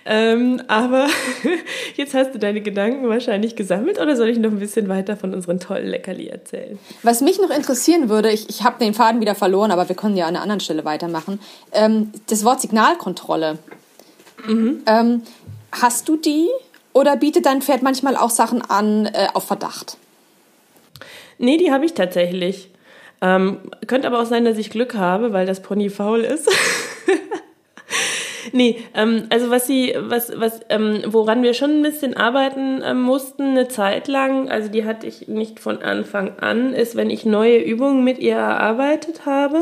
Ähm, 0.06 0.62
aber 0.67 1.08
jetzt 1.95 2.13
hast 2.13 2.36
du 2.36 2.39
deine 2.39 2.62
Gedanken 2.62 3.10
wahrscheinlich 3.10 3.56
gesammelt 3.56 4.00
oder 4.00 4.15
soll 4.15 4.30
ich 4.30 4.38
noch 4.38 4.52
ein 4.52 4.60
bisschen 4.60 4.88
weiter 4.88 5.17
von 5.17 5.34
unseren 5.34 5.60
tollen 5.60 5.88
Leckerli 5.88 6.28
erzählen? 6.28 6.78
Was 7.02 7.21
mich 7.21 7.39
noch 7.39 7.50
interessieren 7.50 8.10
würde, 8.10 8.30
ich, 8.32 8.48
ich 8.50 8.63
habe 8.63 8.78
den 8.80 8.93
Faden 8.93 9.21
wieder 9.21 9.36
verloren, 9.36 9.71
aber 9.71 9.89
wir 9.89 9.95
können 9.95 10.17
ja 10.17 10.26
an 10.28 10.36
einer 10.36 10.43
anderen 10.43 10.60
Stelle 10.60 10.86
weitermachen. 10.86 11.39
Ähm, 11.71 12.12
das 12.28 12.45
Wort 12.45 12.62
Signalkontrolle. 12.62 13.58
Mhm. 14.45 14.84
Ähm, 14.86 15.21
hast 15.71 16.08
du 16.08 16.15
die 16.15 16.48
oder 16.93 17.17
bietet 17.17 17.48
dein 17.48 17.62
Pferd 17.62 17.82
manchmal 17.82 18.15
auch 18.15 18.30
Sachen 18.30 18.62
an 18.62 19.08
äh, 19.08 19.28
auf 19.34 19.45
Verdacht? 19.45 19.98
Nee, 21.38 21.58
die 21.58 21.71
habe 21.71 21.86
ich 21.86 21.93
tatsächlich. 21.93 22.69
Ähm, 23.26 23.58
könnte 23.88 24.08
aber 24.08 24.22
auch 24.22 24.28
sein, 24.28 24.46
dass 24.46 24.60
ich 24.60 24.70
Glück 24.70 24.94
habe, 24.94 25.34
weil 25.34 25.48
das 25.48 25.64
Pony 25.64 25.90
faul 25.90 26.20
ist. 26.20 26.48
nee, 28.52 28.84
ähm, 28.94 29.24
also 29.32 29.50
was 29.50 29.66
sie, 29.66 29.96
was, 29.98 30.32
was, 30.40 30.60
ähm, 30.70 31.02
woran 31.08 31.42
wir 31.42 31.56
schon 31.56 31.80
ein 31.80 31.82
bisschen 31.82 32.16
arbeiten 32.16 32.84
ähm, 32.86 33.02
mussten, 33.02 33.44
eine 33.44 33.68
Zeit 33.68 34.08
lang, 34.08 34.50
also 34.50 34.70
die 34.70 34.86
hatte 34.86 35.08
ich 35.08 35.28
nicht 35.28 35.60
von 35.60 35.82
Anfang 35.82 36.38
an, 36.38 36.74
ist, 36.74 36.96
wenn 36.96 37.10
ich 37.10 37.26
neue 37.26 37.58
Übungen 37.58 38.04
mit 38.04 38.20
ihr 38.20 38.36
erarbeitet 38.36 39.26
habe, 39.26 39.62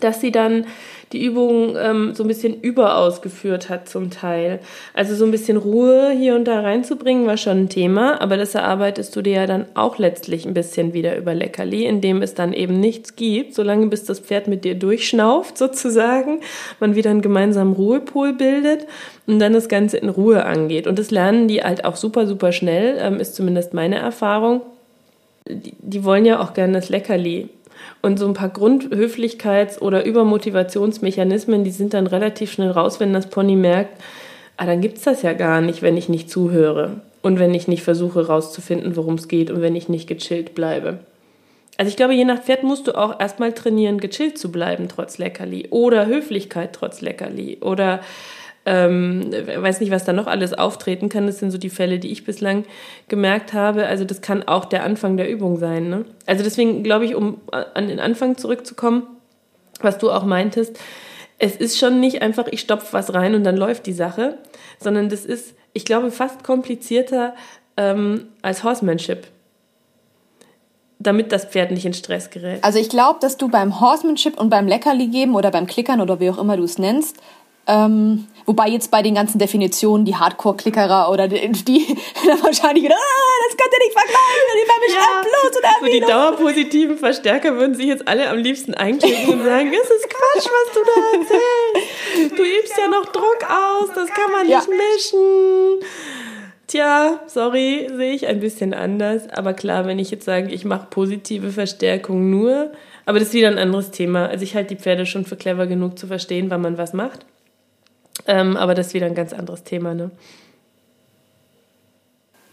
dass 0.00 0.22
sie 0.22 0.32
dann 0.32 0.66
die 1.12 1.24
Übung 1.24 1.76
ähm, 1.76 2.14
so 2.14 2.24
ein 2.24 2.28
bisschen 2.28 2.60
überausgeführt 2.60 3.68
hat 3.68 3.88
zum 3.88 4.10
Teil. 4.10 4.58
Also 4.92 5.14
so 5.14 5.24
ein 5.24 5.30
bisschen 5.30 5.56
Ruhe 5.56 6.10
hier 6.10 6.34
und 6.34 6.46
da 6.46 6.60
reinzubringen 6.60 7.26
war 7.26 7.36
schon 7.36 7.64
ein 7.64 7.68
Thema, 7.68 8.20
aber 8.20 8.36
das 8.36 8.54
erarbeitest 8.54 9.14
du 9.14 9.22
dir 9.22 9.34
ja 9.34 9.46
dann 9.46 9.66
auch 9.74 9.98
letztlich 9.98 10.46
ein 10.46 10.54
bisschen 10.54 10.94
wieder 10.94 11.16
über 11.16 11.34
Leckerli, 11.34 11.84
indem 11.84 12.22
es 12.22 12.34
dann 12.34 12.52
eben 12.52 12.80
nichts 12.80 13.14
gibt, 13.14 13.54
solange 13.54 13.86
bis 13.86 14.04
das 14.04 14.18
Pferd 14.18 14.48
mit 14.48 14.64
dir 14.64 14.74
durchschnauft 14.74 15.56
sozusagen, 15.58 16.40
man 16.80 16.96
wieder 16.96 17.10
einen 17.10 17.22
gemeinsamen 17.22 17.74
Ruhepol 17.74 18.32
bildet 18.32 18.86
und 19.26 19.38
dann 19.38 19.52
das 19.52 19.68
Ganze 19.68 19.98
in 19.98 20.08
Ruhe 20.08 20.44
angeht. 20.44 20.86
Und 20.86 20.98
das 20.98 21.10
lernen 21.10 21.46
die 21.46 21.62
halt 21.62 21.84
auch 21.84 21.96
super, 21.96 22.26
super 22.26 22.50
schnell, 22.50 22.96
ähm, 23.00 23.20
ist 23.20 23.36
zumindest 23.36 23.74
meine 23.74 23.96
Erfahrung. 23.96 24.62
Die, 25.48 25.74
die 25.78 26.04
wollen 26.04 26.24
ja 26.24 26.40
auch 26.40 26.54
gerne 26.54 26.72
das 26.72 26.88
Leckerli. 26.88 27.48
Und 28.06 28.20
so 28.20 28.26
ein 28.28 28.34
paar 28.34 28.50
Grundhöflichkeits- 28.50 29.80
oder 29.80 30.04
Übermotivationsmechanismen, 30.04 31.64
die 31.64 31.72
sind 31.72 31.92
dann 31.92 32.06
relativ 32.06 32.52
schnell 32.52 32.70
raus, 32.70 33.00
wenn 33.00 33.12
das 33.12 33.28
Pony 33.28 33.56
merkt, 33.56 34.00
ah, 34.56 34.64
dann 34.64 34.80
gibt's 34.80 35.02
das 35.02 35.22
ja 35.22 35.32
gar 35.32 35.60
nicht, 35.60 35.82
wenn 35.82 35.96
ich 35.96 36.08
nicht 36.08 36.30
zuhöre 36.30 37.00
und 37.22 37.40
wenn 37.40 37.52
ich 37.52 37.66
nicht 37.66 37.82
versuche 37.82 38.28
rauszufinden, 38.28 38.94
worum 38.94 39.14
es 39.14 39.26
geht 39.26 39.50
und 39.50 39.60
wenn 39.60 39.74
ich 39.74 39.88
nicht 39.88 40.06
gechillt 40.06 40.54
bleibe. 40.54 41.00
Also 41.78 41.88
ich 41.88 41.96
glaube, 41.96 42.14
je 42.14 42.24
nach 42.24 42.44
Pferd 42.44 42.62
musst 42.62 42.86
du 42.86 42.92
auch 42.92 43.18
erstmal 43.18 43.52
trainieren, 43.52 43.98
gechillt 43.98 44.38
zu 44.38 44.52
bleiben 44.52 44.86
trotz 44.86 45.18
Leckerli 45.18 45.66
oder 45.70 46.06
Höflichkeit 46.06 46.74
trotz 46.74 47.00
Leckerli 47.00 47.58
oder 47.60 47.98
ähm, 48.66 49.32
weiß 49.32 49.80
nicht, 49.80 49.90
was 49.90 50.04
da 50.04 50.12
noch 50.12 50.26
alles 50.26 50.52
auftreten 50.52 51.08
kann. 51.08 51.26
Das 51.26 51.38
sind 51.38 51.52
so 51.52 51.58
die 51.58 51.70
Fälle, 51.70 51.98
die 51.98 52.10
ich 52.10 52.24
bislang 52.24 52.64
gemerkt 53.08 53.52
habe. 53.52 53.86
Also 53.86 54.04
das 54.04 54.20
kann 54.20 54.42
auch 54.42 54.64
der 54.64 54.82
Anfang 54.82 55.16
der 55.16 55.30
Übung 55.30 55.56
sein. 55.58 55.88
Ne? 55.88 56.04
Also 56.26 56.42
deswegen 56.42 56.82
glaube 56.82 57.04
ich, 57.04 57.14
um 57.14 57.40
an 57.50 57.88
den 57.88 58.00
Anfang 58.00 58.36
zurückzukommen, 58.36 59.04
was 59.80 59.98
du 59.98 60.10
auch 60.10 60.24
meintest, 60.24 60.78
es 61.38 61.54
ist 61.54 61.78
schon 61.78 62.00
nicht 62.00 62.22
einfach, 62.22 62.46
ich 62.50 62.60
stopfe 62.60 62.92
was 62.92 63.14
rein 63.14 63.34
und 63.34 63.44
dann 63.44 63.56
läuft 63.56 63.86
die 63.86 63.92
Sache, 63.92 64.38
sondern 64.80 65.08
das 65.08 65.24
ist, 65.24 65.54
ich 65.72 65.84
glaube, 65.84 66.10
fast 66.10 66.42
komplizierter 66.42 67.34
ähm, 67.76 68.28
als 68.42 68.64
Horsemanship 68.64 69.28
damit 70.98 71.30
das 71.30 71.44
Pferd 71.44 71.72
nicht 71.72 71.84
in 71.84 71.92
Stress 71.92 72.30
gerät. 72.30 72.64
Also 72.64 72.78
ich 72.78 72.88
glaube, 72.88 73.18
dass 73.20 73.36
du 73.36 73.48
beim 73.48 73.80
Horsemanship 73.80 74.40
und 74.40 74.48
beim 74.48 74.66
Leckerli 74.66 75.08
geben 75.08 75.34
oder 75.34 75.50
beim 75.50 75.66
Klickern 75.66 76.00
oder 76.00 76.20
wie 76.20 76.30
auch 76.30 76.38
immer 76.38 76.56
du 76.56 76.64
es 76.64 76.78
nennst, 76.78 77.18
ähm, 77.66 78.26
wobei 78.46 78.68
jetzt 78.68 78.90
bei 78.90 79.02
den 79.02 79.14
ganzen 79.14 79.38
Definitionen 79.38 80.04
die 80.04 80.16
Hardcore-Klickerer 80.16 81.10
oder 81.10 81.28
die, 81.28 81.36
die 81.64 81.96
dann 82.26 82.42
wahrscheinlich 82.42 82.84
wieder, 82.84 82.94
ah, 82.94 83.36
das 83.48 83.56
könnt 83.56 83.72
ihr 83.72 83.84
nicht 83.84 83.98
vergleichen, 83.98 84.54
die 84.54 84.68
werden 84.68 84.82
mich 84.86 84.94
ja, 84.94 85.22
bloß 85.22 85.56
und 85.56 85.86
So 85.86 85.92
die 85.92 86.12
dauerpositiven 86.12 86.98
Verstärker 86.98 87.56
würden 87.56 87.74
sich 87.74 87.86
jetzt 87.86 88.06
alle 88.08 88.28
am 88.28 88.38
liebsten 88.38 88.74
einklicken 88.74 89.34
und 89.34 89.44
sagen, 89.44 89.72
es 89.72 89.90
ist 89.90 90.08
Quatsch, 90.08 90.46
was 90.46 90.74
du 90.74 90.80
da 90.84 91.18
erzählst. 91.18 92.38
Du 92.38 92.42
übst 92.42 92.78
ja 92.78 92.88
noch 92.88 93.06
Druck 93.06 93.46
aus, 93.48 93.88
das 93.94 94.08
kann 94.08 94.30
man 94.32 94.46
nicht 94.46 94.50
ja. 94.50 94.62
mischen. 94.68 95.80
Tja, 96.66 97.20
sorry, 97.28 97.88
sehe 97.94 98.12
ich 98.12 98.26
ein 98.26 98.40
bisschen 98.40 98.74
anders. 98.74 99.28
Aber 99.30 99.54
klar, 99.54 99.86
wenn 99.86 100.00
ich 100.00 100.10
jetzt 100.10 100.24
sage, 100.24 100.52
ich 100.52 100.64
mache 100.64 100.88
positive 100.90 101.52
Verstärkung 101.52 102.28
nur, 102.30 102.72
aber 103.04 103.20
das 103.20 103.28
ist 103.28 103.34
wieder 103.34 103.48
ein 103.48 103.58
anderes 103.58 103.92
Thema. 103.92 104.26
Also 104.26 104.42
ich 104.42 104.56
halte 104.56 104.74
die 104.74 104.82
Pferde 104.82 105.06
schon 105.06 105.24
für 105.24 105.36
clever 105.36 105.68
genug 105.68 105.96
zu 105.96 106.08
verstehen, 106.08 106.50
wann 106.50 106.62
man 106.62 106.76
was 106.76 106.92
macht. 106.92 107.24
Ähm, 108.26 108.56
aber 108.56 108.74
das 108.74 108.88
ist 108.88 108.94
wieder 108.94 109.06
ein 109.06 109.14
ganz 109.14 109.32
anderes 109.32 109.64
Thema, 109.64 109.94
ne? 109.94 110.10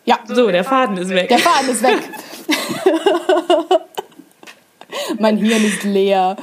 Ja. 0.06 0.20
So, 0.28 0.52
der 0.52 0.64
Faden 0.64 0.98
ist 0.98 1.10
weg. 1.10 1.30
Der 1.30 1.40
Faden 1.40 1.70
ist 1.70 1.82
weg. 1.82 2.00
mein 5.20 5.38
Hirn 5.38 5.64
ist 5.64 5.84
leer. 5.84 6.36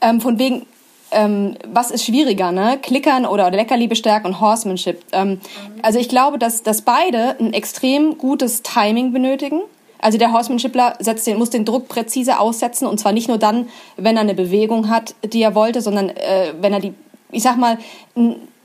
Ähm, 0.00 0.20
von 0.20 0.38
wegen, 0.38 0.66
ähm, 1.10 1.56
was 1.66 1.90
ist 1.90 2.04
schwieriger, 2.04 2.52
ne? 2.52 2.78
Klickern 2.82 3.24
oder 3.24 3.50
Leckerli 3.50 3.94
stärken 3.96 4.28
und 4.28 4.40
Horsemanship. 4.40 5.02
Ähm, 5.12 5.40
also 5.82 5.98
ich 5.98 6.08
glaube, 6.08 6.38
dass, 6.38 6.62
dass 6.62 6.82
beide 6.82 7.36
ein 7.40 7.54
extrem 7.54 8.18
gutes 8.18 8.62
Timing 8.62 9.12
benötigen. 9.12 9.62
Also 9.98 10.18
der 10.18 10.32
Horsemanshipler 10.32 10.96
setzt 10.98 11.26
den, 11.26 11.38
muss 11.38 11.50
den 11.50 11.64
Druck 11.64 11.88
präzise 11.88 12.38
aussetzen 12.38 12.86
und 12.86 13.00
zwar 13.00 13.12
nicht 13.12 13.28
nur 13.28 13.38
dann, 13.38 13.68
wenn 13.96 14.16
er 14.16 14.22
eine 14.22 14.34
Bewegung 14.34 14.90
hat, 14.90 15.14
die 15.24 15.42
er 15.42 15.54
wollte, 15.54 15.80
sondern 15.80 16.10
äh, 16.10 16.52
wenn 16.60 16.74
er 16.74 16.80
die, 16.80 16.92
ich 17.32 17.42
sag 17.42 17.56
mal, 17.56 17.78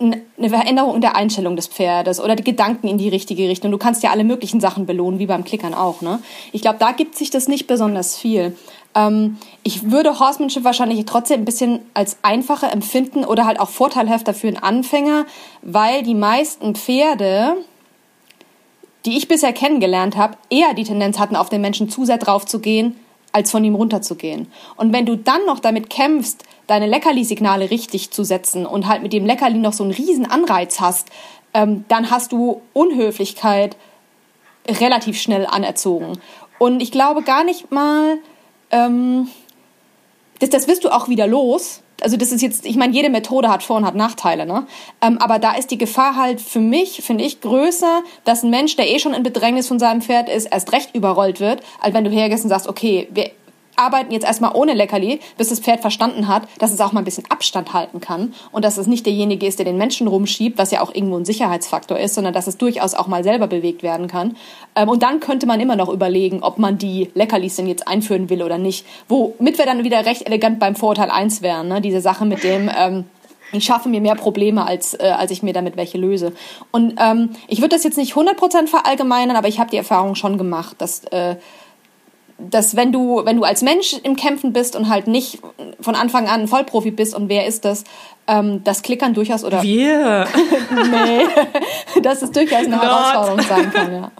eine 0.01 0.49
Veränderung 0.49 1.01
der 1.01 1.15
Einstellung 1.15 1.55
des 1.55 1.67
Pferdes 1.67 2.19
oder 2.19 2.35
die 2.35 2.43
Gedanken 2.43 2.87
in 2.87 2.97
die 2.97 3.09
richtige 3.09 3.47
Richtung. 3.47 3.71
Du 3.71 3.77
kannst 3.77 4.03
ja 4.03 4.11
alle 4.11 4.23
möglichen 4.23 4.59
Sachen 4.59 4.85
belohnen, 4.85 5.19
wie 5.19 5.27
beim 5.27 5.43
Klickern 5.43 5.73
auch. 5.73 6.01
Ne? 6.01 6.19
Ich 6.51 6.61
glaube, 6.61 6.79
da 6.79 6.91
gibt 6.91 7.15
sich 7.15 7.29
das 7.29 7.47
nicht 7.47 7.67
besonders 7.67 8.17
viel. 8.17 8.55
Ähm, 8.95 9.37
ich 9.63 9.91
würde 9.91 10.19
Horsemanship 10.19 10.63
wahrscheinlich 10.63 11.05
trotzdem 11.05 11.41
ein 11.41 11.45
bisschen 11.45 11.79
als 11.93 12.17
einfacher 12.21 12.71
empfinden 12.71 13.23
oder 13.23 13.45
halt 13.45 13.59
auch 13.59 13.69
vorteilhafter 13.69 14.33
für 14.33 14.47
einen 14.47 14.57
Anfänger, 14.57 15.25
weil 15.61 16.03
die 16.03 16.15
meisten 16.15 16.75
Pferde, 16.75 17.57
die 19.05 19.17
ich 19.17 19.27
bisher 19.27 19.53
kennengelernt 19.53 20.17
habe, 20.17 20.37
eher 20.49 20.73
die 20.73 20.83
Tendenz 20.83 21.19
hatten, 21.19 21.35
auf 21.35 21.49
den 21.49 21.61
Menschen 21.61 21.89
zu 21.89 22.05
sehr 22.05 22.17
drauf 22.17 22.45
zu 22.45 22.59
gehen, 22.59 22.95
als 23.31 23.51
von 23.51 23.63
ihm 23.63 23.75
runterzugehen. 23.75 24.47
Und 24.75 24.93
wenn 24.93 25.05
du 25.05 25.15
dann 25.15 25.45
noch 25.45 25.59
damit 25.59 25.89
kämpfst, 25.89 26.43
deine 26.71 26.87
Leckerli-Signale 26.87 27.69
richtig 27.69 28.11
zu 28.11 28.23
setzen 28.23 28.65
und 28.65 28.87
halt 28.87 29.03
mit 29.03 29.11
dem 29.11 29.25
Leckerli 29.25 29.57
noch 29.57 29.73
so 29.73 29.83
einen 29.83 29.91
riesen 29.91 30.25
Anreiz 30.25 30.79
hast, 30.79 31.09
ähm, 31.53 31.83
dann 31.89 32.09
hast 32.09 32.31
du 32.31 32.61
Unhöflichkeit 32.71 33.75
relativ 34.67 35.19
schnell 35.19 35.45
anerzogen. 35.45 36.19
Und 36.59 36.81
ich 36.81 36.93
glaube 36.93 37.23
gar 37.23 37.43
nicht 37.43 37.71
mal, 37.71 38.19
ähm, 38.71 39.27
das, 40.39 40.49
das 40.49 40.69
wirst 40.69 40.85
du 40.85 40.89
auch 40.89 41.09
wieder 41.09 41.27
los. 41.27 41.81
Also 42.01 42.15
das 42.15 42.31
ist 42.31 42.41
jetzt, 42.41 42.65
ich 42.65 42.77
meine, 42.77 42.93
jede 42.93 43.09
Methode 43.09 43.49
hat 43.49 43.63
Vor- 43.63 43.75
und 43.75 43.85
hat 43.85 43.95
Nachteile, 43.95 44.45
ne? 44.45 44.65
Ähm, 45.01 45.17
aber 45.17 45.39
da 45.39 45.51
ist 45.51 45.71
die 45.71 45.77
Gefahr 45.77 46.15
halt 46.15 46.39
für 46.39 46.61
mich, 46.61 47.01
finde 47.03 47.25
ich, 47.25 47.41
größer, 47.41 48.01
dass 48.23 48.43
ein 48.43 48.49
Mensch, 48.49 48.77
der 48.77 48.89
eh 48.89 48.97
schon 48.97 49.13
in 49.13 49.23
Bedrängnis 49.23 49.67
von 49.67 49.77
seinem 49.77 50.01
Pferd 50.01 50.29
ist, 50.29 50.45
erst 50.45 50.71
recht 50.71 50.95
überrollt 50.95 51.41
wird, 51.41 51.61
als 51.81 51.93
wenn 51.93 52.05
du 52.05 52.09
hergehst 52.09 52.45
und 52.45 52.49
sagst, 52.49 52.67
okay, 52.67 53.09
wir, 53.11 53.29
arbeiten 53.81 54.11
jetzt 54.11 54.25
erstmal 54.25 54.51
ohne 54.53 54.73
Leckerli, 54.73 55.19
bis 55.37 55.49
das 55.49 55.59
Pferd 55.59 55.81
verstanden 55.81 56.27
hat, 56.27 56.43
dass 56.59 56.71
es 56.71 56.79
auch 56.79 56.91
mal 56.91 57.01
ein 57.01 57.05
bisschen 57.05 57.25
Abstand 57.29 57.73
halten 57.73 57.99
kann 57.99 58.33
und 58.51 58.63
dass 58.63 58.77
es 58.77 58.87
nicht 58.87 59.05
derjenige 59.05 59.45
ist, 59.45 59.59
der 59.59 59.65
den 59.65 59.77
Menschen 59.77 60.07
rumschiebt, 60.07 60.57
was 60.57 60.71
ja 60.71 60.81
auch 60.81 60.93
irgendwo 60.93 61.17
ein 61.17 61.25
Sicherheitsfaktor 61.25 61.99
ist, 61.99 62.15
sondern 62.15 62.33
dass 62.33 62.47
es 62.47 62.57
durchaus 62.57 62.93
auch 62.93 63.07
mal 63.07 63.23
selber 63.23 63.47
bewegt 63.47 63.83
werden 63.83 64.07
kann. 64.07 64.37
Ähm, 64.75 64.89
und 64.89 65.03
dann 65.03 65.19
könnte 65.19 65.45
man 65.45 65.59
immer 65.59 65.75
noch 65.75 65.89
überlegen, 65.89 66.43
ob 66.43 66.57
man 66.57 66.77
die 66.77 67.11
Leckerlis 67.13 67.55
denn 67.55 67.67
jetzt 67.67 67.87
einführen 67.87 68.29
will 68.29 68.43
oder 68.43 68.57
nicht. 68.57 68.85
Womit 69.07 69.57
wir 69.57 69.65
dann 69.65 69.83
wieder 69.83 70.05
recht 70.05 70.27
elegant 70.27 70.59
beim 70.59 70.75
Vorurteil 70.75 71.09
1 71.09 71.41
wären, 71.41 71.67
ne? 71.67 71.81
diese 71.81 72.01
Sache 72.01 72.25
mit 72.25 72.43
dem... 72.43 72.69
Ähm, 72.75 73.05
ich 73.53 73.65
schaffe 73.65 73.89
mir 73.89 74.01
mehr 74.01 74.15
Probleme, 74.15 74.65
als, 74.65 74.93
äh, 74.93 75.13
als 75.15 75.31
ich 75.31 75.43
mir 75.43 75.53
damit 75.53 75.77
welche 75.77 75.97
löse. 75.97 76.33
Und 76.71 76.95
ähm, 76.99 77.31
ich 77.47 77.59
würde 77.59 77.75
das 77.75 77.83
jetzt 77.83 77.97
nicht 77.97 78.13
100% 78.13 78.67
verallgemeinern, 78.67 79.35
aber 79.35 79.47
ich 79.47 79.59
habe 79.59 79.69
die 79.69 79.77
Erfahrung 79.77 80.15
schon 80.15 80.37
gemacht, 80.37 80.77
dass, 80.79 81.03
äh, 81.05 81.35
dass 82.49 82.75
wenn 82.75 82.91
du, 82.91 83.25
wenn 83.25 83.37
du 83.37 83.43
als 83.43 83.61
Mensch 83.61 83.95
im 84.03 84.15
Kämpfen 84.15 84.53
bist 84.53 84.75
und 84.75 84.89
halt 84.89 85.07
nicht 85.07 85.39
von 85.79 85.95
Anfang 85.95 86.27
an 86.27 86.41
ein 86.41 86.47
Vollprofi 86.47 86.91
bist 86.91 87.15
und 87.15 87.29
wer 87.29 87.45
ist 87.45 87.65
das, 87.65 87.83
ähm, 88.27 88.63
das 88.63 88.81
Klickern 88.81 89.13
durchaus 89.13 89.43
oder... 89.43 89.61
Wir! 89.63 90.27
nee, 90.91 92.01
dass 92.01 92.21
es 92.21 92.31
durchaus 92.31 92.65
eine 92.65 92.75
Not. 92.75 92.83
Herausforderung 92.83 93.41
sein 93.41 93.71
kann, 93.71 93.93
ja. 93.93 94.11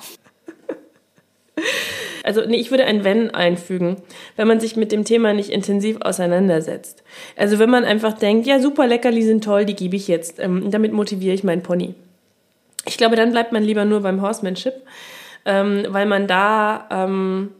Also 2.24 2.46
nee, 2.46 2.58
ich 2.58 2.72
würde 2.72 2.86
ein 2.86 3.04
Wenn 3.04 3.32
einfügen, 3.32 3.98
wenn 4.36 4.48
man 4.48 4.60
sich 4.60 4.76
mit 4.76 4.92
dem 4.92 5.06
Thema 5.06 5.34
nicht 5.34 5.50
intensiv 5.50 5.98
auseinandersetzt. 6.02 7.04
Also 7.36 7.60
wenn 7.60 7.70
man 7.70 7.84
einfach 7.84 8.14
denkt, 8.14 8.48
ja 8.48 8.60
super 8.60 8.88
Leckerli 8.88 9.24
sind 9.24 9.44
toll, 9.44 9.66
die 9.66 9.76
gebe 9.76 9.96
ich 9.96 10.08
jetzt, 10.08 10.40
ähm, 10.40 10.70
damit 10.72 10.94
motiviere 10.94 11.34
ich 11.34 11.44
meinen 11.44 11.64
Pony. 11.64 11.96
Ich 12.86 12.98
glaube, 12.98 13.16
dann 13.16 13.32
bleibt 13.32 13.52
man 13.52 13.64
lieber 13.64 13.86
nur 13.86 14.02
beim 14.02 14.22
Horsemanship, 14.22 14.74
ähm, 15.46 15.86
weil 15.90 16.06
man 16.06 16.28
da, 16.28 16.88
ähm, 16.92 17.52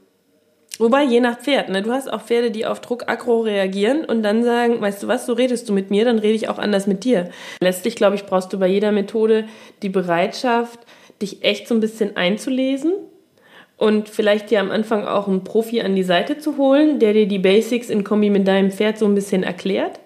wobei 0.82 1.04
je 1.04 1.20
nach 1.20 1.40
Pferd, 1.40 1.70
ne, 1.70 1.82
du 1.82 1.92
hast 1.92 2.12
auch 2.12 2.22
Pferde, 2.22 2.52
die 2.52 2.66
auf 2.66 2.82
Druck 2.82 3.08
aggro 3.08 3.42
reagieren 3.42 4.04
und 4.04 4.24
dann 4.24 4.44
sagen, 4.44 4.82
weißt 4.82 5.04
du 5.04 5.08
was, 5.08 5.26
so 5.26 5.34
redest 5.34 5.70
du 5.70 5.74
mit 5.74 5.92
mir, 5.92 6.04
dann 6.04 6.20
rede 6.20 6.34
ich 6.34 6.50
auch 6.50 6.58
anders 6.58 6.88
mit 6.88 7.04
dir. 7.04 7.30
Letztlich, 7.62 7.96
glaube 7.96 8.16
ich, 8.16 8.26
brauchst 8.26 8.52
du 8.52 8.60
bei 8.60 8.68
jeder 8.68 8.92
Methode 8.92 9.46
die 9.82 9.90
Bereitschaft, 9.90 10.80
dich 11.22 11.44
echt 11.44 11.68
so 11.68 11.76
ein 11.76 11.80
bisschen 11.80 12.18
einzulesen 12.18 12.94
und 13.78 14.10
vielleicht 14.10 14.52
dir 14.52 14.60
am 14.60 14.72
Anfang 14.72 15.06
auch 15.06 15.28
einen 15.28 15.44
Profi 15.44 15.82
an 15.82 15.96
die 15.96 16.04
Seite 16.04 16.38
zu 16.38 16.58
holen, 16.58 17.00
der 17.00 17.14
dir 17.14 17.28
die 17.28 17.40
Basics 17.40 17.90
in 17.90 18.04
Kombi 18.04 18.30
mit 18.30 18.48
deinem 18.48 18.72
Pferd 18.72 18.98
so 18.98 19.06
ein 19.06 19.16
bisschen 19.16 19.44
erklärt, 19.44 20.00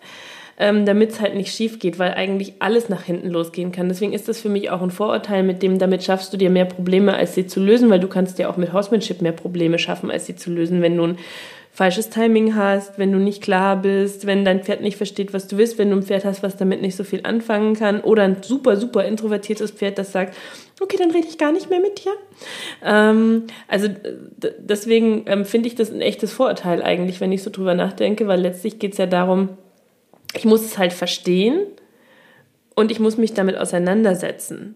ähm, 0.57 0.85
damit 0.85 1.11
es 1.11 1.21
halt 1.21 1.35
nicht 1.35 1.53
schief 1.53 1.79
geht, 1.79 1.99
weil 1.99 2.13
eigentlich 2.13 2.53
alles 2.59 2.87
nach 2.89 3.03
hinten 3.03 3.29
losgehen 3.29 3.71
kann. 3.71 3.89
Deswegen 3.89 4.13
ist 4.13 4.27
das 4.29 4.39
für 4.39 4.49
mich 4.49 4.69
auch 4.69 4.81
ein 4.81 4.91
Vorurteil, 4.91 5.43
mit 5.43 5.61
dem 5.61 5.79
damit 5.79 6.03
schaffst 6.03 6.31
du 6.31 6.37
dir 6.37 6.49
mehr 6.49 6.65
Probleme, 6.65 7.13
als 7.13 7.35
sie 7.35 7.47
zu 7.47 7.59
lösen, 7.59 7.89
weil 7.89 7.99
du 7.99 8.07
kannst 8.07 8.39
dir 8.39 8.49
auch 8.49 8.57
mit 8.57 8.71
Horsemanship 8.71 9.21
mehr 9.21 9.33
Probleme 9.33 9.79
schaffen, 9.79 10.09
als 10.09 10.25
sie 10.25 10.35
zu 10.35 10.51
lösen, 10.51 10.81
wenn 10.81 10.95
du 10.95 11.03
ein 11.03 11.17
falsches 11.75 12.09
Timing 12.09 12.55
hast, 12.55 12.97
wenn 12.97 13.11
du 13.11 13.19
nicht 13.19 13.43
klar 13.43 13.75
bist, 13.75 14.25
wenn 14.25 14.45
dein 14.45 14.63
Pferd 14.63 14.79
nicht 14.79 14.95
versteht, 14.95 15.33
was 15.33 15.49
du 15.49 15.57
willst, 15.57 15.77
wenn 15.77 15.89
du 15.89 15.97
ein 15.97 16.03
Pferd 16.03 16.23
hast, 16.23 16.41
was 16.41 16.55
damit 16.55 16.81
nicht 16.81 16.95
so 16.95 17.03
viel 17.03 17.19
anfangen 17.23 17.75
kann 17.75 17.99
oder 17.99 18.23
ein 18.23 18.37
super, 18.41 18.77
super 18.77 19.03
introvertiertes 19.03 19.71
Pferd, 19.71 19.97
das 19.97 20.13
sagt, 20.13 20.37
okay, 20.79 20.95
dann 20.97 21.11
rede 21.11 21.27
ich 21.27 21.37
gar 21.37 21.51
nicht 21.51 21.69
mehr 21.69 21.81
mit 21.81 22.05
dir. 22.05 22.13
Ähm, 22.81 23.43
also 23.67 23.89
deswegen 24.41 25.25
ähm, 25.27 25.43
finde 25.43 25.67
ich 25.67 25.75
das 25.75 25.91
ein 25.91 25.99
echtes 25.99 26.31
Vorurteil 26.31 26.81
eigentlich, 26.81 27.19
wenn 27.19 27.33
ich 27.33 27.43
so 27.43 27.49
drüber 27.49 27.73
nachdenke, 27.73 28.25
weil 28.25 28.39
letztlich 28.39 28.79
geht 28.79 28.93
es 28.93 28.97
ja 28.97 29.05
darum, 29.05 29.49
ich 30.35 30.45
muss 30.45 30.61
es 30.61 30.77
halt 30.77 30.93
verstehen 30.93 31.65
und 32.75 32.91
ich 32.91 32.99
muss 32.99 33.17
mich 33.17 33.33
damit 33.33 33.57
auseinandersetzen. 33.57 34.75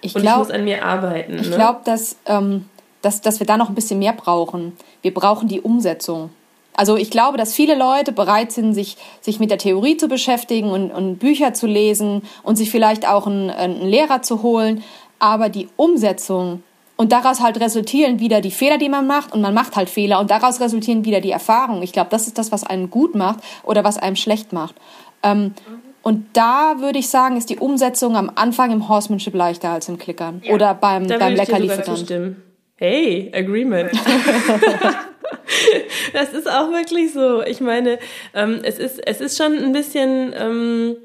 Ich 0.00 0.14
und 0.14 0.22
glaub, 0.22 0.34
ich 0.34 0.38
muss 0.38 0.50
an 0.50 0.64
mir 0.64 0.84
arbeiten. 0.84 1.38
Ich 1.38 1.50
ne? 1.50 1.56
glaube, 1.56 1.80
dass, 1.84 2.16
ähm, 2.26 2.66
dass, 3.02 3.20
dass 3.20 3.40
wir 3.40 3.46
da 3.46 3.56
noch 3.56 3.68
ein 3.68 3.74
bisschen 3.74 3.98
mehr 3.98 4.12
brauchen. 4.12 4.76
Wir 5.02 5.12
brauchen 5.12 5.48
die 5.48 5.60
Umsetzung. 5.60 6.30
Also 6.74 6.96
ich 6.96 7.10
glaube, 7.10 7.36
dass 7.36 7.52
viele 7.52 7.74
Leute 7.74 8.12
bereit 8.12 8.52
sind, 8.52 8.74
sich, 8.74 8.96
sich 9.20 9.40
mit 9.40 9.50
der 9.50 9.58
Theorie 9.58 9.96
zu 9.96 10.08
beschäftigen 10.08 10.70
und, 10.70 10.90
und 10.90 11.18
Bücher 11.18 11.52
zu 11.52 11.66
lesen 11.66 12.22
und 12.42 12.56
sich 12.56 12.70
vielleicht 12.70 13.06
auch 13.06 13.26
einen, 13.26 13.50
einen 13.50 13.86
Lehrer 13.86 14.22
zu 14.22 14.42
holen. 14.42 14.82
Aber 15.18 15.48
die 15.48 15.68
Umsetzung 15.76 16.62
und 17.00 17.12
daraus 17.12 17.40
halt 17.40 17.58
resultieren 17.58 18.20
wieder 18.20 18.42
die 18.42 18.50
Fehler, 18.50 18.76
die 18.76 18.90
man 18.90 19.06
macht 19.06 19.32
und 19.32 19.40
man 19.40 19.54
macht 19.54 19.74
halt 19.74 19.88
Fehler 19.88 20.20
und 20.20 20.30
daraus 20.30 20.60
resultieren 20.60 21.06
wieder 21.06 21.22
die 21.22 21.30
Erfahrungen. 21.30 21.82
Ich 21.82 21.94
glaube, 21.94 22.10
das 22.10 22.26
ist 22.26 22.36
das, 22.36 22.52
was 22.52 22.62
einen 22.62 22.90
gut 22.90 23.14
macht 23.14 23.38
oder 23.62 23.84
was 23.84 23.96
einem 23.96 24.16
schlecht 24.16 24.52
macht. 24.52 24.74
Ähm, 25.22 25.54
und 26.02 26.26
da 26.34 26.74
würde 26.80 26.98
ich 26.98 27.08
sagen, 27.08 27.38
ist 27.38 27.48
die 27.48 27.56
Umsetzung 27.56 28.16
am 28.16 28.30
Anfang 28.34 28.70
im 28.70 28.86
Horsemanship 28.86 29.34
leichter 29.34 29.70
als 29.70 29.88
im 29.88 29.96
Klickern 29.96 30.42
Ja, 30.44 30.52
oder 30.52 30.74
beim, 30.74 31.08
da 31.08 31.16
beim 31.16 31.36
Leckerlieferant. 31.36 31.86
zustimmen. 31.86 32.42
Hey, 32.76 33.32
Agreement. 33.34 33.92
das 36.12 36.34
ist 36.34 36.50
auch 36.50 36.70
wirklich 36.70 37.14
so. 37.14 37.42
Ich 37.42 37.62
meine, 37.62 37.98
ähm, 38.34 38.60
es, 38.62 38.78
ist, 38.78 39.00
es 39.06 39.22
ist 39.22 39.38
schon 39.38 39.56
ein 39.56 39.72
bisschen, 39.72 40.34
ähm, 40.38 40.96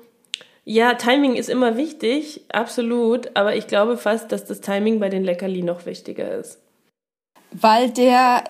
ja, 0.65 0.95
Timing 0.95 1.35
ist 1.35 1.49
immer 1.49 1.77
wichtig, 1.77 2.41
absolut, 2.51 3.29
aber 3.35 3.55
ich 3.55 3.67
glaube 3.67 3.97
fast, 3.97 4.31
dass 4.31 4.45
das 4.45 4.61
Timing 4.61 4.99
bei 4.99 5.09
den 5.09 5.23
Leckerli 5.23 5.61
noch 5.61 5.85
wichtiger 5.85 6.31
ist. 6.35 6.59
Weil 7.51 7.89
der, 7.91 8.43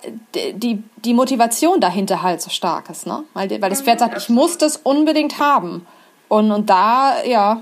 die, 0.54 0.82
die 1.04 1.14
Motivation 1.14 1.80
dahinter 1.80 2.22
halt 2.22 2.40
so 2.42 2.50
stark 2.50 2.90
ist, 2.90 3.06
ne? 3.06 3.22
Weil, 3.34 3.46
der- 3.48 3.62
weil 3.62 3.70
das 3.70 3.82
Pferd 3.82 4.00
sagt, 4.00 4.18
ich 4.18 4.28
muss 4.28 4.58
das 4.58 4.78
unbedingt 4.78 5.38
haben. 5.38 5.86
Und, 6.28 6.50
und 6.50 6.68
da, 6.70 7.22
ja, 7.24 7.60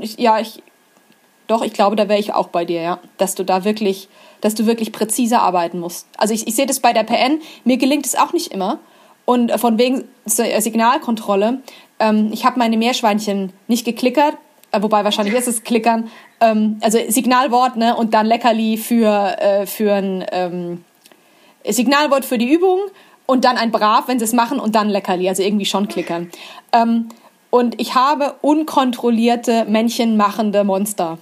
ich, 0.00 0.18
ja, 0.18 0.38
ich, 0.38 0.62
doch, 1.46 1.62
ich 1.62 1.74
glaube, 1.74 1.96
da 1.96 2.08
wäre 2.08 2.18
ich 2.20 2.32
auch 2.32 2.48
bei 2.48 2.64
dir, 2.64 2.80
ja. 2.80 2.98
Dass 3.18 3.34
du 3.34 3.44
da 3.44 3.64
wirklich, 3.64 4.08
dass 4.40 4.54
du 4.54 4.64
wirklich 4.64 4.92
präzise 4.92 5.40
arbeiten 5.40 5.78
musst. 5.78 6.06
Also 6.16 6.32
ich, 6.32 6.46
ich 6.46 6.54
sehe 6.54 6.64
das 6.66 6.80
bei 6.80 6.94
der 6.94 7.02
PN, 7.02 7.40
mir 7.64 7.76
gelingt 7.76 8.06
es 8.06 8.14
auch 8.14 8.32
nicht 8.32 8.50
immer. 8.52 8.78
Und 9.26 9.52
von 9.60 9.76
wegen 9.78 10.08
äh, 10.38 10.60
Signalkontrolle, 10.60 11.60
ähm, 12.02 12.30
ich 12.32 12.44
habe 12.44 12.58
meine 12.58 12.76
Meerschweinchen 12.76 13.52
nicht 13.68 13.84
geklickert, 13.84 14.34
äh, 14.72 14.82
wobei 14.82 15.04
wahrscheinlich 15.04 15.34
ist 15.34 15.46
es 15.46 15.62
Klickern, 15.62 16.10
ähm, 16.40 16.78
also 16.82 16.98
Signalwort, 17.08 17.76
ne, 17.76 17.96
und 17.96 18.12
dann 18.12 18.26
Leckerli 18.26 18.76
für, 18.76 19.38
äh, 19.38 19.66
für 19.66 19.94
ein 19.94 20.24
ähm, 20.32 20.84
Signalwort 21.66 22.24
für 22.24 22.38
die 22.38 22.52
Übung 22.52 22.80
und 23.26 23.44
dann 23.44 23.56
ein 23.56 23.70
Brav, 23.70 24.08
wenn 24.08 24.18
sie 24.18 24.24
es 24.24 24.32
machen, 24.32 24.58
und 24.58 24.74
dann 24.74 24.88
Leckerli, 24.88 25.28
also 25.28 25.42
irgendwie 25.42 25.64
schon 25.64 25.86
klickern. 25.86 26.30
Ähm, 26.72 27.08
und 27.50 27.80
ich 27.80 27.94
habe 27.94 28.34
unkontrollierte 28.40 29.66
Männchen-machende 29.66 30.64
Monster. 30.64 31.18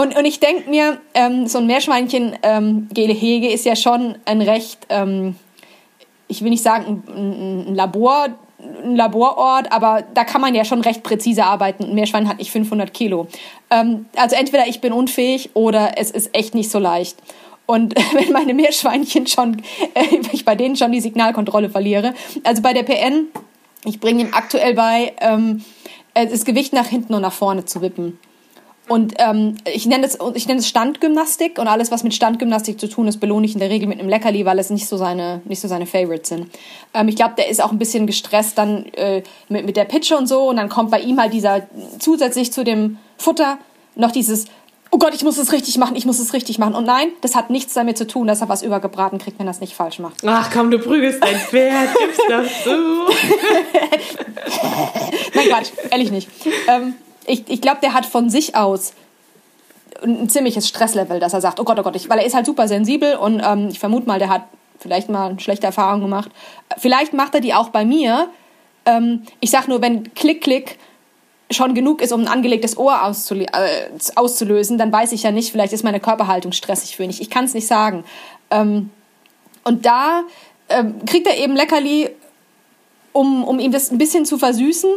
Und, 0.00 0.16
und 0.16 0.24
ich 0.24 0.40
denke 0.40 0.70
mir, 0.70 0.98
ähm, 1.12 1.46
so 1.46 1.58
ein 1.58 1.66
Meerschweinchen 1.66 2.36
ähm, 2.42 2.88
Gehege 2.92 3.50
ist 3.50 3.66
ja 3.66 3.76
schon 3.76 4.16
ein 4.24 4.40
recht, 4.40 4.86
ähm, 4.88 5.36
ich 6.26 6.42
will 6.42 6.50
nicht 6.50 6.62
sagen 6.62 7.02
ein, 7.06 7.68
ein 7.68 7.74
Labor, 7.74 8.28
ein 8.84 8.96
Laborort, 8.96 9.70
aber 9.72 10.04
da 10.14 10.24
kann 10.24 10.40
man 10.40 10.54
ja 10.54 10.64
schon 10.64 10.80
recht 10.80 11.02
präzise 11.02 11.44
arbeiten. 11.44 11.84
Ein 11.84 11.94
Meerschwein 11.94 12.28
hat 12.28 12.38
nicht 12.38 12.50
500 12.50 12.92
Kilo. 12.92 13.28
Ähm, 13.70 14.06
also 14.16 14.36
entweder 14.36 14.66
ich 14.66 14.80
bin 14.80 14.92
unfähig 14.92 15.50
oder 15.54 15.92
es 15.96 16.10
ist 16.10 16.34
echt 16.34 16.54
nicht 16.54 16.70
so 16.70 16.78
leicht. 16.78 17.16
Und 17.66 17.94
wenn 18.14 18.32
meine 18.32 18.54
Meerschweinchen 18.54 19.26
schon, 19.26 19.62
äh, 19.94 20.16
ich 20.32 20.44
bei 20.44 20.54
denen 20.54 20.76
schon 20.76 20.92
die 20.92 21.00
Signalkontrolle 21.00 21.70
verliere, 21.70 22.14
also 22.42 22.62
bei 22.62 22.72
der 22.72 22.82
PN, 22.82 23.28
ich 23.84 24.00
bringe 24.00 24.22
ihm 24.22 24.30
aktuell 24.32 24.74
bei, 24.74 25.12
ähm, 25.20 25.64
äh, 26.14 26.26
das 26.26 26.44
Gewicht 26.44 26.72
nach 26.72 26.86
hinten 26.86 27.14
und 27.14 27.22
nach 27.22 27.32
vorne 27.32 27.64
zu 27.64 27.80
wippen. 27.82 28.18
Und 28.86 29.14
ähm, 29.16 29.56
ich 29.64 29.86
nenne 29.86 30.06
es 30.06 30.18
ich 30.34 30.46
nenne 30.46 30.60
es 30.60 30.68
Standgymnastik 30.68 31.58
und 31.58 31.68
alles 31.68 31.90
was 31.90 32.04
mit 32.04 32.12
Standgymnastik 32.12 32.78
zu 32.78 32.86
tun 32.86 33.08
ist, 33.08 33.18
belohne 33.18 33.46
ich 33.46 33.54
in 33.54 33.60
der 33.60 33.70
Regel 33.70 33.88
mit 33.88 33.98
einem 33.98 34.10
Leckerli, 34.10 34.44
weil 34.44 34.58
es 34.58 34.68
nicht 34.68 34.86
so 34.86 34.98
seine 34.98 35.40
nicht 35.46 35.60
so 35.60 35.68
seine 35.68 35.86
Favorites 35.86 36.28
sind. 36.28 36.50
Ähm, 36.92 37.08
ich 37.08 37.16
glaube, 37.16 37.32
der 37.38 37.48
ist 37.48 37.62
auch 37.62 37.72
ein 37.72 37.78
bisschen 37.78 38.06
gestresst 38.06 38.58
dann 38.58 38.84
äh, 38.92 39.22
mit 39.48 39.64
mit 39.64 39.78
der 39.78 39.84
Pitche 39.84 40.18
und 40.18 40.26
so 40.26 40.50
und 40.50 40.56
dann 40.56 40.68
kommt 40.68 40.90
bei 40.90 41.00
ihm 41.00 41.18
halt 41.18 41.32
dieser 41.32 41.62
zusätzlich 41.98 42.52
zu 42.52 42.62
dem 42.62 42.98
Futter 43.16 43.56
noch 43.96 44.12
dieses 44.12 44.44
Oh 44.90 44.98
Gott, 44.98 45.12
ich 45.12 45.24
muss 45.24 45.38
es 45.38 45.50
richtig 45.50 45.76
machen, 45.76 45.96
ich 45.96 46.06
muss 46.06 46.20
es 46.20 46.34
richtig 46.34 46.60
machen. 46.60 46.76
Und 46.76 46.84
nein, 46.84 47.08
das 47.20 47.34
hat 47.34 47.50
nichts 47.50 47.74
damit 47.74 47.98
zu 47.98 48.06
tun, 48.06 48.28
dass 48.28 48.42
er 48.42 48.48
was 48.48 48.62
übergebraten 48.62 49.18
kriegt, 49.18 49.40
wenn 49.40 49.48
er 49.48 49.50
es 49.50 49.60
nicht 49.60 49.74
falsch 49.74 49.98
macht. 49.98 50.18
Ach 50.24 50.50
komm, 50.52 50.70
du 50.70 50.78
prügelst 50.78 51.20
dein 51.20 51.34
Pferd, 51.34 51.88
gib's 51.98 52.16
doch 52.16 52.44
zu. 52.62 52.70
Nein, 55.34 55.48
Quatsch, 55.48 55.72
ehrlich 55.90 56.12
nicht. 56.12 56.28
Ähm, 56.68 56.94
ich 57.26 57.44
ich 57.48 57.60
glaube, 57.60 57.78
der 57.82 57.94
hat 57.94 58.06
von 58.06 58.30
sich 58.30 58.54
aus 58.54 58.92
ein 60.02 60.28
ziemliches 60.28 60.68
Stresslevel, 60.68 61.20
dass 61.20 61.32
er 61.32 61.40
sagt, 61.40 61.60
oh 61.60 61.64
Gott, 61.64 61.78
oh 61.78 61.82
Gott, 61.82 61.96
ich, 61.96 62.08
weil 62.08 62.18
er 62.18 62.26
ist 62.26 62.34
halt 62.34 62.46
super 62.46 62.68
sensibel 62.68 63.16
und 63.16 63.40
ähm, 63.44 63.68
ich 63.70 63.78
vermute 63.78 64.06
mal, 64.06 64.18
der 64.18 64.28
hat 64.28 64.42
vielleicht 64.78 65.08
mal 65.08 65.30
eine 65.30 65.40
schlechte 65.40 65.66
Erfahrung 65.66 66.00
gemacht. 66.00 66.30
Vielleicht 66.78 67.12
macht 67.12 67.34
er 67.34 67.40
die 67.40 67.54
auch 67.54 67.70
bei 67.70 67.84
mir. 67.84 68.28
Ähm, 68.84 69.22
ich 69.40 69.50
sag 69.50 69.68
nur, 69.68 69.80
wenn 69.80 70.12
Klick, 70.14 70.42
Klick 70.42 70.78
schon 71.50 71.74
genug 71.74 72.02
ist, 72.02 72.12
um 72.12 72.22
ein 72.22 72.28
angelegtes 72.28 72.76
Ohr 72.76 73.04
auszulö 73.04 73.44
äh, 73.44 73.88
auszulösen, 74.16 74.78
dann 74.78 74.92
weiß 74.92 75.12
ich 75.12 75.22
ja 75.22 75.30
nicht, 75.30 75.52
vielleicht 75.52 75.72
ist 75.72 75.84
meine 75.84 76.00
Körperhaltung 76.00 76.52
stressig 76.52 76.96
für 76.96 77.04
ihn. 77.04 77.10
Ich 77.10 77.30
kann 77.30 77.44
es 77.44 77.54
nicht 77.54 77.66
sagen. 77.66 78.04
Ähm, 78.50 78.90
und 79.62 79.86
da 79.86 80.22
ähm, 80.68 81.04
kriegt 81.06 81.26
er 81.26 81.38
eben 81.38 81.54
Leckerli, 81.54 82.10
um, 83.12 83.44
um 83.44 83.58
ihm 83.58 83.72
das 83.72 83.90
ein 83.90 83.98
bisschen 83.98 84.26
zu 84.26 84.38
versüßen. 84.38 84.90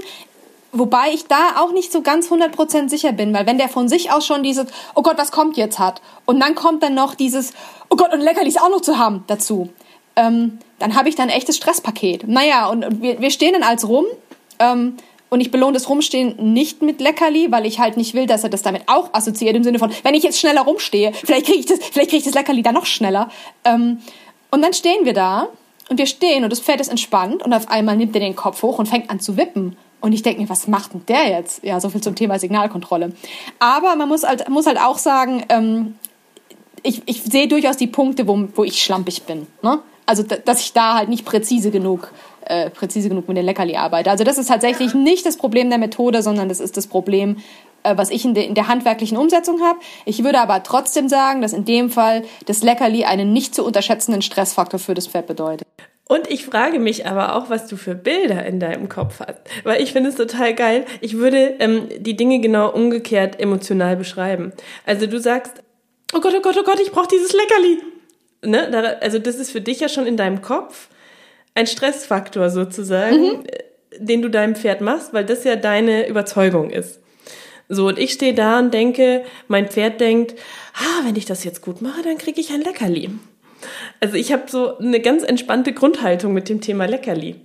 Wobei 0.77 1.11
ich 1.13 1.27
da 1.27 1.59
auch 1.59 1.71
nicht 1.71 1.91
so 1.91 2.01
ganz 2.01 2.29
100% 2.31 2.89
sicher 2.89 3.11
bin, 3.11 3.33
weil 3.33 3.45
wenn 3.45 3.57
der 3.57 3.69
von 3.69 3.89
sich 3.89 4.11
aus 4.11 4.25
schon 4.25 4.43
dieses, 4.43 4.67
oh 4.95 5.01
Gott, 5.01 5.17
was 5.17 5.31
kommt 5.31 5.57
jetzt 5.57 5.79
hat, 5.79 6.01
und 6.25 6.39
dann 6.39 6.55
kommt 6.55 6.83
dann 6.83 6.93
noch 6.93 7.15
dieses, 7.15 7.53
oh 7.89 7.95
Gott, 7.95 8.13
und 8.13 8.21
Leckerlis 8.21 8.57
auch 8.57 8.69
noch 8.69 8.81
zu 8.81 8.97
haben 8.97 9.23
dazu, 9.27 9.69
ähm, 10.15 10.59
dann 10.79 10.95
habe 10.95 11.09
ich 11.09 11.15
dann 11.15 11.29
ein 11.29 11.35
echtes 11.35 11.57
Stresspaket. 11.57 12.27
Naja, 12.27 12.67
und, 12.67 12.85
und 12.85 13.01
wir, 13.01 13.19
wir 13.19 13.31
stehen 13.31 13.53
dann 13.53 13.63
als 13.63 13.87
rum. 13.87 14.05
Ähm, 14.59 14.97
und 15.29 15.41
ich 15.41 15.51
belohne 15.51 15.73
das 15.73 15.89
Rumstehen 15.89 16.53
nicht 16.53 16.81
mit 16.81 17.01
Leckerli, 17.01 17.51
weil 17.51 17.65
ich 17.65 17.79
halt 17.79 17.97
nicht 17.97 18.13
will, 18.13 18.27
dass 18.27 18.43
er 18.43 18.49
das 18.49 18.61
damit 18.61 18.83
auch 18.87 19.13
assoziiert, 19.13 19.55
im 19.55 19.63
Sinne 19.63 19.77
von, 19.77 19.91
wenn 20.03 20.15
ich 20.15 20.23
jetzt 20.23 20.39
schneller 20.39 20.61
rumstehe, 20.61 21.11
vielleicht 21.13 21.47
kriege 21.47 21.59
ich 21.59 21.65
das, 21.65 21.79
ich 21.95 22.23
das 22.23 22.33
Leckerli 22.33 22.61
dann 22.61 22.75
noch 22.75 22.85
schneller. 22.85 23.29
Ähm, 23.65 23.99
und 24.51 24.61
dann 24.61 24.73
stehen 24.73 25.03
wir 25.03 25.13
da 25.13 25.49
und 25.89 25.97
wir 25.97 26.05
stehen 26.05 26.43
und 26.43 26.49
das 26.49 26.61
Pferd 26.61 26.79
ist 26.79 26.87
entspannt 26.87 27.43
und 27.43 27.53
auf 27.53 27.69
einmal 27.69 27.97
nimmt 27.97 28.15
er 28.15 28.21
den 28.21 28.35
Kopf 28.35 28.61
hoch 28.63 28.79
und 28.79 28.87
fängt 28.87 29.09
an 29.09 29.19
zu 29.19 29.35
wippen. 29.35 29.75
Und 29.99 30.13
ich 30.13 30.21
denke 30.21 30.41
mir, 30.41 30.49
was 30.49 30.67
macht 30.67 30.93
denn 30.93 31.05
der 31.07 31.29
jetzt? 31.29 31.63
Ja, 31.63 31.79
so 31.79 31.89
viel 31.89 32.01
zum 32.01 32.15
Thema 32.15 32.39
Signalkontrolle. 32.39 33.13
Aber 33.59 33.95
man 33.95 34.07
muss 34.07 34.23
halt, 34.23 34.47
muss 34.49 34.67
halt 34.67 34.79
auch 34.79 34.97
sagen, 34.97 35.43
ähm, 35.49 35.95
ich, 36.83 37.01
ich 37.05 37.23
sehe 37.23 37.47
durchaus 37.47 37.77
die 37.77 37.87
Punkte, 37.87 38.27
wo, 38.27 38.47
wo 38.55 38.63
ich 38.63 38.81
schlampig 38.81 39.23
bin. 39.23 39.47
Ne? 39.61 39.79
Also, 40.05 40.23
dass 40.23 40.61
ich 40.61 40.73
da 40.73 40.95
halt 40.95 41.09
nicht 41.09 41.25
präzise 41.25 41.71
genug 41.71 42.11
äh, 42.49 42.69
präzise 42.69 43.09
genug 43.09 43.27
mit 43.27 43.37
den 43.37 43.45
Leckerli 43.45 43.75
arbeite. 43.75 44.09
Also 44.09 44.23
das 44.23 44.37
ist 44.37 44.47
tatsächlich 44.47 44.93
nicht 44.93 45.25
das 45.25 45.37
Problem 45.37 45.69
der 45.69 45.79
Methode, 45.79 46.21
sondern 46.21 46.47
das 46.47 46.59
ist 46.59 46.77
das 46.77 46.87
Problem, 46.87 47.37
äh, 47.83 47.97
was 47.97 48.09
ich 48.09 48.23
in, 48.25 48.33
de, 48.33 48.45
in 48.45 48.55
der 48.55 48.67
handwerklichen 48.67 49.17
Umsetzung 49.17 49.61
habe. 49.61 49.79
Ich 50.05 50.23
würde 50.23 50.39
aber 50.39 50.63
trotzdem 50.63 51.09
sagen, 51.09 51.41
dass 51.41 51.53
in 51.53 51.65
dem 51.65 51.89
Fall 51.89 52.23
das 52.45 52.63
Leckerli 52.63 53.03
einen 53.03 53.33
nicht 53.33 53.53
zu 53.53 53.65
unterschätzenden 53.65 54.21
Stressfaktor 54.21 54.79
für 54.79 54.93
das 54.93 55.07
Pferd 55.07 55.27
bedeutet. 55.27 55.67
Und 56.07 56.29
ich 56.31 56.45
frage 56.45 56.79
mich 56.79 57.05
aber 57.05 57.35
auch, 57.35 57.49
was 57.49 57.67
du 57.67 57.75
für 57.75 57.93
Bilder 57.93 58.45
in 58.45 58.59
deinem 58.59 58.87
Kopf 58.87 59.19
hast. 59.19 59.41
Weil 59.63 59.81
ich 59.81 59.91
finde 59.91 60.09
es 60.09 60.15
total 60.15 60.55
geil. 60.55 60.85
Ich 61.01 61.17
würde 61.17 61.55
ähm, 61.59 61.89
die 61.99 62.15
Dinge 62.15 62.39
genau 62.39 62.71
umgekehrt 62.71 63.39
emotional 63.39 63.97
beschreiben. 63.97 64.53
Also 64.85 65.05
du 65.05 65.19
sagst, 65.19 65.61
oh 66.13 66.21
Gott, 66.21 66.33
oh 66.35 66.41
Gott, 66.41 66.55
oh 66.57 66.63
Gott, 66.63 66.79
ich 66.79 66.91
brauche 66.91 67.09
dieses 67.09 67.33
Leckerli. 67.33 67.79
Ne? 68.45 68.97
Also 69.01 69.19
das 69.19 69.35
ist 69.35 69.51
für 69.51 69.61
dich 69.61 69.81
ja 69.81 69.89
schon 69.89 70.07
in 70.07 70.15
deinem 70.15 70.41
Kopf 70.41 70.87
ein 71.55 71.67
Stressfaktor 71.67 72.49
sozusagen, 72.51 73.21
mhm. 73.21 73.43
den 73.97 74.21
du 74.21 74.29
deinem 74.29 74.55
Pferd 74.55 74.79
machst, 74.79 75.13
weil 75.13 75.25
das 75.25 75.43
ja 75.43 75.55
deine 75.55 76.07
Überzeugung 76.07 76.69
ist. 76.69 77.01
So, 77.67 77.87
und 77.87 77.99
ich 77.99 78.13
stehe 78.13 78.33
da 78.33 78.59
und 78.59 78.73
denke, 78.73 79.25
mein 79.49 79.67
Pferd 79.67 79.99
denkt, 79.99 80.35
ah, 80.75 81.03
wenn 81.03 81.17
ich 81.17 81.25
das 81.25 81.43
jetzt 81.43 81.61
gut 81.61 81.81
mache, 81.81 82.01
dann 82.01 82.17
kriege 82.17 82.39
ich 82.39 82.51
ein 82.51 82.61
Leckerli. 82.61 83.09
Also 83.99 84.15
ich 84.15 84.31
habe 84.31 84.43
so 84.47 84.77
eine 84.77 84.99
ganz 84.99 85.23
entspannte 85.23 85.73
Grundhaltung 85.73 86.33
mit 86.33 86.49
dem 86.49 86.61
Thema 86.61 86.85
Leckerli. 86.85 87.35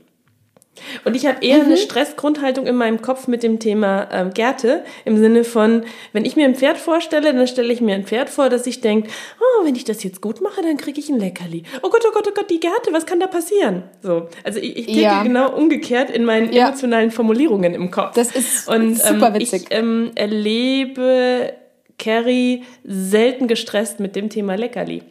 Und 1.04 1.14
ich 1.14 1.26
habe 1.26 1.44
eher 1.44 1.58
mhm. 1.58 1.64
eine 1.66 1.76
Stressgrundhaltung 1.76 2.66
in 2.66 2.76
meinem 2.76 3.02
Kopf 3.02 3.28
mit 3.28 3.42
dem 3.42 3.58
Thema 3.58 4.08
ähm, 4.10 4.32
Gärte, 4.32 4.84
im 5.04 5.18
Sinne 5.18 5.44
von, 5.44 5.84
wenn 6.12 6.24
ich 6.24 6.34
mir 6.34 6.46
ein 6.46 6.54
Pferd 6.54 6.78
vorstelle, 6.78 7.34
dann 7.34 7.46
stelle 7.46 7.72
ich 7.72 7.82
mir 7.82 7.94
ein 7.94 8.04
Pferd 8.04 8.30
vor, 8.30 8.48
dass 8.48 8.66
ich 8.66 8.80
denke, 8.80 9.10
oh, 9.38 9.64
wenn 9.66 9.76
ich 9.76 9.84
das 9.84 10.02
jetzt 10.02 10.22
gut 10.22 10.40
mache, 10.40 10.62
dann 10.62 10.78
kriege 10.78 10.98
ich 10.98 11.10
ein 11.10 11.18
Leckerli. 11.18 11.64
Oh 11.82 11.90
Gott, 11.90 12.02
oh 12.08 12.12
Gott, 12.12 12.26
oh 12.28 12.32
Gott, 12.34 12.50
die 12.50 12.58
Gärte, 12.58 12.92
was 12.92 13.04
kann 13.04 13.20
da 13.20 13.26
passieren? 13.26 13.84
So, 14.02 14.28
also 14.44 14.58
ich, 14.58 14.76
ich 14.76 14.86
denke 14.86 15.02
ja. 15.02 15.22
genau 15.22 15.54
umgekehrt 15.54 16.10
in 16.10 16.24
meinen 16.24 16.52
ja. 16.52 16.68
emotionalen 16.68 17.10
Formulierungen 17.10 17.74
im 17.74 17.90
Kopf. 17.90 18.14
Das 18.14 18.34
ist 18.34 18.66
Und, 18.68 18.96
super 18.96 19.28
ähm, 19.28 19.34
witzig. 19.34 19.64
Ich 19.68 19.76
ähm, 19.76 20.12
erlebe 20.14 21.52
Carrie 21.98 22.64
selten 22.82 23.46
gestresst 23.46 24.00
mit 24.00 24.16
dem 24.16 24.30
Thema 24.30 24.54
Leckerli. 24.54 25.02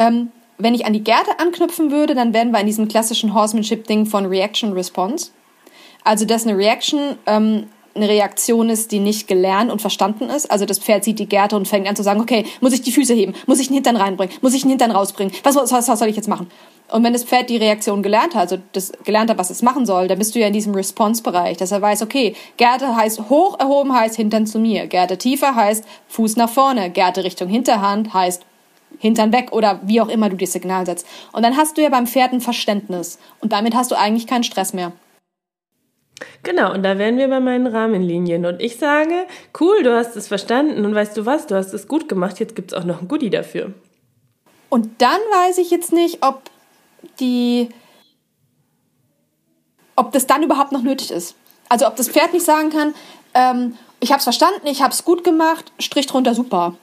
Ähm, 0.00 0.32
wenn 0.58 0.74
ich 0.74 0.84
an 0.84 0.92
die 0.92 1.04
Gärte 1.04 1.38
anknüpfen 1.38 1.90
würde, 1.92 2.14
dann 2.14 2.34
wären 2.34 2.50
wir 2.50 2.60
in 2.60 2.66
diesem 2.66 2.88
klassischen 2.88 3.34
Horsemanship-Ding 3.34 4.06
von 4.06 4.26
Reaction 4.26 4.72
Response. 4.72 5.30
Also, 6.02 6.24
dass 6.24 6.46
eine 6.46 6.56
Reaction 6.56 7.16
ähm, 7.26 7.66
eine 7.94 8.08
Reaktion 8.08 8.70
ist, 8.70 8.92
die 8.92 9.00
nicht 9.00 9.26
gelernt 9.26 9.70
und 9.70 9.80
verstanden 9.80 10.30
ist. 10.30 10.50
Also 10.50 10.64
das 10.64 10.78
Pferd 10.78 11.02
sieht 11.04 11.18
die 11.18 11.26
Gärte 11.26 11.56
und 11.56 11.66
fängt 11.66 11.88
an 11.88 11.96
zu 11.96 12.02
sagen, 12.02 12.20
okay, 12.20 12.46
muss 12.60 12.72
ich 12.72 12.82
die 12.82 12.92
Füße 12.92 13.14
heben? 13.14 13.34
Muss 13.46 13.58
ich 13.58 13.66
den 13.66 13.74
Hintern 13.74 13.96
reinbringen? 13.96 14.34
Muss 14.42 14.54
ich 14.54 14.62
den 14.62 14.70
Hintern 14.70 14.92
rausbringen? 14.92 15.34
Was, 15.42 15.56
was, 15.56 15.88
was 15.88 15.98
soll 15.98 16.08
ich 16.08 16.16
jetzt 16.16 16.28
machen? 16.28 16.48
Und 16.90 17.04
wenn 17.04 17.12
das 17.12 17.24
Pferd 17.24 17.50
die 17.50 17.56
Reaktion 17.56 18.02
gelernt 18.02 18.34
hat, 18.34 18.52
also 18.52 18.58
das 18.72 18.92
gelernt 19.04 19.30
hat, 19.30 19.38
was 19.38 19.50
es 19.50 19.62
machen 19.62 19.86
soll, 19.86 20.08
dann 20.08 20.18
bist 20.18 20.34
du 20.34 20.40
ja 20.40 20.46
in 20.46 20.52
diesem 20.52 20.74
Response-Bereich, 20.74 21.56
dass 21.56 21.72
er 21.72 21.82
weiß, 21.82 22.02
okay, 22.02 22.34
Gärte 22.56 22.96
heißt 22.96 23.28
hoch 23.28 23.58
erhoben 23.58 23.94
heißt 23.94 24.16
Hintern 24.16 24.46
zu 24.46 24.58
mir, 24.58 24.86
Gärte 24.86 25.16
tiefer 25.16 25.54
heißt 25.54 25.84
Fuß 26.08 26.36
nach 26.36 26.50
vorne, 26.50 26.90
Gärte 26.90 27.22
Richtung 27.22 27.48
Hinterhand 27.48 28.12
heißt 28.12 28.42
Hintern 28.98 29.32
weg 29.32 29.52
oder 29.52 29.80
wie 29.84 30.00
auch 30.00 30.08
immer 30.08 30.28
du 30.28 30.36
das 30.36 30.52
Signal 30.52 30.86
setzt. 30.86 31.06
Und 31.32 31.42
dann 31.42 31.56
hast 31.56 31.76
du 31.76 31.82
ja 31.82 31.88
beim 31.88 32.06
Pferd 32.06 32.32
ein 32.32 32.40
Verständnis 32.40 33.18
und 33.40 33.52
damit 33.52 33.74
hast 33.74 33.90
du 33.90 33.98
eigentlich 33.98 34.26
keinen 34.26 34.44
Stress 34.44 34.72
mehr. 34.72 34.92
Genau, 36.42 36.72
und 36.72 36.82
da 36.82 36.98
wären 36.98 37.16
wir 37.16 37.28
bei 37.28 37.40
meinen 37.40 37.66
Rahmenlinien. 37.66 38.44
Und 38.44 38.60
ich 38.60 38.76
sage, 38.76 39.26
cool, 39.58 39.82
du 39.82 39.96
hast 39.96 40.16
es 40.16 40.28
verstanden 40.28 40.84
und 40.84 40.94
weißt 40.94 41.16
du 41.16 41.26
was, 41.26 41.46
du 41.46 41.54
hast 41.54 41.72
es 41.72 41.88
gut 41.88 42.08
gemacht, 42.08 42.40
jetzt 42.40 42.56
gibt 42.56 42.72
es 42.72 42.78
auch 42.78 42.84
noch 42.84 43.00
ein 43.00 43.08
Goodie 43.08 43.30
dafür. 43.30 43.72
Und 44.68 45.00
dann 45.00 45.18
weiß 45.18 45.58
ich 45.58 45.70
jetzt 45.70 45.92
nicht, 45.92 46.24
ob 46.24 46.42
die, 47.18 47.68
ob 49.96 50.12
das 50.12 50.26
dann 50.26 50.42
überhaupt 50.42 50.72
noch 50.72 50.82
nötig 50.82 51.10
ist. 51.10 51.34
Also 51.68 51.86
ob 51.86 51.96
das 51.96 52.08
Pferd 52.08 52.32
nicht 52.32 52.44
sagen 52.44 52.70
kann, 52.70 52.94
ähm, 53.34 53.76
ich 54.00 54.10
habe 54.10 54.18
es 54.18 54.24
verstanden, 54.24 54.66
ich 54.66 54.82
habe 54.82 54.92
es 54.92 55.04
gut 55.04 55.24
gemacht, 55.24 55.72
Strich 55.78 56.06
drunter, 56.06 56.34
super. 56.34 56.74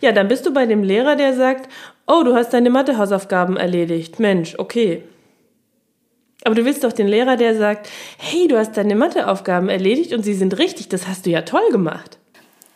Ja, 0.00 0.12
dann 0.12 0.28
bist 0.28 0.46
du 0.46 0.52
bei 0.52 0.66
dem 0.66 0.82
Lehrer, 0.82 1.16
der 1.16 1.34
sagt, 1.34 1.70
oh, 2.06 2.22
du 2.22 2.34
hast 2.34 2.50
deine 2.52 2.70
Mathehausaufgaben 2.70 3.56
erledigt. 3.56 4.18
Mensch, 4.18 4.54
okay. 4.58 5.02
Aber 6.44 6.54
du 6.54 6.64
willst 6.64 6.84
doch 6.84 6.92
den 6.92 7.08
Lehrer, 7.08 7.36
der 7.36 7.56
sagt, 7.56 7.88
hey, 8.18 8.46
du 8.48 8.58
hast 8.58 8.76
deine 8.76 8.94
Matheaufgaben 8.94 9.70
erledigt 9.70 10.12
und 10.12 10.22
sie 10.22 10.34
sind 10.34 10.58
richtig, 10.58 10.88
das 10.88 11.08
hast 11.08 11.24
du 11.24 11.30
ja 11.30 11.42
toll 11.42 11.66
gemacht. 11.70 12.18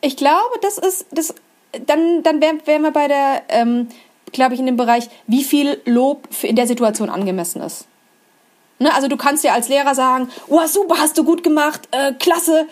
Ich 0.01 0.16
glaube, 0.16 0.59
das 0.62 0.78
ist, 0.78 1.07
das, 1.11 1.34
dann, 1.86 2.22
dann 2.22 2.40
wären 2.40 2.66
wär 2.66 2.78
wir 2.78 2.92
bei 2.92 3.09
der, 3.09 3.42
ähm, 3.51 3.88
glaube 4.32 4.55
ich, 4.55 4.61
in 4.61 4.66
dem 4.66 4.78
Bereich, 4.78 5.09
wie 5.26 5.44
viel 5.44 5.80
Lob 5.84 6.28
in 6.42 6.57
der 6.57 6.66
Situation 6.66 7.11
angemessen 7.11 7.61
ist. 7.61 7.86
Ne? 8.78 8.94
Also 8.94 9.09
du 9.09 9.18
kannst 9.18 9.44
ja 9.44 9.53
als 9.53 9.68
Lehrer 9.68 9.94
sagen, 9.94 10.30
oh, 10.46 10.66
super, 10.66 10.99
hast 10.99 11.18
du 11.18 11.24
gut 11.24 11.42
gemacht, 11.42 11.88
äh, 11.90 12.12
klasse, 12.14 12.66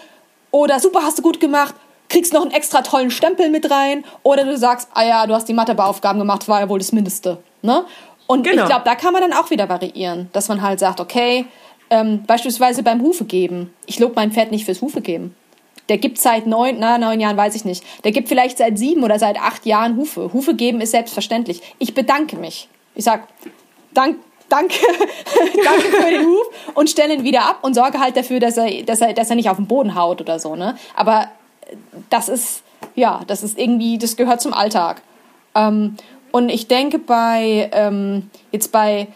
oder 0.51 0.81
super, 0.81 1.03
hast 1.03 1.19
du 1.19 1.23
gut 1.23 1.41
gemacht, 1.41 1.75
kriegst 2.09 2.33
noch 2.33 2.43
einen 2.43 2.53
extra 2.53 2.83
tollen 2.83 3.11
Stempel 3.11 3.51
mit 3.51 3.71
rein 3.71 4.05
oder 4.23 4.45
du 4.45 4.57
sagst, 4.57 4.89
ah 4.95 5.05
ja, 5.05 5.27
du 5.27 5.35
hast 5.35 5.49
die 5.49 5.55
Mathebeaufgaben 5.55 6.19
gemacht, 6.19 6.49
war 6.49 6.61
ja 6.61 6.69
wohl 6.69 6.79
das 6.79 6.93
Mindeste. 6.93 7.39
Ne? 7.63 7.85
Und 8.27 8.45
genau. 8.45 8.63
ich 8.63 8.69
glaube, 8.69 8.85
da 8.85 8.95
kann 8.95 9.13
man 9.13 9.23
dann 9.23 9.33
auch 9.33 9.51
wieder 9.51 9.69
variieren, 9.69 10.29
dass 10.33 10.49
man 10.49 10.63
halt 10.63 10.81
sagt, 10.81 11.01
okay, 11.01 11.47
ähm, 11.91 12.25
beispielsweise 12.27 12.83
beim 12.83 13.01
Hufe 13.03 13.25
geben. 13.25 13.73
Ich 13.87 13.99
lobe 13.99 14.15
mein 14.17 14.33
Pferd 14.33 14.51
nicht 14.51 14.65
fürs 14.65 14.83
Hufe 14.83 15.01
geben. 15.01 15.35
Der 15.89 15.99
gibt 15.99 16.19
seit 16.19 16.49
neun, 16.49 16.77
na, 16.81 16.99
neun 16.99 17.21
Jahren, 17.21 17.37
weiß 17.37 17.55
ich 17.55 17.65
nicht. 17.65 17.85
Der 18.03 18.11
gibt 18.11 18.29
vielleicht 18.29 18.59
seit 18.59 18.77
sieben 18.77 19.05
oder 19.05 19.21
seit 19.21 19.39
acht 19.41 19.67
Jahren 19.67 19.97
Hufe. 19.97 20.33
Hufe 20.33 20.55
geben 20.55 20.81
ist 20.81 20.91
selbstverständlich. 20.91 21.63
Ich 21.79 21.95
bedanke 21.95 22.37
mich. 22.37 22.69
Ich 22.97 23.05
sag, 23.05 23.29
dank, 23.95 24.19
danke, 24.49 24.75
danke 25.65 25.83
für 25.83 26.11
den 26.11 26.27
Huf 26.27 26.47
und 26.75 26.91
stelle 26.91 27.15
ihn 27.15 27.23
wieder 27.23 27.45
ab 27.45 27.59
und 27.63 27.75
sorge 27.75 28.01
halt 28.01 28.17
dafür, 28.17 28.41
dass 28.41 28.57
er, 28.57 28.83
dass 28.83 29.01
er, 29.01 29.13
dass 29.13 29.31
er 29.31 29.37
nicht 29.37 29.49
auf 29.49 29.59
den 29.59 29.69
Boden 29.69 29.95
haut 29.95 30.21
oder 30.21 30.41
so, 30.41 30.57
ne? 30.57 30.77
Aber 30.97 31.29
das 32.11 32.29
ist, 32.29 32.63
ja, 32.95 33.23
das 33.27 33.43
ist 33.43 33.59
irgendwie, 33.59 33.99
das 33.99 34.17
gehört 34.17 34.41
zum 34.41 34.53
Alltag. 34.53 35.03
Ähm, 35.55 35.97
und 36.33 36.49
ich 36.49 36.69
denke 36.69 36.99
bei, 36.99 37.71
ähm, 37.73 38.31
jetzt 38.53 38.73
bei 38.73 39.09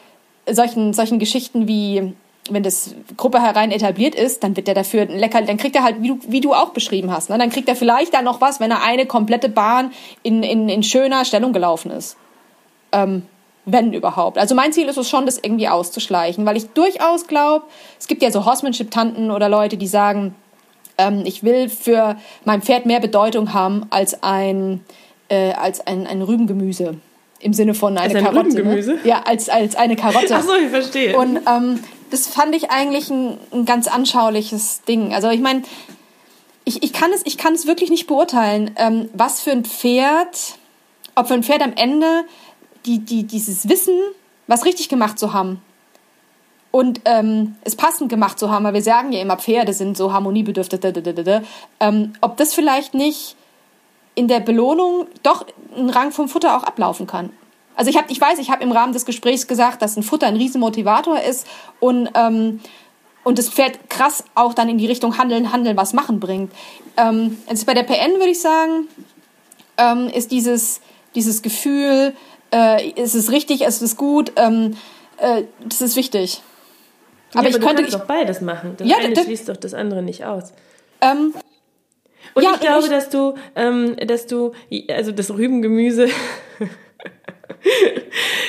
solchen, 0.49 0.93
solchen 0.93 1.19
Geschichten 1.19 1.69
wie, 1.69 2.15
wenn 2.49 2.63
das 2.63 2.95
Gruppe 3.17 3.43
herein 3.43 3.71
etabliert 3.71 4.15
ist, 4.15 4.43
dann 4.43 4.57
wird 4.57 4.67
der 4.67 4.75
dafür 4.75 5.07
lecker, 5.07 5.43
dann 5.43 5.57
kriegt 5.57 5.77
er 5.77 5.85
halt, 5.85 6.03
wie 6.03 6.09
du, 6.09 6.19
wie 6.27 6.41
du 6.41 6.55
auch 6.55 6.71
beschrieben 6.71 7.11
hast, 7.13 7.31
ne? 7.31 7.39
dann 7.39 7.51
kriegt 7.51 7.69
er 7.69 7.77
vielleicht 7.77 8.15
dann 8.15 8.25
noch 8.25 8.41
was, 8.41 8.61
wenn 8.61 8.71
er 8.71 8.83
eine 8.83 9.07
komplette 9.07 9.49
Bahn 9.49 9.93
in, 10.23 10.43
in, 10.43 10.69
in 10.69 10.83
schöner 10.83 11.25
Stellung 11.25 11.53
gelaufen 11.53 11.91
ist. 11.91 12.17
Ähm, 12.93 13.23
wenn 13.67 13.93
überhaupt. 13.93 14.39
Also 14.39 14.55
mein 14.55 14.73
Ziel 14.73 14.89
ist 14.89 14.97
es 14.97 15.09
schon, 15.09 15.27
das 15.27 15.39
irgendwie 15.39 15.69
auszuschleichen, 15.69 16.47
weil 16.47 16.57
ich 16.57 16.71
durchaus 16.71 17.27
glaube, 17.27 17.67
es 17.99 18.07
gibt 18.07 18.23
ja 18.23 18.31
so 18.31 18.45
Horsemanship-Tanten 18.45 19.31
oder 19.31 19.49
Leute, 19.49 19.77
die 19.77 19.87
sagen, 19.87 20.35
ähm, 21.01 21.23
ich 21.25 21.43
will 21.43 21.69
für 21.69 22.17
mein 22.45 22.63
Pferd 22.63 22.87
mehr 22.87 23.01
Bedeutung 23.01 23.53
haben 23.53 23.87
als 23.91 24.23
ein, 24.23 24.81
äh, 25.29 25.53
als 25.53 25.87
ein, 25.87 26.07
ein 26.07 26.23
Rübengemüse. 26.23 26.97
Im 27.41 27.55
Sinne 27.55 27.73
von 27.73 27.97
eine 27.97 28.15
als 28.15 28.25
Karotte. 28.25 28.51
Rübengemüse? 28.51 28.93
Ne? 28.95 29.01
Ja, 29.05 29.23
als, 29.25 29.49
als 29.49 29.75
eine 29.75 29.97
Karotte. 29.97 30.35
Ach 30.35 30.43
so, 30.43 30.55
ich 30.55 30.69
verstehe. 30.69 31.17
Und 31.17 31.39
ähm, 31.49 31.81
das 32.11 32.27
fand 32.27 32.55
ich 32.55 32.71
eigentlich 32.71 33.09
ein, 33.11 33.39
ein 33.53 33.65
ganz 33.65 33.89
anschauliches 33.89 34.83
Ding. 34.83 35.15
Also 35.15 35.31
ich 35.31 35.41
meine, 35.41 35.63
ich, 36.65 36.83
ich, 36.83 36.93
kann 36.93 37.11
es, 37.13 37.23
ich 37.25 37.39
kann 37.39 37.55
es 37.55 37.67
wirklich 37.67 37.91
nicht 37.91 38.07
beurteilen, 38.07 38.73
ähm, 38.77 39.09
was 39.15 39.41
für 39.41 39.53
ein 39.53 39.65
Pferd, 39.65 40.59
ob 41.15 41.29
für 41.29 41.35
ein 41.35 41.43
Pferd 41.43 41.63
am 41.63 41.73
Ende 41.75 42.25
die, 42.85 42.99
die, 42.99 43.25
dieses 43.25 43.69
Wissen, 43.69 43.99
was 44.47 44.65
richtig 44.65 44.89
gemacht 44.89 45.19
zu 45.19 45.33
haben, 45.33 45.63
und 46.71 47.01
ähm, 47.05 47.57
es 47.63 47.75
passend 47.75 48.09
gemacht 48.09 48.39
zu 48.39 48.51
haben, 48.51 48.65
weil 48.65 48.75
wir 48.75 48.83
sagen 48.83 49.13
ja 49.13 49.21
immer, 49.21 49.37
Pferde 49.37 49.73
sind 49.73 49.97
so 49.97 50.13
harmoniebedürftig, 50.13 50.81
ähm, 51.81 52.13
ob 52.21 52.37
das 52.37 52.55
vielleicht 52.55 52.95
nicht 52.95 53.37
in 54.15 54.29
der 54.29 54.41
Belohnung 54.41 55.07
doch 55.23 55.47
ein 55.77 55.91
Rang 55.91 56.13
vom 56.13 56.29
Futter 56.29 56.57
auch 56.57 56.63
ablaufen 56.63 57.07
kann. 57.07 57.31
Also 57.75 57.91
ich, 57.91 57.97
hab, 57.97 58.11
ich 58.11 58.21
weiß, 58.21 58.39
ich 58.39 58.51
habe 58.51 58.63
im 58.63 58.73
Rahmen 58.73 58.93
des 58.93 59.05
Gesprächs 59.05 59.47
gesagt, 59.47 59.83
dass 59.83 59.97
ein 59.97 60.03
Futter 60.03 60.27
ein 60.27 60.37
Riesenmotivator 60.37 61.21
ist 61.21 61.47
und, 61.81 62.11
ähm, 62.15 62.61
und 63.25 63.39
das 63.39 63.49
Pferd 63.49 63.89
krass 63.89 64.25
auch 64.35 64.55
dann 64.55 64.69
in 64.69 64.79
die 64.79 64.87
Richtung 64.87 65.19
Handeln, 65.19 65.53
Handeln, 65.53 65.77
was 65.77 65.93
machen 65.93 66.21
bringt. 66.21 66.53
Ähm, 66.97 67.39
also 67.49 67.65
bei 67.67 67.75
der 67.75 67.85
PN 67.85 68.13
würde 68.15 68.31
ich 68.31 68.41
sagen, 68.41 68.89
ähm, 69.79 70.09
ist 70.09 70.31
dieses, 70.31 70.81
dieses 71.15 71.43
Gefühl, 71.43 72.15
äh, 72.53 72.93
es 73.01 73.15
ist 73.15 73.31
richtig, 73.31 73.63
es 73.63 73.81
ist 73.81 73.97
gut, 73.97 74.33
ähm, 74.37 74.77
äh, 75.17 75.45
das 75.65 75.81
ist 75.81 75.97
wichtig. 75.97 76.43
Aber, 77.33 77.49
ja, 77.49 77.57
aber 77.57 77.59
ich 77.59 77.61
könnte 77.61 77.91
doch 77.91 78.07
beides 78.07 78.41
machen. 78.41 78.75
Das 78.77 78.89
ja, 78.89 78.97
eine 78.99 79.17
schließt 79.17 79.49
doch 79.49 79.57
das 79.57 79.75
andere 79.75 80.03
nicht 80.03 80.25
aus. 80.25 80.53
Ähm, 81.01 81.35
und 82.35 82.43
ja, 82.43 82.53
ich 82.55 82.61
glaube, 82.61 82.85
ich, 82.85 82.91
dass 82.91 83.09
du, 83.09 83.35
ähm, 83.57 83.97
dass 84.07 84.27
du, 84.27 84.53
also 84.89 85.13
das 85.13 85.31
Rübengemüse, 85.31 86.09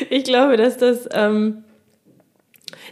ich 0.09 0.23
glaube, 0.23 0.57
dass 0.57 0.77
das, 0.77 1.07
ähm, 1.11 1.63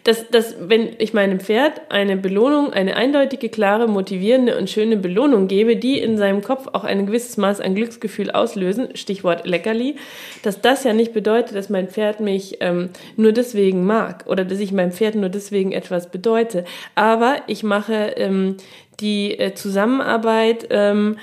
dass, 0.03 0.29
dass 0.29 0.55
wenn 0.59 0.89
ich 0.97 1.13
meinem 1.13 1.39
Pferd 1.39 1.81
eine 1.89 2.17
Belohnung, 2.17 2.71
eine 2.73 2.95
eindeutige, 2.95 3.49
klare, 3.49 3.87
motivierende 3.87 4.57
und 4.57 4.69
schöne 4.69 4.97
Belohnung 4.97 5.47
gebe, 5.47 5.75
die 5.75 5.99
in 5.99 6.17
seinem 6.17 6.41
Kopf 6.41 6.67
auch 6.73 6.83
ein 6.83 7.05
gewisses 7.05 7.37
Maß 7.37 7.61
an 7.61 7.75
Glücksgefühl 7.75 8.31
auslösen, 8.31 8.95
Stichwort 8.95 9.45
Leckerli, 9.45 9.95
dass 10.43 10.61
das 10.61 10.83
ja 10.83 10.93
nicht 10.93 11.13
bedeutet, 11.13 11.55
dass 11.55 11.69
mein 11.69 11.89
Pferd 11.89 12.19
mich 12.19 12.57
ähm, 12.61 12.89
nur 13.15 13.31
deswegen 13.31 13.85
mag 13.85 14.25
oder 14.27 14.45
dass 14.45 14.59
ich 14.59 14.71
meinem 14.71 14.91
Pferd 14.91 15.15
nur 15.15 15.29
deswegen 15.29 15.71
etwas 15.71 16.11
bedeute. 16.11 16.65
Aber 16.95 17.37
ich 17.47 17.63
mache 17.63 18.13
ähm, 18.15 18.57
die 18.99 19.37
äh, 19.39 19.53
Zusammenarbeit 19.53 20.67
ähm, 20.69 21.17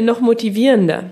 noch 0.00 0.20
motivierender 0.20 1.10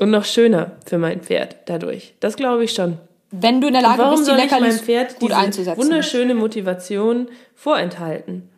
und 0.00 0.10
noch 0.10 0.24
schöner 0.24 0.72
für 0.86 0.98
mein 0.98 1.20
Pferd 1.20 1.56
dadurch. 1.66 2.14
Das 2.20 2.36
glaube 2.36 2.64
ich 2.64 2.72
schon. 2.72 2.98
Wenn 3.40 3.60
du 3.60 3.66
in 3.66 3.72
der 3.72 3.82
Lage 3.82 3.98
warum 3.98 4.18
bist, 4.18 4.30
die 4.30 4.60
meinem 4.60 4.78
Pferd 4.78 5.18
gut 5.18 5.32
einzusetzen. 5.32 5.82
Wunderschöne 5.82 6.34
Motivation 6.34 7.28
vorenthalten. 7.56 8.48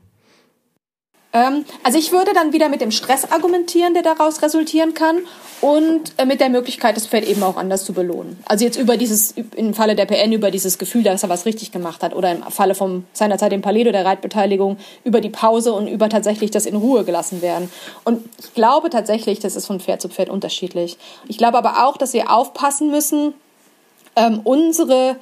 Ähm, 1.32 1.64
also 1.82 1.98
ich 1.98 2.12
würde 2.12 2.32
dann 2.34 2.52
wieder 2.52 2.68
mit 2.68 2.80
dem 2.82 2.90
Stress 2.90 3.30
argumentieren, 3.30 3.94
der 3.94 4.02
daraus 4.02 4.42
resultieren 4.42 4.92
kann 4.92 5.18
und 5.60 6.12
äh, 6.18 6.26
mit 6.26 6.40
der 6.40 6.50
Möglichkeit, 6.50 6.96
das 6.96 7.06
Pferd 7.06 7.26
eben 7.26 7.42
auch 7.42 7.56
anders 7.56 7.84
zu 7.84 7.94
belohnen. 7.94 8.38
Also 8.44 8.64
jetzt 8.64 8.78
über 8.78 8.98
dieses, 8.98 9.34
im 9.54 9.72
Falle 9.72 9.96
der 9.96 10.04
PN, 10.04 10.32
über 10.32 10.50
dieses 10.50 10.76
Gefühl, 10.76 11.02
dass 11.02 11.22
er 11.22 11.30
was 11.30 11.46
richtig 11.46 11.72
gemacht 11.72 12.02
hat 12.02 12.14
oder 12.14 12.32
im 12.32 12.42
Falle 12.42 12.74
von 12.74 13.04
seinerzeit 13.14 13.52
dem 13.52 13.62
Paledo, 13.62 13.92
der 13.92 14.04
Reitbeteiligung, 14.04 14.76
über 15.04 15.22
die 15.22 15.30
Pause 15.30 15.72
und 15.72 15.88
über 15.88 16.10
tatsächlich 16.10 16.50
das 16.50 16.66
in 16.66 16.76
Ruhe 16.76 17.04
gelassen 17.04 17.40
werden. 17.40 17.70
Und 18.04 18.28
ich 18.38 18.52
glaube 18.52 18.90
tatsächlich, 18.90 19.38
das 19.38 19.56
ist 19.56 19.66
von 19.66 19.80
Pferd 19.80 20.02
zu 20.02 20.10
Pferd 20.10 20.28
unterschiedlich. 20.28 20.98
Ich 21.28 21.38
glaube 21.38 21.56
aber 21.58 21.86
auch, 21.86 21.96
dass 21.96 22.12
wir 22.12 22.30
aufpassen 22.30 22.90
müssen, 22.90 23.34
ähm, 24.16 24.40
unsere 24.44 25.16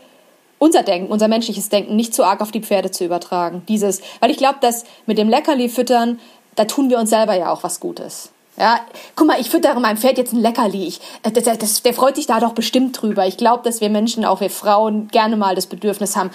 unser 0.59 0.83
Denken, 0.83 1.13
unser 1.13 1.29
menschliches 1.29 1.69
Denken 1.69 1.97
nicht 1.97 2.15
zu 2.15 2.25
arg 2.25 2.41
auf 2.41 2.51
die 2.51 2.63
Pferde 2.63 2.91
zu 2.91 3.05
übertragen. 3.05 3.63
Dieses, 3.69 4.01
weil 4.21 4.31
ich 4.31 4.39
glaube, 4.39 4.59
dass 4.61 4.85
mit 5.05 5.19
dem 5.19 5.29
Leckerli 5.29 5.69
füttern, 5.69 6.21
da 6.55 6.65
tun 6.65 6.89
wir 6.89 6.99
uns 6.99 7.11
selber 7.11 7.35
ja 7.35 7.53
auch 7.53 7.63
was 7.63 7.81
Gutes. 7.81 8.34
Ja, 8.57 8.87
guck 9.17 9.27
mal, 9.27 9.41
ich 9.41 9.51
füttere 9.51 9.81
meinem 9.81 9.97
Pferd 9.97 10.17
jetzt 10.17 10.33
ein 10.33 10.39
Leckerli. 10.39 10.87
Ich, 10.87 11.01
äh, 11.25 11.33
das, 11.33 11.59
das, 11.59 11.83
der 11.83 11.93
freut 11.93 12.15
sich 12.15 12.27
da 12.27 12.39
doch 12.39 12.53
bestimmt 12.53 13.01
drüber. 13.01 13.27
Ich 13.27 13.37
glaube, 13.37 13.65
dass 13.65 13.81
wir 13.81 13.89
Menschen, 13.89 14.25
auch 14.25 14.41
wir 14.41 14.51
Frauen, 14.51 15.09
gerne 15.09 15.37
mal 15.37 15.57
das 15.57 15.67
Bedürfnis 15.67 16.17
haben, 16.17 16.31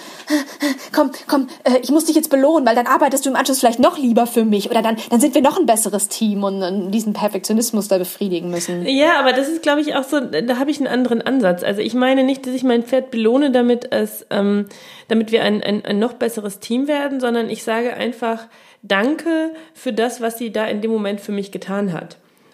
komm, 0.92 1.12
komm, 1.26 1.48
äh, 1.64 1.78
ich 1.82 1.90
muss 1.90 2.04
dich 2.04 2.16
jetzt 2.16 2.28
belohnen, 2.28 2.66
weil 2.66 2.74
dann 2.74 2.86
arbeitest 2.86 3.24
du 3.24 3.30
im 3.30 3.36
Anschluss 3.36 3.60
vielleicht 3.60 3.78
noch 3.78 3.96
lieber 3.96 4.26
für 4.26 4.44
mich 4.44 4.70
oder 4.70 4.82
dann, 4.82 4.96
dann 5.08 5.20
sind 5.20 5.34
wir 5.34 5.40
noch 5.40 5.58
ein 5.58 5.64
besseres 5.64 6.08
Team 6.08 6.44
und, 6.44 6.62
und 6.62 6.90
diesen 6.90 7.14
Perfektionismus 7.14 7.88
da 7.88 7.96
befriedigen 7.96 8.50
müssen. 8.50 8.86
Ja, 8.86 9.18
aber 9.18 9.32
das 9.32 9.48
ist, 9.48 9.62
glaube 9.62 9.80
ich, 9.80 9.94
auch 9.94 10.04
so, 10.04 10.20
da 10.20 10.58
habe 10.58 10.70
ich 10.70 10.78
einen 10.78 10.88
anderen 10.88 11.22
Ansatz. 11.22 11.62
Also 11.62 11.80
ich 11.80 11.94
meine 11.94 12.22
nicht, 12.22 12.46
dass 12.46 12.52
ich 12.52 12.64
mein 12.64 12.82
Pferd 12.82 13.10
belohne, 13.10 13.50
damit 13.50 13.92
es, 13.92 14.26
ähm, 14.28 14.66
damit 15.08 15.32
wir 15.32 15.42
ein, 15.42 15.62
ein, 15.62 15.86
ein 15.86 15.98
noch 15.98 16.12
besseres 16.12 16.60
Team 16.60 16.86
werden, 16.86 17.18
sondern 17.18 17.48
ich 17.48 17.64
sage 17.64 17.94
einfach, 17.94 18.46
Danke 18.82 19.52
für 19.74 19.92
das, 19.92 20.20
was 20.22 20.38
sie 20.38 20.52
da 20.52 20.64
in 20.64 20.80
dem 20.80 20.90
Moment 20.90 21.20
für 21.20 21.32
mich 21.32 21.52
getan 21.52 21.92
hat. 21.92 22.09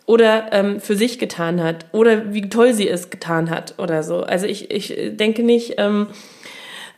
Oder 0.06 0.52
ähm, 0.52 0.80
für 0.80 0.94
sich 0.94 1.18
getan 1.18 1.62
hat. 1.62 1.86
Oder 1.92 2.32
wie 2.32 2.48
toll 2.48 2.72
sie 2.72 2.88
es 2.88 3.10
getan 3.10 3.50
hat 3.50 3.74
oder 3.78 4.02
so. 4.02 4.22
Also 4.22 4.46
ich, 4.46 4.70
ich 4.70 4.94
denke 5.16 5.42
nicht, 5.42 5.74
ähm, 5.78 6.06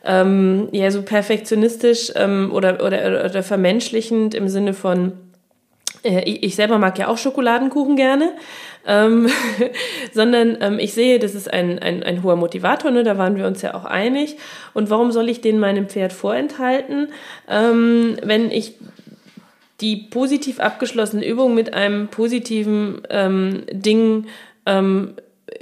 ähm, 0.05 0.69
ja, 0.71 0.91
so 0.91 1.01
perfektionistisch 1.01 2.11
ähm, 2.15 2.51
oder, 2.53 2.83
oder, 2.85 3.25
oder 3.25 3.43
vermenschlichend 3.43 4.33
im 4.33 4.47
Sinne 4.47 4.73
von, 4.73 5.13
äh, 6.03 6.21
ich 6.23 6.55
selber 6.55 6.77
mag 6.77 6.97
ja 6.97 7.07
auch 7.07 7.17
Schokoladenkuchen 7.17 7.95
gerne, 7.95 8.31
ähm, 8.87 9.27
sondern 10.13 10.57
ähm, 10.61 10.79
ich 10.79 10.93
sehe, 10.93 11.19
das 11.19 11.35
ist 11.35 11.51
ein, 11.51 11.79
ein, 11.79 12.03
ein 12.03 12.23
hoher 12.23 12.37
Motivator, 12.37 12.91
ne? 12.91 13.03
da 13.03 13.17
waren 13.17 13.35
wir 13.35 13.45
uns 13.45 13.61
ja 13.61 13.73
auch 13.73 13.85
einig. 13.85 14.37
Und 14.73 14.89
warum 14.89 15.11
soll 15.11 15.29
ich 15.29 15.41
den 15.41 15.59
meinem 15.59 15.89
Pferd 15.89 16.13
vorenthalten, 16.13 17.09
ähm, 17.49 18.17
wenn 18.23 18.51
ich 18.51 18.75
die 19.81 19.95
positiv 19.95 20.59
abgeschlossene 20.59 21.25
Übung 21.25 21.55
mit 21.55 21.73
einem 21.73 22.07
positiven 22.09 23.01
ähm, 23.09 23.63
Ding 23.71 24.27
ähm, 24.65 25.13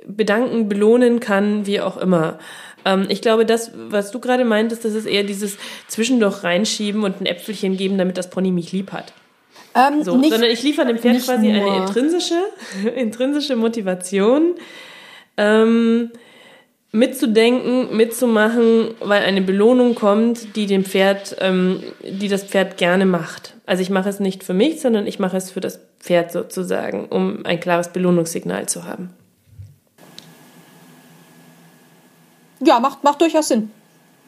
bedanken, 0.06 0.68
belohnen 0.68 1.20
kann, 1.20 1.66
wie 1.66 1.82
auch 1.82 1.98
immer. 1.98 2.40
Ähm, 2.86 3.06
ich 3.10 3.22
glaube, 3.22 3.46
das, 3.46 3.72
was 3.76 4.12
du 4.12 4.20
gerade 4.20 4.46
meintest, 4.46 4.86
das 4.86 4.94
ist 4.94 5.06
eher 5.06 5.24
dieses 5.24 5.58
Zwischendurch 5.88 6.44
reinschieben 6.44 7.04
und 7.04 7.22
ein 7.22 7.26
Äpfelchen 7.26 7.78
geben, 7.78 7.98
damit 7.98 8.18
das 8.18 8.30
Pony 8.30 8.52
mich 8.52 8.72
lieb 8.72 8.92
hat. 8.92 9.14
Ähm, 9.76 10.04
so, 10.04 10.18
nicht, 10.18 10.32
sondern 10.32 10.50
ich 10.50 10.64
liefere 10.64 10.88
dem 10.88 10.98
Pferd 10.98 11.24
quasi 11.24 11.52
nur. 11.52 11.72
eine 11.72 11.86
intrinsische, 11.86 12.42
intrinsische 12.96 13.56
Motivation. 13.56 14.56
Ähm, 15.38 16.12
mitzudenken, 16.92 17.96
mitzumachen, 17.96 18.96
weil 19.00 19.24
eine 19.24 19.42
Belohnung 19.42 19.96
kommt, 19.96 20.56
die 20.56 20.66
dem 20.66 20.86
Pferd, 20.86 21.36
ähm, 21.40 21.84
die 22.04 22.28
das 22.28 22.44
Pferd 22.44 22.78
gerne 22.78 23.06
macht. 23.06 23.56
Also 23.66 23.82
ich 23.82 23.90
mache 23.90 24.10
es 24.10 24.20
nicht 24.20 24.44
für 24.44 24.54
mich, 24.54 24.82
sondern 24.82 25.06
ich 25.06 25.20
mache 25.20 25.38
es 25.38 25.52
für 25.52 25.60
das 25.60 25.80
Pferd 26.00 26.32
sozusagen, 26.32 27.08
um 27.08 27.46
ein 27.46 27.60
klares 27.60 27.90
Belohnungssignal 27.90 28.68
zu 28.70 28.86
haben. 28.86 29.14
Ja, 32.62 32.80
macht, 32.80 33.04
macht 33.04 33.22
durchaus 33.22 33.50
Sinn. 33.50 33.72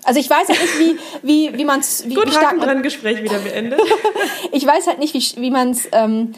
Also 0.04 0.20
ich 0.20 0.30
weiß 0.30 0.48
halt 0.50 0.60
nicht, 0.60 0.80
wie, 0.80 1.00
wie, 1.24 1.58
wie 1.58 1.66
man 1.66 1.80
es... 1.80 2.08
Wie, 2.08 2.14
Gut, 2.14 2.28
wie 2.28 2.32
stark 2.32 2.60
dran 2.60 2.84
Gespräch 2.84 3.24
wieder 3.24 3.40
beendet. 3.40 3.82
ich 4.52 4.66
weiß 4.66 4.88
halt 4.88 5.00
nicht, 5.00 5.14
wie, 5.14 5.42
wie 5.42 5.52
man 5.52 5.72
es... 5.72 5.88
Ähm, 5.92 6.34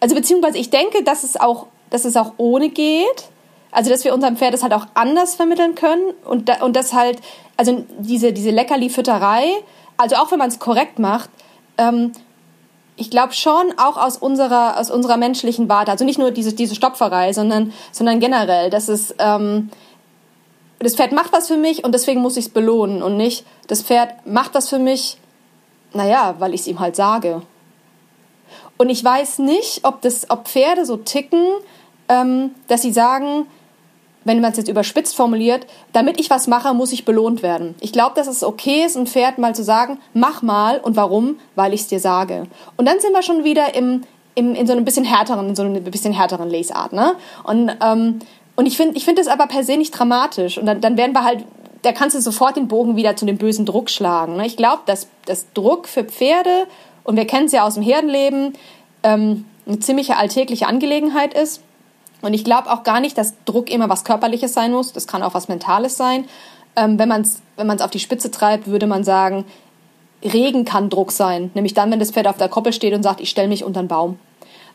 also 0.00 0.14
beziehungsweise 0.14 0.58
ich 0.58 0.70
denke, 0.70 1.02
dass 1.04 1.24
es 1.24 1.36
auch, 1.36 1.66
dass 1.90 2.04
es 2.04 2.16
auch 2.16 2.34
ohne 2.36 2.70
geht 2.70 3.28
also, 3.70 3.90
dass 3.90 4.04
wir 4.04 4.14
unserem 4.14 4.36
Pferd 4.36 4.54
das 4.54 4.62
halt 4.62 4.72
auch 4.72 4.86
anders 4.94 5.34
vermitteln 5.34 5.74
können 5.74 6.14
und, 6.24 6.48
da, 6.48 6.62
und 6.64 6.74
das 6.74 6.92
halt, 6.92 7.18
also 7.56 7.84
diese, 7.98 8.32
diese 8.32 8.50
Leckerli-Fütterei, 8.50 9.44
also 9.96 10.16
auch 10.16 10.30
wenn 10.30 10.38
man 10.38 10.48
es 10.48 10.58
korrekt 10.58 10.98
macht, 10.98 11.28
ähm, 11.76 12.12
ich 12.96 13.10
glaube 13.10 13.32
schon 13.32 13.72
auch 13.76 13.96
aus 13.96 14.16
unserer, 14.16 14.78
aus 14.78 14.90
unserer 14.90 15.16
menschlichen 15.16 15.68
Warte, 15.68 15.90
also 15.90 16.04
nicht 16.04 16.18
nur 16.18 16.30
diese, 16.30 16.52
diese 16.52 16.74
Stopferei, 16.74 17.32
sondern, 17.32 17.72
sondern 17.92 18.20
generell, 18.20 18.70
dass 18.70 18.88
es, 18.88 19.14
ähm, 19.18 19.70
das 20.80 20.96
Pferd 20.96 21.12
macht 21.12 21.32
was 21.32 21.48
für 21.48 21.56
mich 21.56 21.84
und 21.84 21.92
deswegen 21.92 22.20
muss 22.20 22.36
ich 22.36 22.46
es 22.46 22.50
belohnen 22.50 23.02
und 23.02 23.16
nicht, 23.16 23.44
das 23.66 23.82
Pferd 23.82 24.26
macht 24.26 24.54
was 24.54 24.68
für 24.68 24.78
mich, 24.78 25.18
naja, 25.92 26.36
weil 26.38 26.54
ich 26.54 26.62
es 26.62 26.66
ihm 26.66 26.80
halt 26.80 26.96
sage. 26.96 27.42
Und 28.76 28.90
ich 28.90 29.02
weiß 29.02 29.40
nicht, 29.40 29.84
ob, 29.84 30.02
das, 30.02 30.30
ob 30.30 30.48
Pferde 30.48 30.84
so 30.86 30.96
ticken, 30.96 31.44
ähm, 32.08 32.54
dass 32.68 32.82
sie 32.82 32.92
sagen, 32.92 33.46
wenn 34.28 34.40
man 34.40 34.52
es 34.52 34.58
jetzt 34.58 34.68
überspitzt 34.68 35.16
formuliert, 35.16 35.66
damit 35.92 36.20
ich 36.20 36.30
was 36.30 36.46
mache, 36.46 36.72
muss 36.74 36.92
ich 36.92 37.04
belohnt 37.04 37.42
werden. 37.42 37.74
Ich 37.80 37.92
glaube, 37.92 38.14
dass 38.14 38.28
es 38.28 38.44
okay 38.44 38.84
ist, 38.84 38.96
ein 38.96 39.06
Pferd 39.06 39.38
mal 39.38 39.54
zu 39.54 39.64
sagen, 39.64 39.98
mach 40.14 40.42
mal 40.42 40.78
und 40.78 40.94
warum? 40.94 41.38
Weil 41.56 41.74
ich 41.74 41.80
es 41.80 41.86
dir 41.88 41.98
sage. 41.98 42.44
Und 42.76 42.86
dann 42.86 43.00
sind 43.00 43.12
wir 43.12 43.22
schon 43.22 43.42
wieder 43.42 43.74
im, 43.74 44.02
im, 44.36 44.54
in 44.54 44.66
so 44.66 44.72
einem 44.72 44.84
bisschen 44.84 45.04
härteren, 45.04 45.48
in 45.48 45.56
so 45.56 45.64
einem 45.64 45.82
bisschen 45.82 46.12
härteren 46.12 46.48
Lesart, 46.48 46.92
ne? 46.92 47.14
Und, 47.42 47.72
ähm, 47.82 48.20
und 48.54 48.66
ich 48.66 48.76
finde, 48.76 48.96
ich 48.96 49.04
finde 49.04 49.22
das 49.22 49.32
aber 49.32 49.46
per 49.46 49.64
se 49.64 49.76
nicht 49.76 49.90
dramatisch. 49.90 50.58
Und 50.58 50.66
dann, 50.66 50.80
dann 50.80 50.96
werden 50.96 51.12
wir 51.12 51.24
halt, 51.24 51.44
da 51.82 51.92
kannst 51.92 52.16
du 52.16 52.20
sofort 52.20 52.56
den 52.56 52.68
Bogen 52.68 52.96
wieder 52.96 53.16
zu 53.16 53.24
dem 53.24 53.38
bösen 53.38 53.66
Druck 53.66 53.88
schlagen. 53.88 54.36
Ne? 54.36 54.46
Ich 54.46 54.56
glaube, 54.56 54.82
dass 54.86 55.08
das 55.26 55.46
Druck 55.54 55.86
für 55.88 56.04
Pferde, 56.04 56.66
und 57.04 57.16
wir 57.16 57.26
kennen 57.26 57.46
es 57.46 57.52
ja 57.52 57.64
aus 57.64 57.74
dem 57.74 57.82
Herdenleben, 57.82 58.54
ähm, 59.02 59.44
eine 59.66 59.78
ziemliche 59.78 60.16
alltägliche 60.16 60.66
Angelegenheit 60.66 61.34
ist. 61.34 61.62
Und 62.20 62.34
ich 62.34 62.44
glaube 62.44 62.70
auch 62.70 62.82
gar 62.82 63.00
nicht, 63.00 63.16
dass 63.16 63.34
Druck 63.44 63.70
immer 63.70 63.88
was 63.88 64.04
Körperliches 64.04 64.52
sein 64.52 64.72
muss. 64.72 64.92
Das 64.92 65.06
kann 65.06 65.22
auch 65.22 65.34
was 65.34 65.48
Mentales 65.48 65.96
sein. 65.96 66.24
Ähm, 66.76 66.98
wenn 66.98 67.08
man 67.08 67.22
es 67.22 67.40
wenn 67.56 67.70
auf 67.80 67.90
die 67.90 68.00
Spitze 68.00 68.30
treibt, 68.30 68.66
würde 68.66 68.86
man 68.86 69.04
sagen, 69.04 69.44
Regen 70.24 70.64
kann 70.64 70.90
Druck 70.90 71.12
sein. 71.12 71.50
Nämlich 71.54 71.74
dann, 71.74 71.90
wenn 71.90 72.00
das 72.00 72.10
Pferd 72.10 72.26
auf 72.26 72.36
der 72.36 72.48
Koppel 72.48 72.72
steht 72.72 72.94
und 72.94 73.02
sagt, 73.02 73.20
ich 73.20 73.30
stelle 73.30 73.48
mich 73.48 73.64
unter 73.64 73.82
den 73.82 73.88
Baum. 73.88 74.18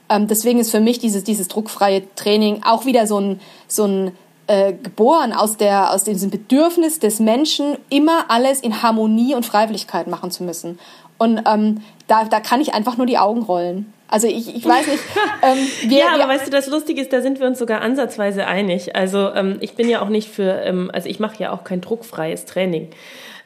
Ähm, 0.10 0.28
deswegen 0.28 0.60
ist 0.60 0.72
für 0.72 0.80
mich 0.80 1.00
dieses, 1.00 1.24
dieses 1.24 1.48
druckfreie 1.48 2.04
Training 2.16 2.62
auch 2.64 2.86
wieder 2.86 3.08
so 3.08 3.20
ein, 3.20 3.42
so 3.68 3.86
ein 3.86 4.12
äh, 4.48 4.74
geboren 4.74 5.34
aus, 5.34 5.58
der, 5.58 5.94
aus 5.94 6.04
diesem 6.04 6.30
Bedürfnis 6.30 7.00
des 7.00 7.20
Menschen, 7.20 7.78
immer 7.90 8.26
alles 8.30 8.60
in 8.60 8.84
Harmonie 8.84 9.36
und 9.36 9.46
Freiwilligkeit 9.46 10.08
machen 10.08 10.32
zu 10.32 10.44
müssen. 10.44 10.80
Und 11.18 11.42
ähm, 11.46 11.82
da, 12.08 12.26
da 12.26 12.40
kann 12.40 12.60
ich 12.60 12.74
einfach 12.74 12.98
nur 12.98 13.06
die 13.06 13.18
Augen 13.18 13.44
rollen. 13.44 13.94
Also 14.14 14.28
ich, 14.28 14.56
ich 14.56 14.64
weiß 14.64 14.86
nicht. 14.86 15.04
Ähm, 15.42 15.58
wir, 15.90 15.98
ja, 15.98 16.10
aber 16.10 16.20
wir, 16.20 16.28
weißt 16.28 16.46
du, 16.46 16.52
das 16.52 16.68
Lustige 16.68 17.02
ist, 17.02 17.12
da 17.12 17.22
sind 17.22 17.40
wir 17.40 17.48
uns 17.48 17.58
sogar 17.58 17.82
ansatzweise 17.82 18.46
einig. 18.46 18.96
Also 18.96 19.34
ähm, 19.34 19.58
ich 19.60 19.74
bin 19.74 19.90
ja 19.90 20.04
auch 20.04 20.10
nicht 20.10 20.30
für, 20.30 20.62
ähm, 20.62 20.92
also 20.94 21.10
ich 21.10 21.20
mache 21.20 21.42
ja 21.42 21.52
auch 21.52 21.64
kein 21.64 21.82
druckfreies 21.82 22.46
Training. 22.46 22.90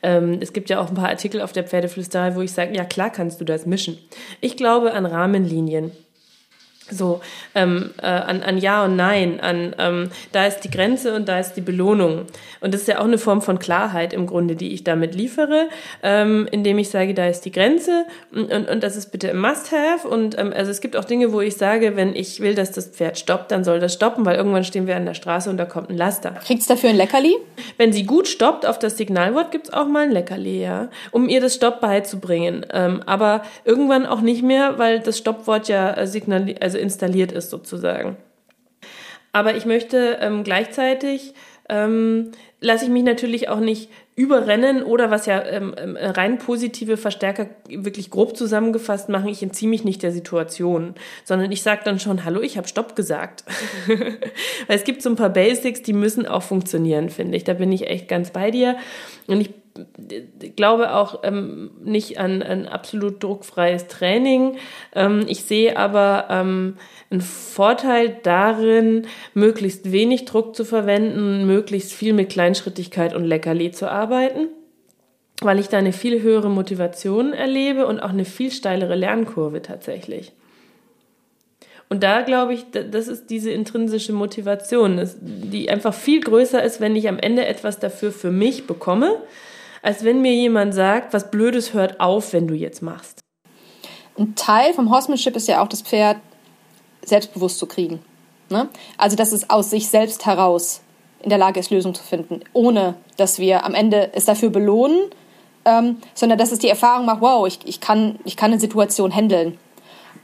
Ähm, 0.03 0.39
es 0.41 0.51
gibt 0.51 0.70
ja 0.70 0.82
auch 0.82 0.89
ein 0.89 0.95
paar 0.95 1.07
Artikel 1.07 1.39
auf 1.39 1.53
der 1.53 1.63
Pferdeflüsterei, 1.63 2.36
wo 2.36 2.41
ich 2.41 2.51
sage, 2.51 2.76
ja 2.76 2.84
klar 2.84 3.09
kannst 3.09 3.39
du 3.39 3.45
das 3.45 3.65
mischen. 3.65 3.97
Ich 4.41 4.57
glaube 4.57 4.91
an 4.91 5.05
Rahmenlinien. 5.05 5.93
So, 6.89 7.22
ähm, 7.55 7.91
äh, 8.01 8.05
an, 8.05 8.43
an 8.43 8.57
Ja 8.57 8.84
und 8.84 8.97
Nein, 8.97 9.39
an 9.39 9.74
ähm, 9.78 10.09
da 10.34 10.47
ist 10.47 10.61
die 10.61 10.70
Grenze 10.70 11.15
und 11.15 11.30
da 11.30 11.39
ist 11.39 11.53
die 11.53 11.61
Belohnung. 11.61 12.26
Und 12.60 12.74
das 12.74 12.82
ist 12.82 12.88
ja 12.88 12.99
auch 12.99 13.05
eine 13.05 13.18
Form 13.18 13.41
von 13.41 13.60
Klarheit 13.60 14.14
im 14.14 14.28
Grunde, 14.28 14.55
die 14.55 14.74
ich 14.74 14.84
damit 14.84 15.16
liefere, 15.16 15.70
ähm, 16.03 16.47
indem 16.51 16.78
ich 16.78 16.89
sage, 16.89 17.14
da 17.14 17.28
ist 17.28 17.41
die 17.41 17.51
Grenze 17.51 18.05
und, 18.32 18.51
und, 18.51 18.70
und 18.70 18.84
das 18.84 18.95
ist 18.95 19.12
bitte 19.12 19.30
ein 19.30 19.38
Must-Have. 19.38 20.08
Und 20.08 20.38
ähm, 20.38 20.53
also 20.55 20.72
es 20.72 20.82
gibt 20.82 20.95
auch 20.95 21.05
Dinge, 21.05 21.34
wo 21.34 21.41
ich 21.41 21.58
sage, 21.58 21.95
wenn 21.95 22.16
ich 22.16 22.39
will, 22.39 22.55
dass 22.55 22.72
das 22.72 22.88
Pferd 22.88 23.18
stoppt, 23.18 23.51
dann 23.51 23.64
soll 23.64 23.80
das 23.80 23.93
stoppen, 23.93 24.26
weil 24.26 24.36
irgendwann 24.36 24.64
stehen 24.64 24.88
wir 24.88 24.95
an 24.95 25.05
der 25.05 25.14
Straße 25.14 25.49
und 25.49 25.58
da 25.58 25.66
kommt 25.66 25.89
ein 25.89 25.97
Laster. 25.97 26.32
Kriegt's 26.45 26.68
dafür 26.68 26.89
ein 26.89 26.97
Leckerli? 26.97 27.36
Wenn 27.78 27.93
sie 27.93 28.05
gut 28.05 28.28
stoppt 28.28 28.66
auf 28.66 28.80
das 28.80 28.97
Signalwort, 28.97 29.51
gibt's 29.51 29.72
auch 29.72 29.88
mal 29.88 30.03
ein 30.03 30.12
Leckerli, 30.12 30.62
ja, 30.62 30.89
um 31.12 31.30
ihr 31.30 31.41
das 31.41 31.55
Stopp 31.55 31.82
beizubringen. 31.82 32.66
Ähm, 32.72 33.01
aber 33.05 33.43
irgendwann 33.66 34.05
auch 34.05 34.22
nicht 34.22 34.43
mehr, 34.43 34.78
weil 34.78 34.99
das 34.99 35.18
Stoppwort 35.18 35.68
ja 35.68 35.93
äh, 35.93 36.08
signalisiert, 36.08 36.62
also 36.62 36.78
installiert 36.78 37.32
ist 37.32 37.49
sozusagen. 37.49 38.18
Aber 39.34 39.55
ich 39.55 39.66
möchte 39.66 40.18
ähm, 40.22 40.43
gleichzeitig, 40.43 41.34
ähm, 41.70 42.32
lasse 42.59 42.86
ich 42.86 42.91
mich 42.91 43.03
natürlich 43.03 43.49
auch 43.49 43.59
nicht 43.59 43.89
überrennen 44.15 44.82
oder 44.82 45.11
was 45.11 45.28
ja 45.28 45.43
ähm, 45.43 45.76
ähm, 45.78 45.95
rein 45.95 46.39
positive 46.39 46.97
Verstärker 46.97 47.47
wirklich 47.70 48.09
grob 48.09 48.36
zusammengefasst 48.36 49.09
machen, 49.09 49.28
ich 49.30 49.43
entziehe 49.43 49.70
mich 49.70 49.84
nicht 49.84 50.01
der 50.01 50.11
Situation, 50.11 50.95
sondern 51.24 51.51
ich 51.51 51.61
sage 51.61 51.82
dann 51.86 51.99
schon, 51.99 52.26
hallo, 52.26 52.41
ich 52.41 52.57
habe 52.57 52.68
Stopp 52.68 52.95
gesagt. 52.95 53.43
Weil 53.88 54.76
es 54.76 54.86
gibt 54.86 55.03
so 55.03 55.09
ein 55.09 55.15
paar 55.15 55.30
Basics, 55.30 55.84
die 55.84 55.93
müssen 55.93 56.26
auch 56.26 56.41
funktionieren, 56.41 57.09
finde 57.09 57.38
ich. 57.38 57.43
Da 57.43 57.53
bin 57.53 57.72
ich 57.72 57.88
echt 57.88 58.07
ganz 58.07 58.32
bei 58.32 58.49
dir. 58.49 58.78
Und 59.28 59.39
ich 59.39 59.51
glaube 60.56 60.94
auch 60.94 61.20
ähm, 61.24 61.72
nicht 61.84 62.20
an 62.20 62.42
ein 62.42 62.68
absolut 62.68 63.24
druckfreies 63.24 63.88
Training. 63.88 64.58
Ähm, 64.96 65.26
ich 65.28 65.44
sehe 65.44 65.78
aber 65.78 66.28
ähm, 66.30 66.78
einen 67.10 67.22
Vorteil 67.22 68.18
darin, 68.24 69.08
möglichst 69.34 69.92
wenig 69.92 70.26
Druck 70.26 70.56
zu 70.56 70.66
verwenden, 70.66 71.46
möglichst 71.46 71.94
viel 71.94 72.14
mit 72.14 72.30
Kleinschrittigkeit 72.30 73.16
und 73.16 73.26
Leckerli 73.26 73.72
zu 73.72 73.90
arbeiten, 73.90 74.48
weil 75.42 75.60
ich 75.60 75.70
da 75.70 75.78
eine 75.78 75.94
viel 75.94 76.22
höhere 76.22 76.50
Motivation 76.50 77.34
erlebe 77.34 77.88
und 77.88 78.00
auch 78.00 78.10
eine 78.10 78.26
viel 78.26 78.52
steilere 78.52 78.96
Lernkurve 78.96 79.62
tatsächlich. 79.62 80.34
Und 81.90 82.04
da 82.04 82.22
glaube 82.22 82.54
ich, 82.54 82.66
das 82.72 83.08
ist 83.08 83.30
diese 83.30 83.50
intrinsische 83.52 84.12
Motivation, 84.12 85.10
die 85.22 85.70
einfach 85.70 85.94
viel 85.94 86.20
größer 86.20 86.62
ist, 86.62 86.82
wenn 86.82 86.96
ich 86.96 87.08
am 87.08 87.18
Ende 87.18 87.46
etwas 87.46 87.80
dafür 87.80 88.12
für 88.12 88.32
mich 88.32 88.68
bekomme, 88.68 89.16
als 89.88 90.04
wenn 90.04 90.22
mir 90.22 90.34
jemand 90.34 90.74
sagt, 90.74 91.14
was 91.14 91.32
Blödes 91.32 91.74
hört 91.74 92.02
auf, 92.02 92.34
wenn 92.34 92.46
du 92.46 92.54
jetzt 92.54 92.82
machst. 92.82 93.22
Ein 94.20 94.36
Teil 94.36 94.74
vom 94.74 94.92
Horsemanship 94.92 95.34
ist 95.38 95.48
ja 95.48 95.64
auch 95.64 95.70
das 95.70 95.82
Pferd 95.82 96.18
selbstbewusst 97.06 97.58
zu 97.58 97.68
kriegen. 97.68 98.02
Ne? 98.50 98.68
Also, 98.98 99.16
dass 99.16 99.32
es 99.32 99.50
aus 99.50 99.70
sich 99.70 99.88
selbst 99.88 100.26
heraus 100.26 100.82
in 101.22 101.30
der 101.30 101.38
Lage 101.38 101.62
ist, 101.62 101.72
Lösungen 101.72 101.96
zu 101.96 102.04
finden, 102.04 102.42
ohne 102.52 102.96
dass 103.16 103.40
wir 103.40 103.64
am 103.64 103.74
Ende 103.74 104.12
es 104.14 104.26
dafür 104.26 104.50
belohnen, 104.50 105.00
ähm, 105.64 106.00
sondern 106.14 106.38
dass 106.38 106.52
es 106.52 106.60
die 106.60 106.68
Erfahrung 106.68 107.06
macht, 107.06 107.22
wow, 107.22 107.48
ich, 107.48 107.60
ich, 107.64 107.80
kann, 107.80 108.20
ich 108.26 108.36
kann 108.36 108.52
eine 108.52 108.60
Situation 108.60 109.16
handeln. 109.16 109.58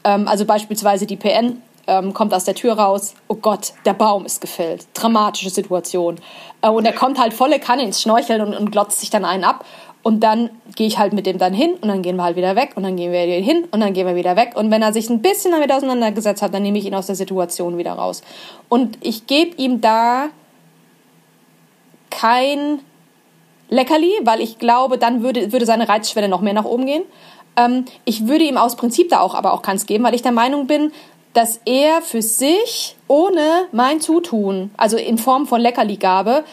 Ähm, 0.04 0.28
also 0.28 0.44
beispielsweise 0.44 1.06
die 1.06 1.16
PN 1.16 1.62
ähm, 1.88 2.14
kommt 2.14 2.34
aus 2.34 2.46
der 2.46 2.56
Tür 2.56 2.74
raus, 2.74 3.14
oh 3.28 3.36
Gott, 3.36 3.74
der 3.86 3.94
Baum 3.94 4.26
ist 4.26 4.42
gefällt, 4.42 4.88
dramatische 4.94 5.50
Situation. 5.50 6.16
Äh, 6.62 6.70
und 6.70 6.86
er 6.86 6.94
kommt 6.94 7.20
halt 7.20 7.34
volle 7.34 7.60
Kanne 7.60 7.84
ins 7.84 8.02
Schnorcheln 8.02 8.42
und, 8.42 8.54
und 8.56 8.72
glotzt 8.72 9.00
sich 9.00 9.10
dann 9.10 9.26
einen 9.26 9.44
ab. 9.44 9.66
Und 10.02 10.20
dann 10.22 10.50
gehe 10.76 10.86
ich 10.86 10.98
halt 10.98 11.14
mit 11.14 11.26
dem 11.26 11.38
dann 11.38 11.54
hin 11.54 11.76
und 11.80 11.88
dann 11.88 12.02
gehen 12.02 12.18
wir 12.18 12.24
halt 12.24 12.36
wieder 12.36 12.58
weg 12.58 12.74
und 12.76 12.84
dann 12.84 12.98
gehen 12.98 13.14
wir 13.14 13.26
wieder 13.26 13.36
hin 13.36 13.66
und 13.72 13.80
dann 13.80 13.94
gehen 13.94 14.06
wir 14.06 14.16
wieder 14.16 14.36
weg. 14.36 14.52
Und 14.56 14.70
wenn 14.70 14.82
er 14.82 14.92
sich 14.92 15.10
ein 15.10 15.22
bisschen 15.22 15.52
damit 15.52 15.72
auseinandergesetzt 15.72 16.42
hat, 16.42 16.54
dann 16.54 16.62
nehme 16.62 16.78
ich 16.78 16.86
ihn 16.86 16.94
aus 16.94 17.06
der 17.06 17.16
Situation 17.16 17.78
wieder 17.78 17.94
raus. 17.94 18.22
Und 18.68 18.98
ich 19.00 19.28
gebe 19.28 19.56
ihm 19.56 19.80
da 19.80 20.28
kein 22.10 22.80
Leckerli, 23.70 24.12
weil 24.24 24.42
ich 24.42 24.60
glaube, 24.60 24.98
dann 24.98 25.24
würde, 25.24 25.54
würde 25.54 25.66
seine 25.66 25.88
Reizschwelle 25.88 26.28
noch 26.28 26.42
mehr 26.42 26.54
nach 26.54 26.66
oben 26.66 26.86
gehen. 26.86 27.04
Ähm, 27.56 27.86
ich 28.04 28.28
würde 28.28 28.44
ihm 28.44 28.58
aus 28.58 28.76
Prinzip 28.76 29.10
da 29.10 29.22
auch 29.22 29.36
aber 29.36 29.54
auch 29.54 29.62
keins 29.62 29.86
geben, 29.86 30.04
weil 30.04 30.16
ich 30.16 30.22
der 30.22 30.32
Meinung 30.32 30.68
bin, 30.68 30.92
dass 31.34 31.60
er 31.66 32.02
für 32.02 32.22
sich 32.22 32.96
ohne 33.08 33.68
mein 33.72 34.02
Zutun, 34.02 34.72
also 34.78 34.98
in 34.98 35.18
Form 35.18 35.48
von 35.48 35.60
Leckerligabe, 35.60 36.44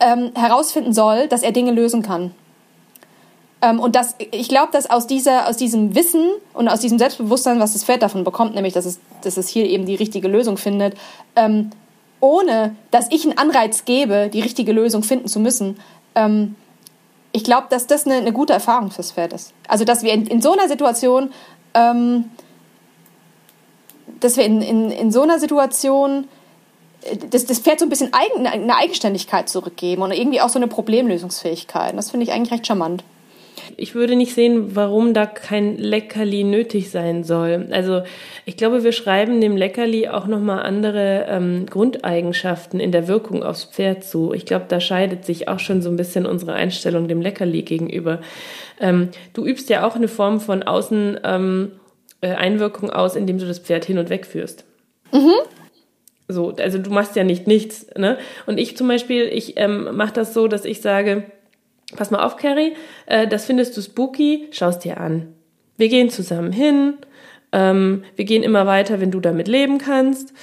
ähm, 0.00 0.32
herausfinden 0.34 0.92
soll, 0.92 1.28
dass 1.28 1.42
er 1.42 1.52
Dinge 1.52 1.72
lösen 1.72 2.02
kann. 2.02 2.32
Ähm, 3.60 3.80
und 3.80 3.96
das, 3.96 4.14
ich 4.30 4.48
glaube, 4.48 4.70
dass 4.72 4.88
aus, 4.88 5.06
dieser, 5.06 5.48
aus 5.48 5.56
diesem 5.56 5.94
Wissen 5.94 6.30
und 6.54 6.68
aus 6.68 6.80
diesem 6.80 6.98
Selbstbewusstsein, 6.98 7.58
was 7.60 7.72
das 7.72 7.84
Pferd 7.84 8.02
davon 8.02 8.24
bekommt, 8.24 8.54
nämlich, 8.54 8.74
dass 8.74 8.86
es, 8.86 9.00
dass 9.22 9.36
es 9.36 9.48
hier 9.48 9.66
eben 9.66 9.86
die 9.86 9.96
richtige 9.96 10.28
Lösung 10.28 10.56
findet, 10.56 10.96
ähm, 11.34 11.70
ohne 12.20 12.76
dass 12.90 13.10
ich 13.10 13.24
einen 13.24 13.38
Anreiz 13.38 13.84
gebe, 13.84 14.28
die 14.32 14.40
richtige 14.40 14.72
Lösung 14.72 15.02
finden 15.02 15.28
zu 15.28 15.40
müssen, 15.40 15.78
ähm, 16.14 16.54
ich 17.32 17.44
glaube, 17.44 17.66
dass 17.70 17.86
das 17.86 18.06
eine, 18.06 18.16
eine, 18.16 18.32
gute 18.32 18.52
Erfahrung 18.52 18.90
fürs 18.90 19.12
Pferd 19.12 19.32
ist. 19.32 19.52
Also, 19.68 19.84
dass 19.84 20.02
wir 20.02 20.12
in, 20.12 20.26
in 20.26 20.40
so 20.40 20.52
einer 20.52 20.66
Situation, 20.66 21.30
ähm, 21.74 22.24
dass 24.20 24.36
wir 24.36 24.44
in, 24.44 24.62
in, 24.62 24.90
in 24.90 25.10
so 25.10 25.22
einer 25.22 25.38
Situation 25.38 26.24
das, 27.30 27.46
das 27.46 27.60
Pferd 27.60 27.78
so 27.78 27.86
ein 27.86 27.88
bisschen 27.88 28.12
eigen, 28.12 28.46
eine 28.46 28.76
Eigenständigkeit 28.76 29.48
zurückgeben 29.48 30.02
und 30.02 30.12
irgendwie 30.12 30.40
auch 30.40 30.48
so 30.48 30.58
eine 30.58 30.68
Problemlösungsfähigkeit. 30.68 31.96
Das 31.96 32.10
finde 32.10 32.24
ich 32.24 32.32
eigentlich 32.32 32.52
recht 32.52 32.66
charmant. 32.66 33.04
Ich 33.76 33.94
würde 33.94 34.16
nicht 34.16 34.34
sehen, 34.34 34.74
warum 34.74 35.14
da 35.14 35.26
kein 35.26 35.76
Leckerli 35.76 36.42
nötig 36.44 36.90
sein 36.90 37.22
soll. 37.24 37.68
Also 37.70 38.02
ich 38.44 38.56
glaube, 38.56 38.82
wir 38.82 38.92
schreiben 38.92 39.40
dem 39.40 39.56
Leckerli 39.56 40.08
auch 40.08 40.26
nochmal 40.26 40.62
andere 40.62 41.26
ähm, 41.28 41.66
Grundeigenschaften 41.66 42.80
in 42.80 42.92
der 42.92 43.08
Wirkung 43.08 43.42
aufs 43.42 43.64
Pferd 43.64 44.04
zu. 44.04 44.32
Ich 44.32 44.46
glaube, 44.46 44.66
da 44.68 44.80
scheidet 44.80 45.24
sich 45.24 45.48
auch 45.48 45.58
schon 45.58 45.82
so 45.82 45.90
ein 45.90 45.96
bisschen 45.96 46.26
unsere 46.26 46.54
Einstellung 46.54 47.08
dem 47.08 47.20
Leckerli 47.20 47.62
gegenüber. 47.62 48.20
Ähm, 48.80 49.10
du 49.32 49.44
übst 49.44 49.68
ja 49.70 49.86
auch 49.86 49.96
eine 49.96 50.08
Form 50.08 50.40
von 50.40 50.62
Außen 50.62 51.20
ähm, 51.24 51.72
äh, 51.72 51.87
Einwirkung 52.26 52.90
aus, 52.90 53.16
indem 53.16 53.38
du 53.38 53.46
das 53.46 53.58
Pferd 53.58 53.84
hin 53.84 53.98
und 53.98 54.10
weg 54.10 54.26
führst. 54.26 54.64
Mhm. 55.12 55.32
So, 56.28 56.54
also 56.56 56.78
du 56.78 56.90
machst 56.90 57.16
ja 57.16 57.24
nicht 57.24 57.46
nichts. 57.46 57.86
Ne? 57.96 58.18
Und 58.46 58.58
ich 58.58 58.76
zum 58.76 58.88
Beispiel, 58.88 59.24
ich 59.24 59.54
ähm, 59.56 59.96
mache 59.96 60.12
das 60.12 60.34
so, 60.34 60.46
dass 60.46 60.64
ich 60.64 60.82
sage, 60.82 61.24
pass 61.96 62.10
mal 62.10 62.24
auf, 62.24 62.36
Carrie, 62.36 62.74
äh, 63.06 63.26
das 63.26 63.46
findest 63.46 63.76
du 63.76 63.80
spooky, 63.80 64.48
schaust 64.50 64.84
dir 64.84 65.00
an. 65.00 65.34
Wir 65.78 65.88
gehen 65.88 66.10
zusammen 66.10 66.52
hin, 66.52 66.94
ähm, 67.52 68.04
wir 68.16 68.24
gehen 68.26 68.42
immer 68.42 68.66
weiter, 68.66 69.00
wenn 69.00 69.10
du 69.10 69.20
damit 69.20 69.48
leben 69.48 69.78
kannst. 69.78 70.34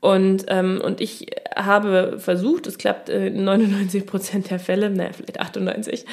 Und, 0.00 0.46
ähm, 0.48 0.82
und 0.84 1.00
ich 1.00 1.28
habe 1.56 2.18
versucht, 2.18 2.66
es 2.66 2.76
klappt 2.76 3.08
in 3.08 3.42
99 3.42 4.04
Prozent 4.06 4.50
der 4.50 4.58
Fälle, 4.58 4.90
naja, 4.90 5.10
vielleicht 5.14 5.40
98, 5.40 6.04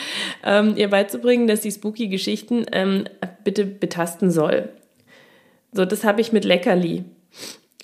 ähm, 0.46 0.76
ihr 0.78 0.90
beizubringen, 0.90 1.46
dass 1.46 1.60
die 1.60 1.72
spooky 1.72 2.08
Geschichten 2.08 2.66
ähm, 2.72 3.04
bitte 3.44 3.66
betasten 3.66 4.32
soll. 4.32 4.70
So, 5.72 5.86
das 5.86 6.04
habe 6.04 6.22
ich 6.22 6.32
mit 6.32 6.46
Leckerli. 6.46 7.06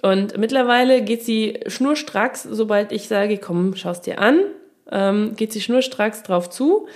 Und 0.01 0.37
mittlerweile 0.37 1.01
geht 1.01 1.23
sie 1.23 1.59
schnurstracks, 1.67 2.43
sobald 2.43 2.91
ich 2.91 3.07
sage, 3.07 3.37
komm, 3.37 3.75
schaust 3.75 4.05
dir 4.05 4.19
an, 4.19 4.41
ähm, 4.91 5.35
geht 5.35 5.53
sie 5.53 5.61
schnurstracks 5.61 6.23
drauf 6.23 6.49
zu, 6.49 6.87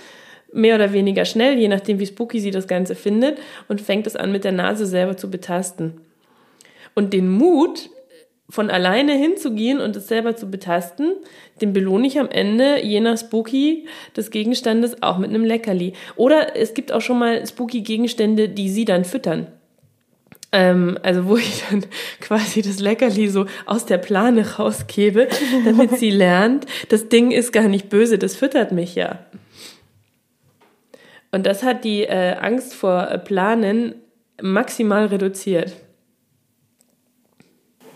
mehr 0.52 0.76
oder 0.76 0.92
weniger 0.92 1.24
schnell, 1.24 1.58
je 1.58 1.68
nachdem, 1.68 1.98
wie 1.98 2.06
spooky 2.06 2.40
sie 2.40 2.50
das 2.50 2.68
Ganze 2.68 2.94
findet, 2.94 3.38
und 3.68 3.80
fängt 3.80 4.06
es 4.06 4.16
an, 4.16 4.32
mit 4.32 4.44
der 4.44 4.52
Nase 4.52 4.86
selber 4.86 5.16
zu 5.16 5.30
betasten. 5.30 6.00
Und 6.94 7.12
den 7.12 7.28
Mut, 7.28 7.90
von 8.52 8.68
alleine 8.68 9.14
hinzugehen 9.14 9.80
und 9.80 9.96
es 9.96 10.08
selber 10.08 10.36
zu 10.36 10.50
betasten, 10.50 11.14
den 11.62 11.72
belohne 11.72 12.06
ich 12.06 12.20
am 12.20 12.28
Ende, 12.28 12.84
je 12.84 13.00
nach 13.00 13.16
Spooky 13.16 13.86
des 14.14 14.30
Gegenstandes, 14.30 15.02
auch 15.02 15.16
mit 15.16 15.30
einem 15.30 15.44
Leckerli. 15.44 15.94
Oder 16.16 16.54
es 16.54 16.74
gibt 16.74 16.92
auch 16.92 17.00
schon 17.00 17.18
mal 17.18 17.46
spooky 17.46 17.80
Gegenstände, 17.80 18.50
die 18.50 18.68
sie 18.68 18.84
dann 18.84 19.06
füttern. 19.06 19.46
Ähm, 20.54 20.98
also 21.02 21.26
wo 21.26 21.36
ich 21.36 21.64
dann 21.68 21.84
quasi 22.20 22.60
das 22.60 22.78
Leckerli 22.78 23.28
so 23.28 23.46
aus 23.64 23.86
der 23.86 23.98
Plane 23.98 24.56
rausgebe, 24.56 25.28
damit 25.64 25.98
sie 25.98 26.10
lernt, 26.10 26.66
das 26.90 27.08
Ding 27.08 27.30
ist 27.30 27.52
gar 27.52 27.68
nicht 27.68 27.88
böse, 27.88 28.18
das 28.18 28.36
füttert 28.36 28.70
mich 28.70 28.94
ja. 28.94 29.26
Und 31.30 31.46
das 31.46 31.62
hat 31.62 31.84
die 31.84 32.02
äh, 32.02 32.36
Angst 32.38 32.74
vor 32.74 33.08
äh, 33.08 33.18
Planen 33.18 33.94
maximal 34.42 35.06
reduziert. 35.06 35.72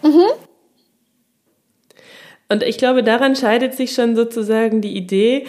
Mhm. 0.02 0.24
Und 2.48 2.62
ich 2.62 2.78
glaube, 2.78 3.02
daran 3.02 3.36
scheidet 3.36 3.74
sich 3.74 3.92
schon 3.92 4.16
sozusagen 4.16 4.80
die 4.80 4.96
Idee, 4.96 5.46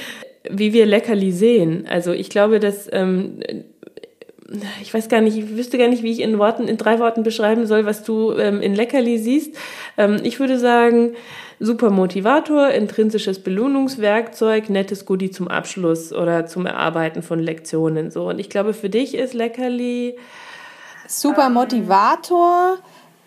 wie 0.50 0.74
wir 0.74 0.86
Leckerli 0.86 1.32
sehen. 1.32 1.86
Also 1.88 2.12
ich 2.12 2.30
glaube, 2.30 2.60
dass 2.60 2.90
ähm, 2.92 3.40
ich 4.82 4.94
weiß 4.94 5.10
gar 5.10 5.22
nicht, 5.22 5.38
ich 5.38 5.56
wüsste 5.56 5.78
gar 5.78 5.88
nicht, 5.88 6.04
wie 6.04 6.12
ich 6.12 6.22
in 6.22 6.40
Worten, 6.40 6.68
in 6.68 6.78
drei 6.78 7.00
Worten 7.00 7.24
beschreiben 7.24 7.66
soll, 7.68 7.86
was 7.86 8.04
du 8.04 8.34
ähm, 8.34 8.62
in 8.62 8.76
Leckerli 8.76 9.18
siehst. 9.18 9.56
Ähm, 9.98 10.20
ich 10.24 10.40
würde 10.40 10.58
sagen, 10.60 11.16
super 11.60 11.90
Motivator, 11.90 12.70
intrinsisches 12.70 13.44
Belohnungswerkzeug, 13.44 14.70
nettes 14.70 15.06
Goodie 15.06 15.32
zum 15.32 15.48
Abschluss 15.48 16.14
oder 16.14 16.46
zum 16.46 16.66
Erarbeiten 16.66 17.24
von 17.24 17.40
Lektionen, 17.40 18.12
so. 18.12 18.30
Und 18.30 18.40
ich 18.40 18.50
glaube, 18.50 18.74
für 18.74 18.90
dich 18.90 19.16
ist 19.16 19.34
Leckerli 19.34 20.16
super 21.08 21.50
Motivator, 21.50 22.78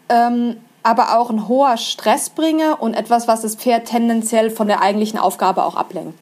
ähm, 0.08 0.56
aber 0.82 1.18
auch 1.18 1.30
ein 1.30 1.48
hoher 1.48 1.76
Stressbringer 1.76 2.80
und 2.80 2.94
etwas, 2.94 3.28
was 3.28 3.42
das 3.42 3.56
Pferd 3.56 3.86
tendenziell 3.86 4.50
von 4.50 4.66
der 4.66 4.80
eigentlichen 4.82 5.18
Aufgabe 5.18 5.64
auch 5.64 5.76
ablenkt. 5.76 6.18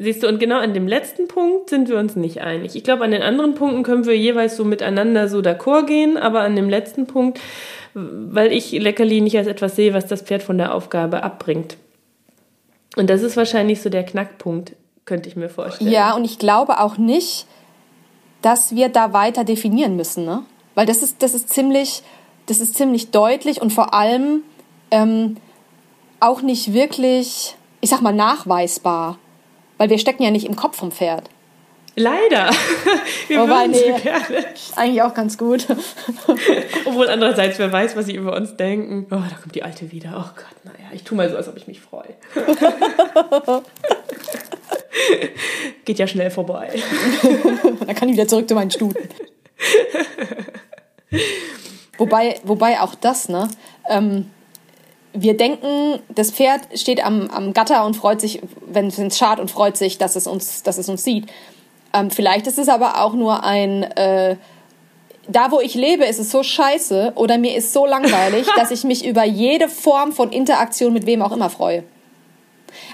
Siehst 0.00 0.22
du, 0.22 0.28
und 0.28 0.38
genau 0.38 0.58
an 0.58 0.74
dem 0.74 0.86
letzten 0.86 1.26
Punkt 1.26 1.70
sind 1.70 1.88
wir 1.88 1.98
uns 1.98 2.14
nicht 2.14 2.40
einig. 2.40 2.76
Ich 2.76 2.84
glaube, 2.84 3.04
an 3.04 3.10
den 3.10 3.22
anderen 3.22 3.54
Punkten 3.54 3.82
können 3.82 4.06
wir 4.06 4.16
jeweils 4.16 4.56
so 4.56 4.64
miteinander 4.64 5.28
so 5.28 5.38
d'accord 5.38 5.86
gehen, 5.86 6.16
aber 6.16 6.42
an 6.42 6.54
dem 6.54 6.68
letzten 6.68 7.06
Punkt, 7.08 7.40
weil 7.94 8.52
ich 8.52 8.70
Leckerli 8.70 9.20
nicht 9.20 9.36
als 9.36 9.48
etwas 9.48 9.74
sehe, 9.74 9.94
was 9.94 10.06
das 10.06 10.22
Pferd 10.22 10.44
von 10.44 10.56
der 10.56 10.72
Aufgabe 10.72 11.24
abbringt. 11.24 11.76
Und 12.96 13.10
das 13.10 13.22
ist 13.22 13.36
wahrscheinlich 13.36 13.82
so 13.82 13.90
der 13.90 14.04
Knackpunkt, 14.04 14.74
könnte 15.04 15.28
ich 15.28 15.34
mir 15.34 15.48
vorstellen. 15.48 15.90
Ja, 15.90 16.14
und 16.14 16.24
ich 16.24 16.38
glaube 16.38 16.78
auch 16.78 16.96
nicht, 16.96 17.46
dass 18.40 18.76
wir 18.76 18.88
da 18.88 19.12
weiter 19.12 19.42
definieren 19.42 19.96
müssen, 19.96 20.24
ne? 20.24 20.44
Weil 20.76 20.86
das 20.86 21.02
ist, 21.02 21.24
das 21.24 21.34
ist 21.34 21.50
ziemlich, 21.50 22.02
das 22.46 22.60
ist 22.60 22.76
ziemlich 22.76 23.10
deutlich 23.10 23.60
und 23.60 23.72
vor 23.72 23.94
allem 23.94 24.42
ähm, 24.92 25.38
auch 26.20 26.40
nicht 26.40 26.72
wirklich, 26.72 27.56
ich 27.80 27.90
sag 27.90 28.00
mal, 28.00 28.12
nachweisbar. 28.12 29.18
Weil 29.78 29.90
wir 29.90 29.98
stecken 29.98 30.22
ja 30.22 30.30
nicht 30.30 30.46
im 30.46 30.56
Kopf 30.56 30.76
vom 30.76 30.92
Pferd. 30.92 31.30
Leider. 31.98 32.50
Wir 33.28 33.40
Wobei, 33.40 33.66
würden 33.66 33.72
nee, 33.72 34.00
gerne. 34.00 34.46
eigentlich 34.76 35.02
auch 35.02 35.14
ganz 35.14 35.36
gut. 35.36 35.66
Obwohl 36.84 37.08
andererseits, 37.08 37.58
wer 37.58 37.72
weiß, 37.72 37.96
was 37.96 38.06
sie 38.06 38.14
über 38.14 38.36
uns 38.36 38.56
denken. 38.56 39.06
Oh, 39.10 39.16
da 39.16 39.36
kommt 39.42 39.56
die 39.56 39.64
Alte 39.64 39.90
wieder. 39.90 40.10
Oh 40.16 40.30
Gott, 40.36 40.64
naja, 40.64 40.90
ich 40.92 41.02
tue 41.02 41.16
mal 41.16 41.28
so, 41.28 41.36
als 41.36 41.48
ob 41.48 41.56
ich 41.56 41.66
mich 41.66 41.80
freue. 41.80 42.14
Geht 45.84 45.98
ja 45.98 46.06
schnell 46.06 46.30
vorbei. 46.30 46.70
Dann 47.84 47.96
kann 47.96 48.08
ich 48.08 48.14
wieder 48.14 48.28
zurück 48.28 48.48
zu 48.48 48.54
meinen 48.54 48.70
Stuten. 48.70 49.08
wobei, 51.96 52.38
wobei 52.44 52.80
auch 52.80 52.94
das, 52.94 53.28
ne? 53.28 53.48
Ähm, 53.88 54.30
wir 55.22 55.36
denken, 55.36 56.00
das 56.08 56.30
Pferd 56.30 56.60
steht 56.74 57.04
am, 57.04 57.28
am 57.30 57.52
Gatter 57.52 57.84
und 57.84 57.94
freut 57.96 58.20
sich, 58.20 58.40
wenn 58.66 58.86
es 58.86 59.18
schart 59.18 59.40
und 59.40 59.50
freut 59.50 59.76
sich, 59.76 59.98
dass 59.98 60.16
es 60.16 60.26
uns, 60.26 60.62
dass 60.62 60.78
es 60.78 60.88
uns 60.88 61.02
sieht. 61.04 61.26
Ähm, 61.92 62.10
vielleicht 62.10 62.46
ist 62.46 62.58
es 62.58 62.68
aber 62.68 63.00
auch 63.02 63.14
nur 63.14 63.42
ein, 63.44 63.82
äh, 63.82 64.36
da 65.26 65.50
wo 65.50 65.60
ich 65.60 65.74
lebe, 65.74 66.04
ist 66.04 66.18
es 66.18 66.30
so 66.30 66.42
scheiße 66.42 67.12
oder 67.16 67.38
mir 67.38 67.56
ist 67.56 67.72
so 67.72 67.86
langweilig, 67.86 68.46
dass 68.56 68.70
ich 68.70 68.84
mich 68.84 69.04
über 69.06 69.24
jede 69.24 69.68
Form 69.68 70.12
von 70.12 70.30
Interaktion 70.30 70.92
mit 70.92 71.06
wem 71.06 71.22
auch 71.22 71.32
immer 71.32 71.50
freue. 71.50 71.84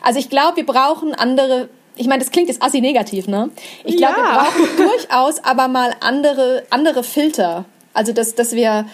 Also 0.02 0.18
ich 0.18 0.30
glaube, 0.30 0.56
wir 0.56 0.66
brauchen 0.66 1.14
andere. 1.14 1.68
Ich 1.96 2.06
meine, 2.06 2.22
das 2.22 2.30
klingt 2.32 2.48
jetzt 2.48 2.62
assi 2.62 2.80
negativ, 2.80 3.28
ne? 3.28 3.50
Ich 3.84 3.96
glaube, 3.96 4.16
wir 4.16 4.24
Ja. 4.24 4.42
brauchen 4.44 4.76
durchaus 4.76 5.42
aber 5.44 5.68
mal 5.68 5.94
andere, 6.00 6.64
andere 6.70 7.02
Filter. 7.04 7.64
Also, 7.92 8.12
dass, 8.12 8.34
dass 8.34 8.52
wir. 8.52 8.86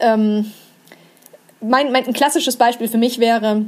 Ähm, 0.00 0.52
mein, 1.60 1.92
mein, 1.92 2.06
ein 2.06 2.12
klassisches 2.12 2.56
Beispiel 2.56 2.88
für 2.88 2.98
mich 2.98 3.18
wäre, 3.18 3.64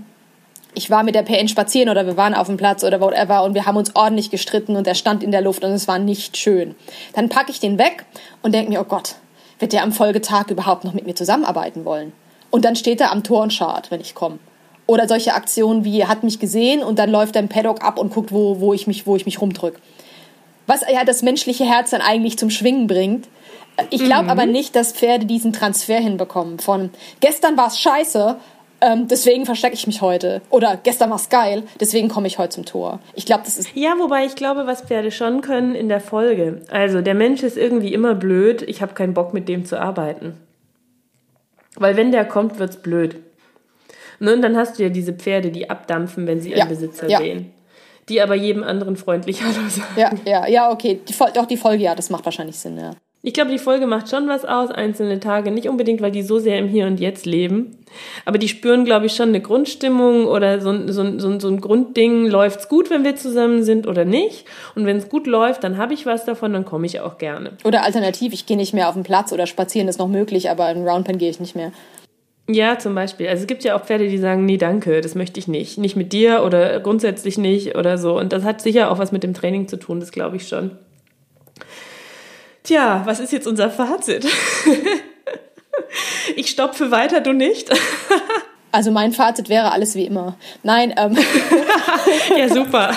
ich 0.74 0.90
war 0.90 1.02
mit 1.02 1.14
der 1.14 1.22
PN 1.22 1.48
spazieren 1.48 1.88
oder 1.88 2.06
wir 2.06 2.16
waren 2.16 2.34
auf 2.34 2.46
dem 2.46 2.56
Platz 2.56 2.84
oder 2.84 3.00
whatever 3.00 3.42
und 3.42 3.54
wir 3.54 3.66
haben 3.66 3.76
uns 3.76 3.94
ordentlich 3.96 4.30
gestritten 4.30 4.76
und 4.76 4.86
er 4.86 4.94
stand 4.94 5.22
in 5.22 5.32
der 5.32 5.40
Luft 5.40 5.64
und 5.64 5.72
es 5.72 5.88
war 5.88 5.98
nicht 5.98 6.36
schön. 6.36 6.74
Dann 7.14 7.28
packe 7.28 7.50
ich 7.50 7.60
den 7.60 7.78
weg 7.78 8.04
und 8.42 8.54
denke 8.54 8.70
mir, 8.70 8.80
oh 8.80 8.84
Gott, 8.84 9.16
wird 9.58 9.72
der 9.72 9.82
am 9.82 9.92
Folgetag 9.92 10.48
überhaupt 10.48 10.84
noch 10.84 10.94
mit 10.94 11.06
mir 11.06 11.14
zusammenarbeiten 11.14 11.84
wollen? 11.84 12.12
Und 12.50 12.64
dann 12.64 12.76
steht 12.76 13.00
er 13.00 13.12
am 13.12 13.22
Tor 13.22 13.42
und 13.42 13.52
schart, 13.52 13.90
wenn 13.90 14.00
ich 14.00 14.14
komme. 14.14 14.38
Oder 14.86 15.06
solche 15.06 15.34
Aktionen 15.34 15.84
wie, 15.84 16.00
er 16.00 16.08
hat 16.08 16.24
mich 16.24 16.40
gesehen 16.40 16.82
und 16.82 16.98
dann 16.98 17.10
läuft 17.10 17.36
er 17.36 17.42
im 17.42 17.48
Paddock 17.48 17.84
ab 17.84 17.98
und 17.98 18.12
guckt, 18.12 18.32
wo, 18.32 18.60
wo, 18.60 18.74
ich, 18.74 18.86
mich, 18.86 19.06
wo 19.06 19.14
ich 19.16 19.24
mich 19.24 19.40
rumdrück. 19.40 19.80
Was 20.66 20.82
ja 20.82 21.04
das 21.04 21.22
menschliche 21.22 21.64
Herz 21.64 21.90
dann 21.90 22.00
eigentlich 22.00 22.38
zum 22.38 22.50
Schwingen 22.50 22.86
bringt. 22.86 23.28
Ich 23.90 24.04
glaube 24.04 24.28
aber 24.28 24.46
nicht, 24.46 24.76
dass 24.76 24.92
Pferde 24.92 25.26
diesen 25.26 25.52
Transfer 25.52 25.98
hinbekommen 25.98 26.58
von 26.58 26.90
gestern 27.20 27.56
war 27.56 27.68
es 27.68 27.78
scheiße, 27.78 28.36
ähm, 28.82 29.08
deswegen 29.08 29.44
verstecke 29.46 29.74
ich 29.74 29.86
mich 29.86 30.00
heute. 30.00 30.40
Oder 30.50 30.78
gestern 30.82 31.10
war 31.10 31.16
es 31.16 31.28
geil, 31.28 31.64
deswegen 31.80 32.08
komme 32.08 32.26
ich 32.26 32.38
heute 32.38 32.50
zum 32.50 32.64
Tor. 32.64 33.00
Ich 33.14 33.26
glaube, 33.26 33.42
das 33.44 33.58
ist 33.58 33.70
Ja, 33.74 33.94
wobei 33.98 34.24
ich 34.24 34.36
glaube, 34.36 34.66
was 34.66 34.82
Pferde 34.82 35.10
schon 35.10 35.42
können 35.42 35.74
in 35.74 35.88
der 35.88 36.00
Folge. 36.00 36.62
Also, 36.70 37.00
der 37.02 37.14
Mensch 37.14 37.42
ist 37.42 37.56
irgendwie 37.58 37.92
immer 37.92 38.14
blöd. 38.14 38.62
Ich 38.62 38.80
habe 38.82 38.94
keinen 38.94 39.14
Bock, 39.14 39.34
mit 39.34 39.48
dem 39.48 39.64
zu 39.64 39.78
arbeiten. 39.78 40.36
Weil 41.76 41.96
wenn 41.96 42.10
der 42.10 42.24
kommt, 42.24 42.58
wird's 42.58 42.80
blöd. 42.82 43.16
Ne, 44.18 44.34
und 44.34 44.42
dann 44.42 44.56
hast 44.56 44.78
du 44.78 44.82
ja 44.82 44.88
diese 44.88 45.12
Pferde, 45.12 45.50
die 45.50 45.70
abdampfen, 45.70 46.26
wenn 46.26 46.40
sie 46.40 46.50
Ja, 46.50 46.60
einen 46.60 46.68
Besitzer 46.68 47.08
ja. 47.08 47.18
sehen. 47.18 47.52
Die 48.08 48.20
aber 48.20 48.34
jedem 48.34 48.62
anderen 48.64 48.96
freundlich 48.96 49.42
Hallo 49.42 49.52
sagen. 49.68 49.94
ja, 49.96 50.10
ja, 50.24 50.46
ja, 50.48 50.70
okay. 50.70 51.00
Die, 51.08 51.14
doch 51.34 51.46
die 51.46 51.56
Folge, 51.56 51.84
ja, 51.84 51.94
das 51.94 52.10
macht 52.10 52.24
wahrscheinlich 52.24 52.58
Sinn, 52.58 52.76
ja. 52.76 52.92
Ich 53.22 53.34
glaube, 53.34 53.50
die 53.50 53.58
Folge 53.58 53.86
macht 53.86 54.08
schon 54.08 54.28
was 54.28 54.46
aus, 54.46 54.70
einzelne 54.70 55.20
Tage. 55.20 55.50
Nicht 55.50 55.68
unbedingt, 55.68 56.00
weil 56.00 56.10
die 56.10 56.22
so 56.22 56.38
sehr 56.38 56.58
im 56.58 56.68
Hier 56.68 56.86
und 56.86 57.00
Jetzt 57.00 57.26
leben. 57.26 57.76
Aber 58.24 58.38
die 58.38 58.48
spüren, 58.48 58.86
glaube 58.86 59.04
ich, 59.06 59.12
schon 59.12 59.28
eine 59.28 59.42
Grundstimmung 59.42 60.26
oder 60.26 60.60
so, 60.62 60.70
ein- 60.70 60.90
so, 60.90 61.02
ein- 61.02 61.20
so, 61.20 61.28
ein- 61.28 61.38
so 61.40 61.48
ein 61.48 61.60
Grundding. 61.60 62.26
Läuft's 62.28 62.68
gut, 62.70 62.88
wenn 62.88 63.04
wir 63.04 63.16
zusammen 63.16 63.62
sind 63.62 63.86
oder 63.86 64.06
nicht? 64.06 64.46
Und 64.74 64.86
wenn 64.86 64.96
es 64.96 65.10
gut 65.10 65.26
läuft, 65.26 65.64
dann 65.64 65.76
habe 65.76 65.92
ich 65.92 66.06
was 66.06 66.24
davon, 66.24 66.54
dann 66.54 66.64
komme 66.64 66.86
ich 66.86 67.00
auch 67.00 67.18
gerne. 67.18 67.52
Oder 67.64 67.82
alternativ, 67.84 68.32
ich 68.32 68.46
gehe 68.46 68.56
nicht 68.56 68.72
mehr 68.72 68.88
auf 68.88 68.94
den 68.94 69.02
Platz 69.02 69.32
oder 69.34 69.46
spazieren 69.46 69.88
ist 69.88 69.98
noch 69.98 70.08
möglich, 70.08 70.48
aber 70.48 70.70
in 70.70 70.88
Roundpen 70.88 71.18
gehe 71.18 71.28
ich 71.28 71.40
nicht 71.40 71.54
mehr. 71.54 71.72
Ja, 72.48 72.78
zum 72.78 72.94
Beispiel. 72.94 73.28
Also 73.28 73.42
es 73.42 73.46
gibt 73.46 73.64
ja 73.64 73.76
auch 73.76 73.84
Pferde, 73.84 74.08
die 74.08 74.18
sagen, 74.18 74.46
nee, 74.46 74.56
danke, 74.56 75.02
das 75.02 75.14
möchte 75.14 75.38
ich 75.38 75.46
nicht. 75.46 75.76
Nicht 75.76 75.94
mit 75.94 76.14
dir 76.14 76.42
oder 76.42 76.80
grundsätzlich 76.80 77.36
nicht 77.36 77.76
oder 77.76 77.98
so. 77.98 78.16
Und 78.18 78.32
das 78.32 78.44
hat 78.44 78.62
sicher 78.62 78.90
auch 78.90 78.98
was 78.98 79.12
mit 79.12 79.22
dem 79.22 79.34
Training 79.34 79.68
zu 79.68 79.76
tun, 79.76 80.00
das 80.00 80.10
glaube 80.10 80.36
ich 80.36 80.48
schon. 80.48 80.70
Tja, 82.62 83.02
was 83.04 83.20
ist 83.20 83.32
jetzt 83.32 83.46
unser 83.46 83.70
Fazit? 83.70 84.26
ich 86.36 86.50
stopfe 86.50 86.90
weiter, 86.90 87.20
du 87.20 87.32
nicht? 87.32 87.70
Also 88.72 88.90
mein 88.90 89.12
Fazit 89.12 89.48
wäre 89.48 89.72
alles 89.72 89.94
wie 89.94 90.04
immer. 90.04 90.36
Nein, 90.62 90.94
ähm, 90.96 91.16
ja, 92.36 92.48
super. 92.48 92.96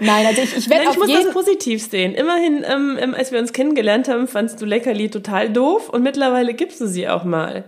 nein, 0.00 0.26
also 0.26 0.42
ich, 0.42 0.56
ich 0.56 0.68
werde 0.68 0.84
Nein, 0.84 0.92
ich 0.92 0.96
auf 0.96 0.96
muss 0.96 1.08
das 1.08 1.18
jeden 1.18 1.32
positiv 1.32 1.82
sehen. 1.82 2.14
Immerhin, 2.14 2.64
ähm, 2.68 2.98
ähm, 3.00 3.14
als 3.14 3.30
wir 3.30 3.38
uns 3.38 3.52
kennengelernt 3.52 4.08
haben, 4.08 4.26
fandst 4.26 4.60
du 4.60 4.66
Leckerli 4.66 5.10
total 5.10 5.50
doof 5.50 5.88
und 5.90 6.02
mittlerweile 6.02 6.54
gibst 6.54 6.80
du 6.80 6.88
sie 6.88 7.08
auch 7.08 7.22
mal. 7.22 7.64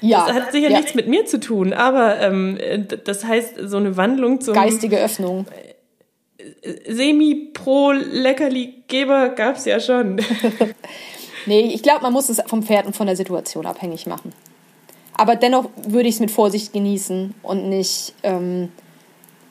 ja, 0.00 0.26
Das 0.26 0.34
hat 0.34 0.52
sicher 0.52 0.70
ja, 0.70 0.78
nichts 0.78 0.94
mit 0.94 1.06
mir 1.06 1.24
zu 1.26 1.38
tun, 1.38 1.72
aber 1.72 2.20
ähm, 2.20 2.58
das 3.04 3.24
heißt, 3.24 3.54
so 3.66 3.76
eine 3.76 3.96
Wandlung 3.96 4.40
zum 4.40 4.54
geistige 4.54 4.98
Öffnung. 4.98 5.46
Semi-Pro-Leckerli-Geber 6.88 9.30
gab's 9.30 9.64
ja 9.64 9.80
schon. 9.80 10.20
Nee, 11.46 11.70
ich 11.72 11.82
glaube, 11.82 12.02
man 12.02 12.12
muss 12.12 12.28
es 12.28 12.42
vom 12.46 12.64
Pferd 12.64 12.86
und 12.86 12.96
von 12.96 13.06
der 13.06 13.16
Situation 13.16 13.66
abhängig 13.66 14.06
machen. 14.06 14.32
Aber 15.16 15.36
dennoch 15.36 15.70
würde 15.86 16.08
ich 16.08 16.16
es 16.16 16.20
mit 16.20 16.30
Vorsicht 16.30 16.72
genießen 16.72 17.34
und 17.42 17.68
nicht, 17.68 18.12
ähm, 18.22 18.70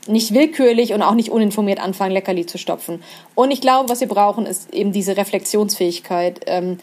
nicht 0.06 0.34
willkürlich 0.34 0.94
und 0.94 1.02
auch 1.02 1.16
nicht 1.16 1.30
uninformiert 1.30 1.80
anfangen, 1.80 2.12
Leckerli 2.12 2.46
zu 2.46 2.58
stopfen. 2.58 3.02
Und 3.34 3.52
ich 3.52 3.62
glaube, 3.62 3.90
was 3.90 4.02
wir 4.02 4.08
brauchen, 4.08 4.46
ist 4.46 4.74
eben 4.74 4.92
diese 4.92 5.18
Reflexionsfähigkeit. 5.18 6.42
Ähm, 6.46 6.78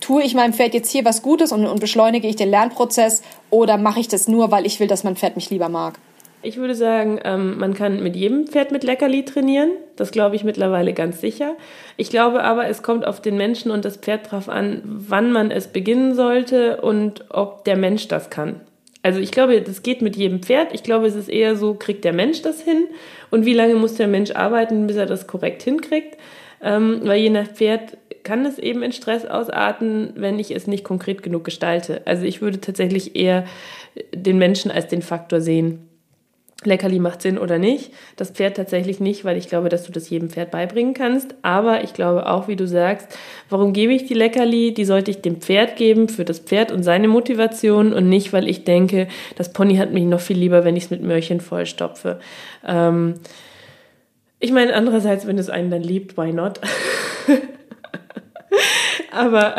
tue 0.00 0.22
ich 0.22 0.34
meinem 0.34 0.52
Pferd 0.52 0.74
jetzt 0.74 0.92
hier 0.92 1.04
was 1.04 1.22
Gutes 1.22 1.50
und, 1.50 1.66
und 1.66 1.80
beschleunige 1.80 2.28
ich 2.28 2.36
den 2.36 2.50
Lernprozess 2.50 3.22
oder 3.50 3.78
mache 3.78 3.98
ich 3.98 4.06
das 4.06 4.28
nur, 4.28 4.52
weil 4.52 4.66
ich 4.66 4.78
will, 4.78 4.86
dass 4.86 5.02
mein 5.02 5.16
Pferd 5.16 5.34
mich 5.34 5.50
lieber 5.50 5.68
mag? 5.68 5.98
Ich 6.42 6.56
würde 6.56 6.76
sagen, 6.76 7.18
ähm, 7.24 7.58
man 7.58 7.74
kann 7.74 8.02
mit 8.02 8.14
jedem 8.14 8.46
Pferd 8.46 8.70
mit 8.70 8.84
Leckerli 8.84 9.24
trainieren. 9.24 9.70
Das 9.96 10.12
glaube 10.12 10.36
ich 10.36 10.44
mittlerweile 10.44 10.92
ganz 10.92 11.20
sicher. 11.20 11.56
Ich 11.96 12.10
glaube 12.10 12.44
aber, 12.44 12.68
es 12.68 12.82
kommt 12.82 13.04
auf 13.04 13.20
den 13.20 13.36
Menschen 13.36 13.72
und 13.72 13.84
das 13.84 13.96
Pferd 13.96 14.30
drauf 14.30 14.48
an, 14.48 14.80
wann 14.84 15.32
man 15.32 15.50
es 15.50 15.66
beginnen 15.68 16.14
sollte 16.14 16.80
und 16.80 17.24
ob 17.30 17.64
der 17.64 17.76
Mensch 17.76 18.06
das 18.06 18.30
kann. 18.30 18.60
Also 19.02 19.20
ich 19.20 19.32
glaube, 19.32 19.60
das 19.62 19.82
geht 19.82 20.00
mit 20.00 20.16
jedem 20.16 20.42
Pferd. 20.42 20.72
Ich 20.72 20.82
glaube, 20.82 21.06
es 21.06 21.16
ist 21.16 21.28
eher 21.28 21.56
so, 21.56 21.74
kriegt 21.74 22.04
der 22.04 22.12
Mensch 22.12 22.42
das 22.42 22.60
hin 22.60 22.86
und 23.30 23.44
wie 23.44 23.54
lange 23.54 23.74
muss 23.74 23.94
der 23.94 24.08
Mensch 24.08 24.30
arbeiten, 24.32 24.86
bis 24.86 24.96
er 24.96 25.06
das 25.06 25.26
korrekt 25.26 25.62
hinkriegt. 25.62 26.16
Ähm, 26.60 27.00
weil 27.04 27.20
je 27.20 27.30
nach 27.30 27.46
Pferd 27.46 27.96
kann 28.24 28.44
es 28.44 28.58
eben 28.58 28.82
in 28.82 28.92
Stress 28.92 29.24
ausarten, 29.24 30.12
wenn 30.16 30.38
ich 30.38 30.50
es 30.50 30.66
nicht 30.66 30.84
konkret 30.84 31.22
genug 31.22 31.44
gestalte. 31.44 32.02
Also 32.04 32.24
ich 32.24 32.42
würde 32.42 32.60
tatsächlich 32.60 33.16
eher 33.16 33.44
den 34.14 34.38
Menschen 34.38 34.70
als 34.70 34.88
den 34.88 35.02
Faktor 35.02 35.40
sehen. 35.40 35.87
Leckerli 36.64 36.98
macht 36.98 37.22
Sinn 37.22 37.38
oder 37.38 37.58
nicht. 37.58 37.92
Das 38.16 38.30
Pferd 38.30 38.56
tatsächlich 38.56 38.98
nicht, 38.98 39.24
weil 39.24 39.36
ich 39.36 39.48
glaube, 39.48 39.68
dass 39.68 39.84
du 39.84 39.92
das 39.92 40.10
jedem 40.10 40.28
Pferd 40.28 40.50
beibringen 40.50 40.92
kannst. 40.92 41.36
Aber 41.42 41.84
ich 41.84 41.94
glaube 41.94 42.28
auch, 42.28 42.48
wie 42.48 42.56
du 42.56 42.66
sagst, 42.66 43.16
warum 43.48 43.72
gebe 43.72 43.92
ich 43.92 44.06
die 44.06 44.14
Leckerli? 44.14 44.74
Die 44.74 44.84
sollte 44.84 45.12
ich 45.12 45.22
dem 45.22 45.40
Pferd 45.40 45.76
geben 45.76 46.08
für 46.08 46.24
das 46.24 46.40
Pferd 46.40 46.72
und 46.72 46.82
seine 46.82 47.06
Motivation 47.06 47.92
und 47.92 48.08
nicht, 48.08 48.32
weil 48.32 48.48
ich 48.48 48.64
denke, 48.64 49.06
das 49.36 49.52
Pony 49.52 49.76
hat 49.76 49.92
mich 49.92 50.04
noch 50.04 50.20
viel 50.20 50.36
lieber, 50.36 50.64
wenn 50.64 50.76
ich 50.76 50.84
es 50.84 50.90
mit 50.90 51.02
Möhrchen 51.02 51.40
vollstopfe. 51.40 52.18
Ähm, 52.66 53.14
ich 54.40 54.50
meine, 54.50 54.74
andererseits, 54.74 55.26
wenn 55.26 55.38
es 55.38 55.50
einen 55.50 55.70
dann 55.70 55.82
liebt, 55.82 56.16
why 56.16 56.32
not? 56.32 56.60
Aber 59.12 59.56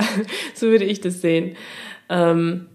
so 0.54 0.68
würde 0.68 0.86
ich 0.86 1.00
das 1.00 1.22
sehen. 1.22 1.56
Ähm, 2.10 2.68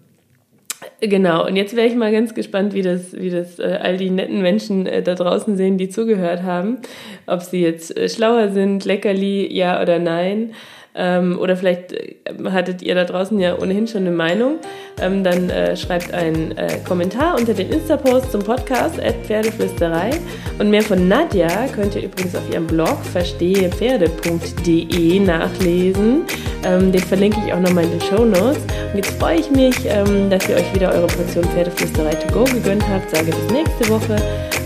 Genau, 1.07 1.47
und 1.47 1.57
jetzt 1.57 1.77
wäre 1.77 1.87
ich 1.87 1.95
mal 1.95 2.13
ganz 2.13 2.35
gespannt, 2.35 2.73
wie 2.73 2.81
das, 2.81 3.13
wie 3.13 3.29
das 3.29 3.59
äh, 3.59 3.79
all 3.83 3.99
die 3.99 4.09
netten 4.09 4.41
Menschen 4.41 4.87
äh, 4.87 5.03
da 5.03 5.15
draußen 5.15 5.55
sehen, 5.57 5.77
die 5.77 5.91
zugehört 5.91 6.43
haben. 6.43 6.79
Ob 7.27 7.43
sie 7.43 7.61
jetzt 7.61 7.95
äh, 7.97 8.09
schlauer 8.09 8.49
sind, 8.49 8.87
Leckerli, 8.87 9.53
ja 9.53 9.83
oder 9.83 9.99
nein. 9.99 10.55
Ähm, 10.95 11.39
oder 11.39 11.57
vielleicht 11.57 11.93
äh, 11.93 12.17
hattet 12.51 12.83
ihr 12.83 12.95
da 12.95 13.05
draußen 13.05 13.41
ja 13.41 13.59
ohnehin 13.59 13.89
schon 13.89 14.03
eine 14.03 14.13
Meinung, 14.13 14.59
ähm, 15.01 15.25
dann 15.25 15.49
äh, 15.51 15.77
schreibt 15.77 16.15
einen 16.15 16.57
äh, 16.57 16.79
Kommentar 16.87 17.37
unter 17.39 17.53
den 17.53 17.71
Insta-Post 17.71 18.31
zum 18.31 18.43
Podcast 18.43 19.03
at 19.03 19.17
Pferdeflüsterei. 19.27 20.11
Und 20.59 20.71
mehr 20.71 20.83
von 20.83 21.09
Nadja 21.09 21.67
könnt 21.75 21.97
ihr 21.97 22.05
übrigens 22.05 22.37
auf 22.37 22.49
ihrem 22.51 22.67
Blog 22.67 23.05
verstehepferde.de 23.13 25.21
nachlesen. 25.21 26.23
Ähm, 26.65 26.93
den 26.93 27.03
verlinke 27.03 27.39
ich 27.45 27.53
auch 27.53 27.61
nochmal 27.61 27.85
in 27.85 27.91
den 27.91 28.01
Show 28.01 28.25
Notes. 28.25 28.63
Und 28.93 28.97
jetzt 28.97 29.19
freue 29.19 29.41
ich 29.41 29.51
mich, 29.51 29.77
ähm, 29.87 30.31
dass 30.31 30.49
ihr 30.49 30.55
euch 30.57 30.75
wieder 30.75 30.91
eure 30.93 31.09
Portion 31.09 31.45
Pferdeflüsterei 31.45 32.15
to 32.15 32.33
go 32.33 32.45
gegönnt 32.45 32.89
habt. 32.89 33.11
Sage 33.11 33.33
bis 33.33 33.51
nächste 33.51 33.89
Woche 33.89 34.17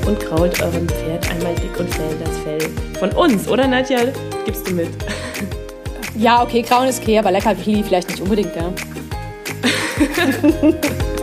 und 0.06 0.20
krault 0.20 0.62
eurem 0.62 0.86
Pferd 0.88 1.28
einmal 1.30 1.54
dick 1.54 1.78
und 1.78 1.88
fell 1.94 2.14
das 2.22 2.36
Fell 2.38 2.58
von 2.98 3.10
uns, 3.12 3.48
oder 3.48 3.66
Nadja? 3.66 4.00
Gibst 4.44 4.68
du 4.68 4.74
mit? 4.74 4.88
Ja, 6.18 6.42
okay, 6.42 6.62
Grauen 6.62 6.88
ist 6.88 7.00
okay, 7.00 7.16
aber 7.18 7.30
lecker 7.30 7.54
Pili 7.54 7.84
vielleicht 7.84 8.08
nicht 8.08 8.20
unbedingt, 8.20 8.50
ja. 8.56 8.72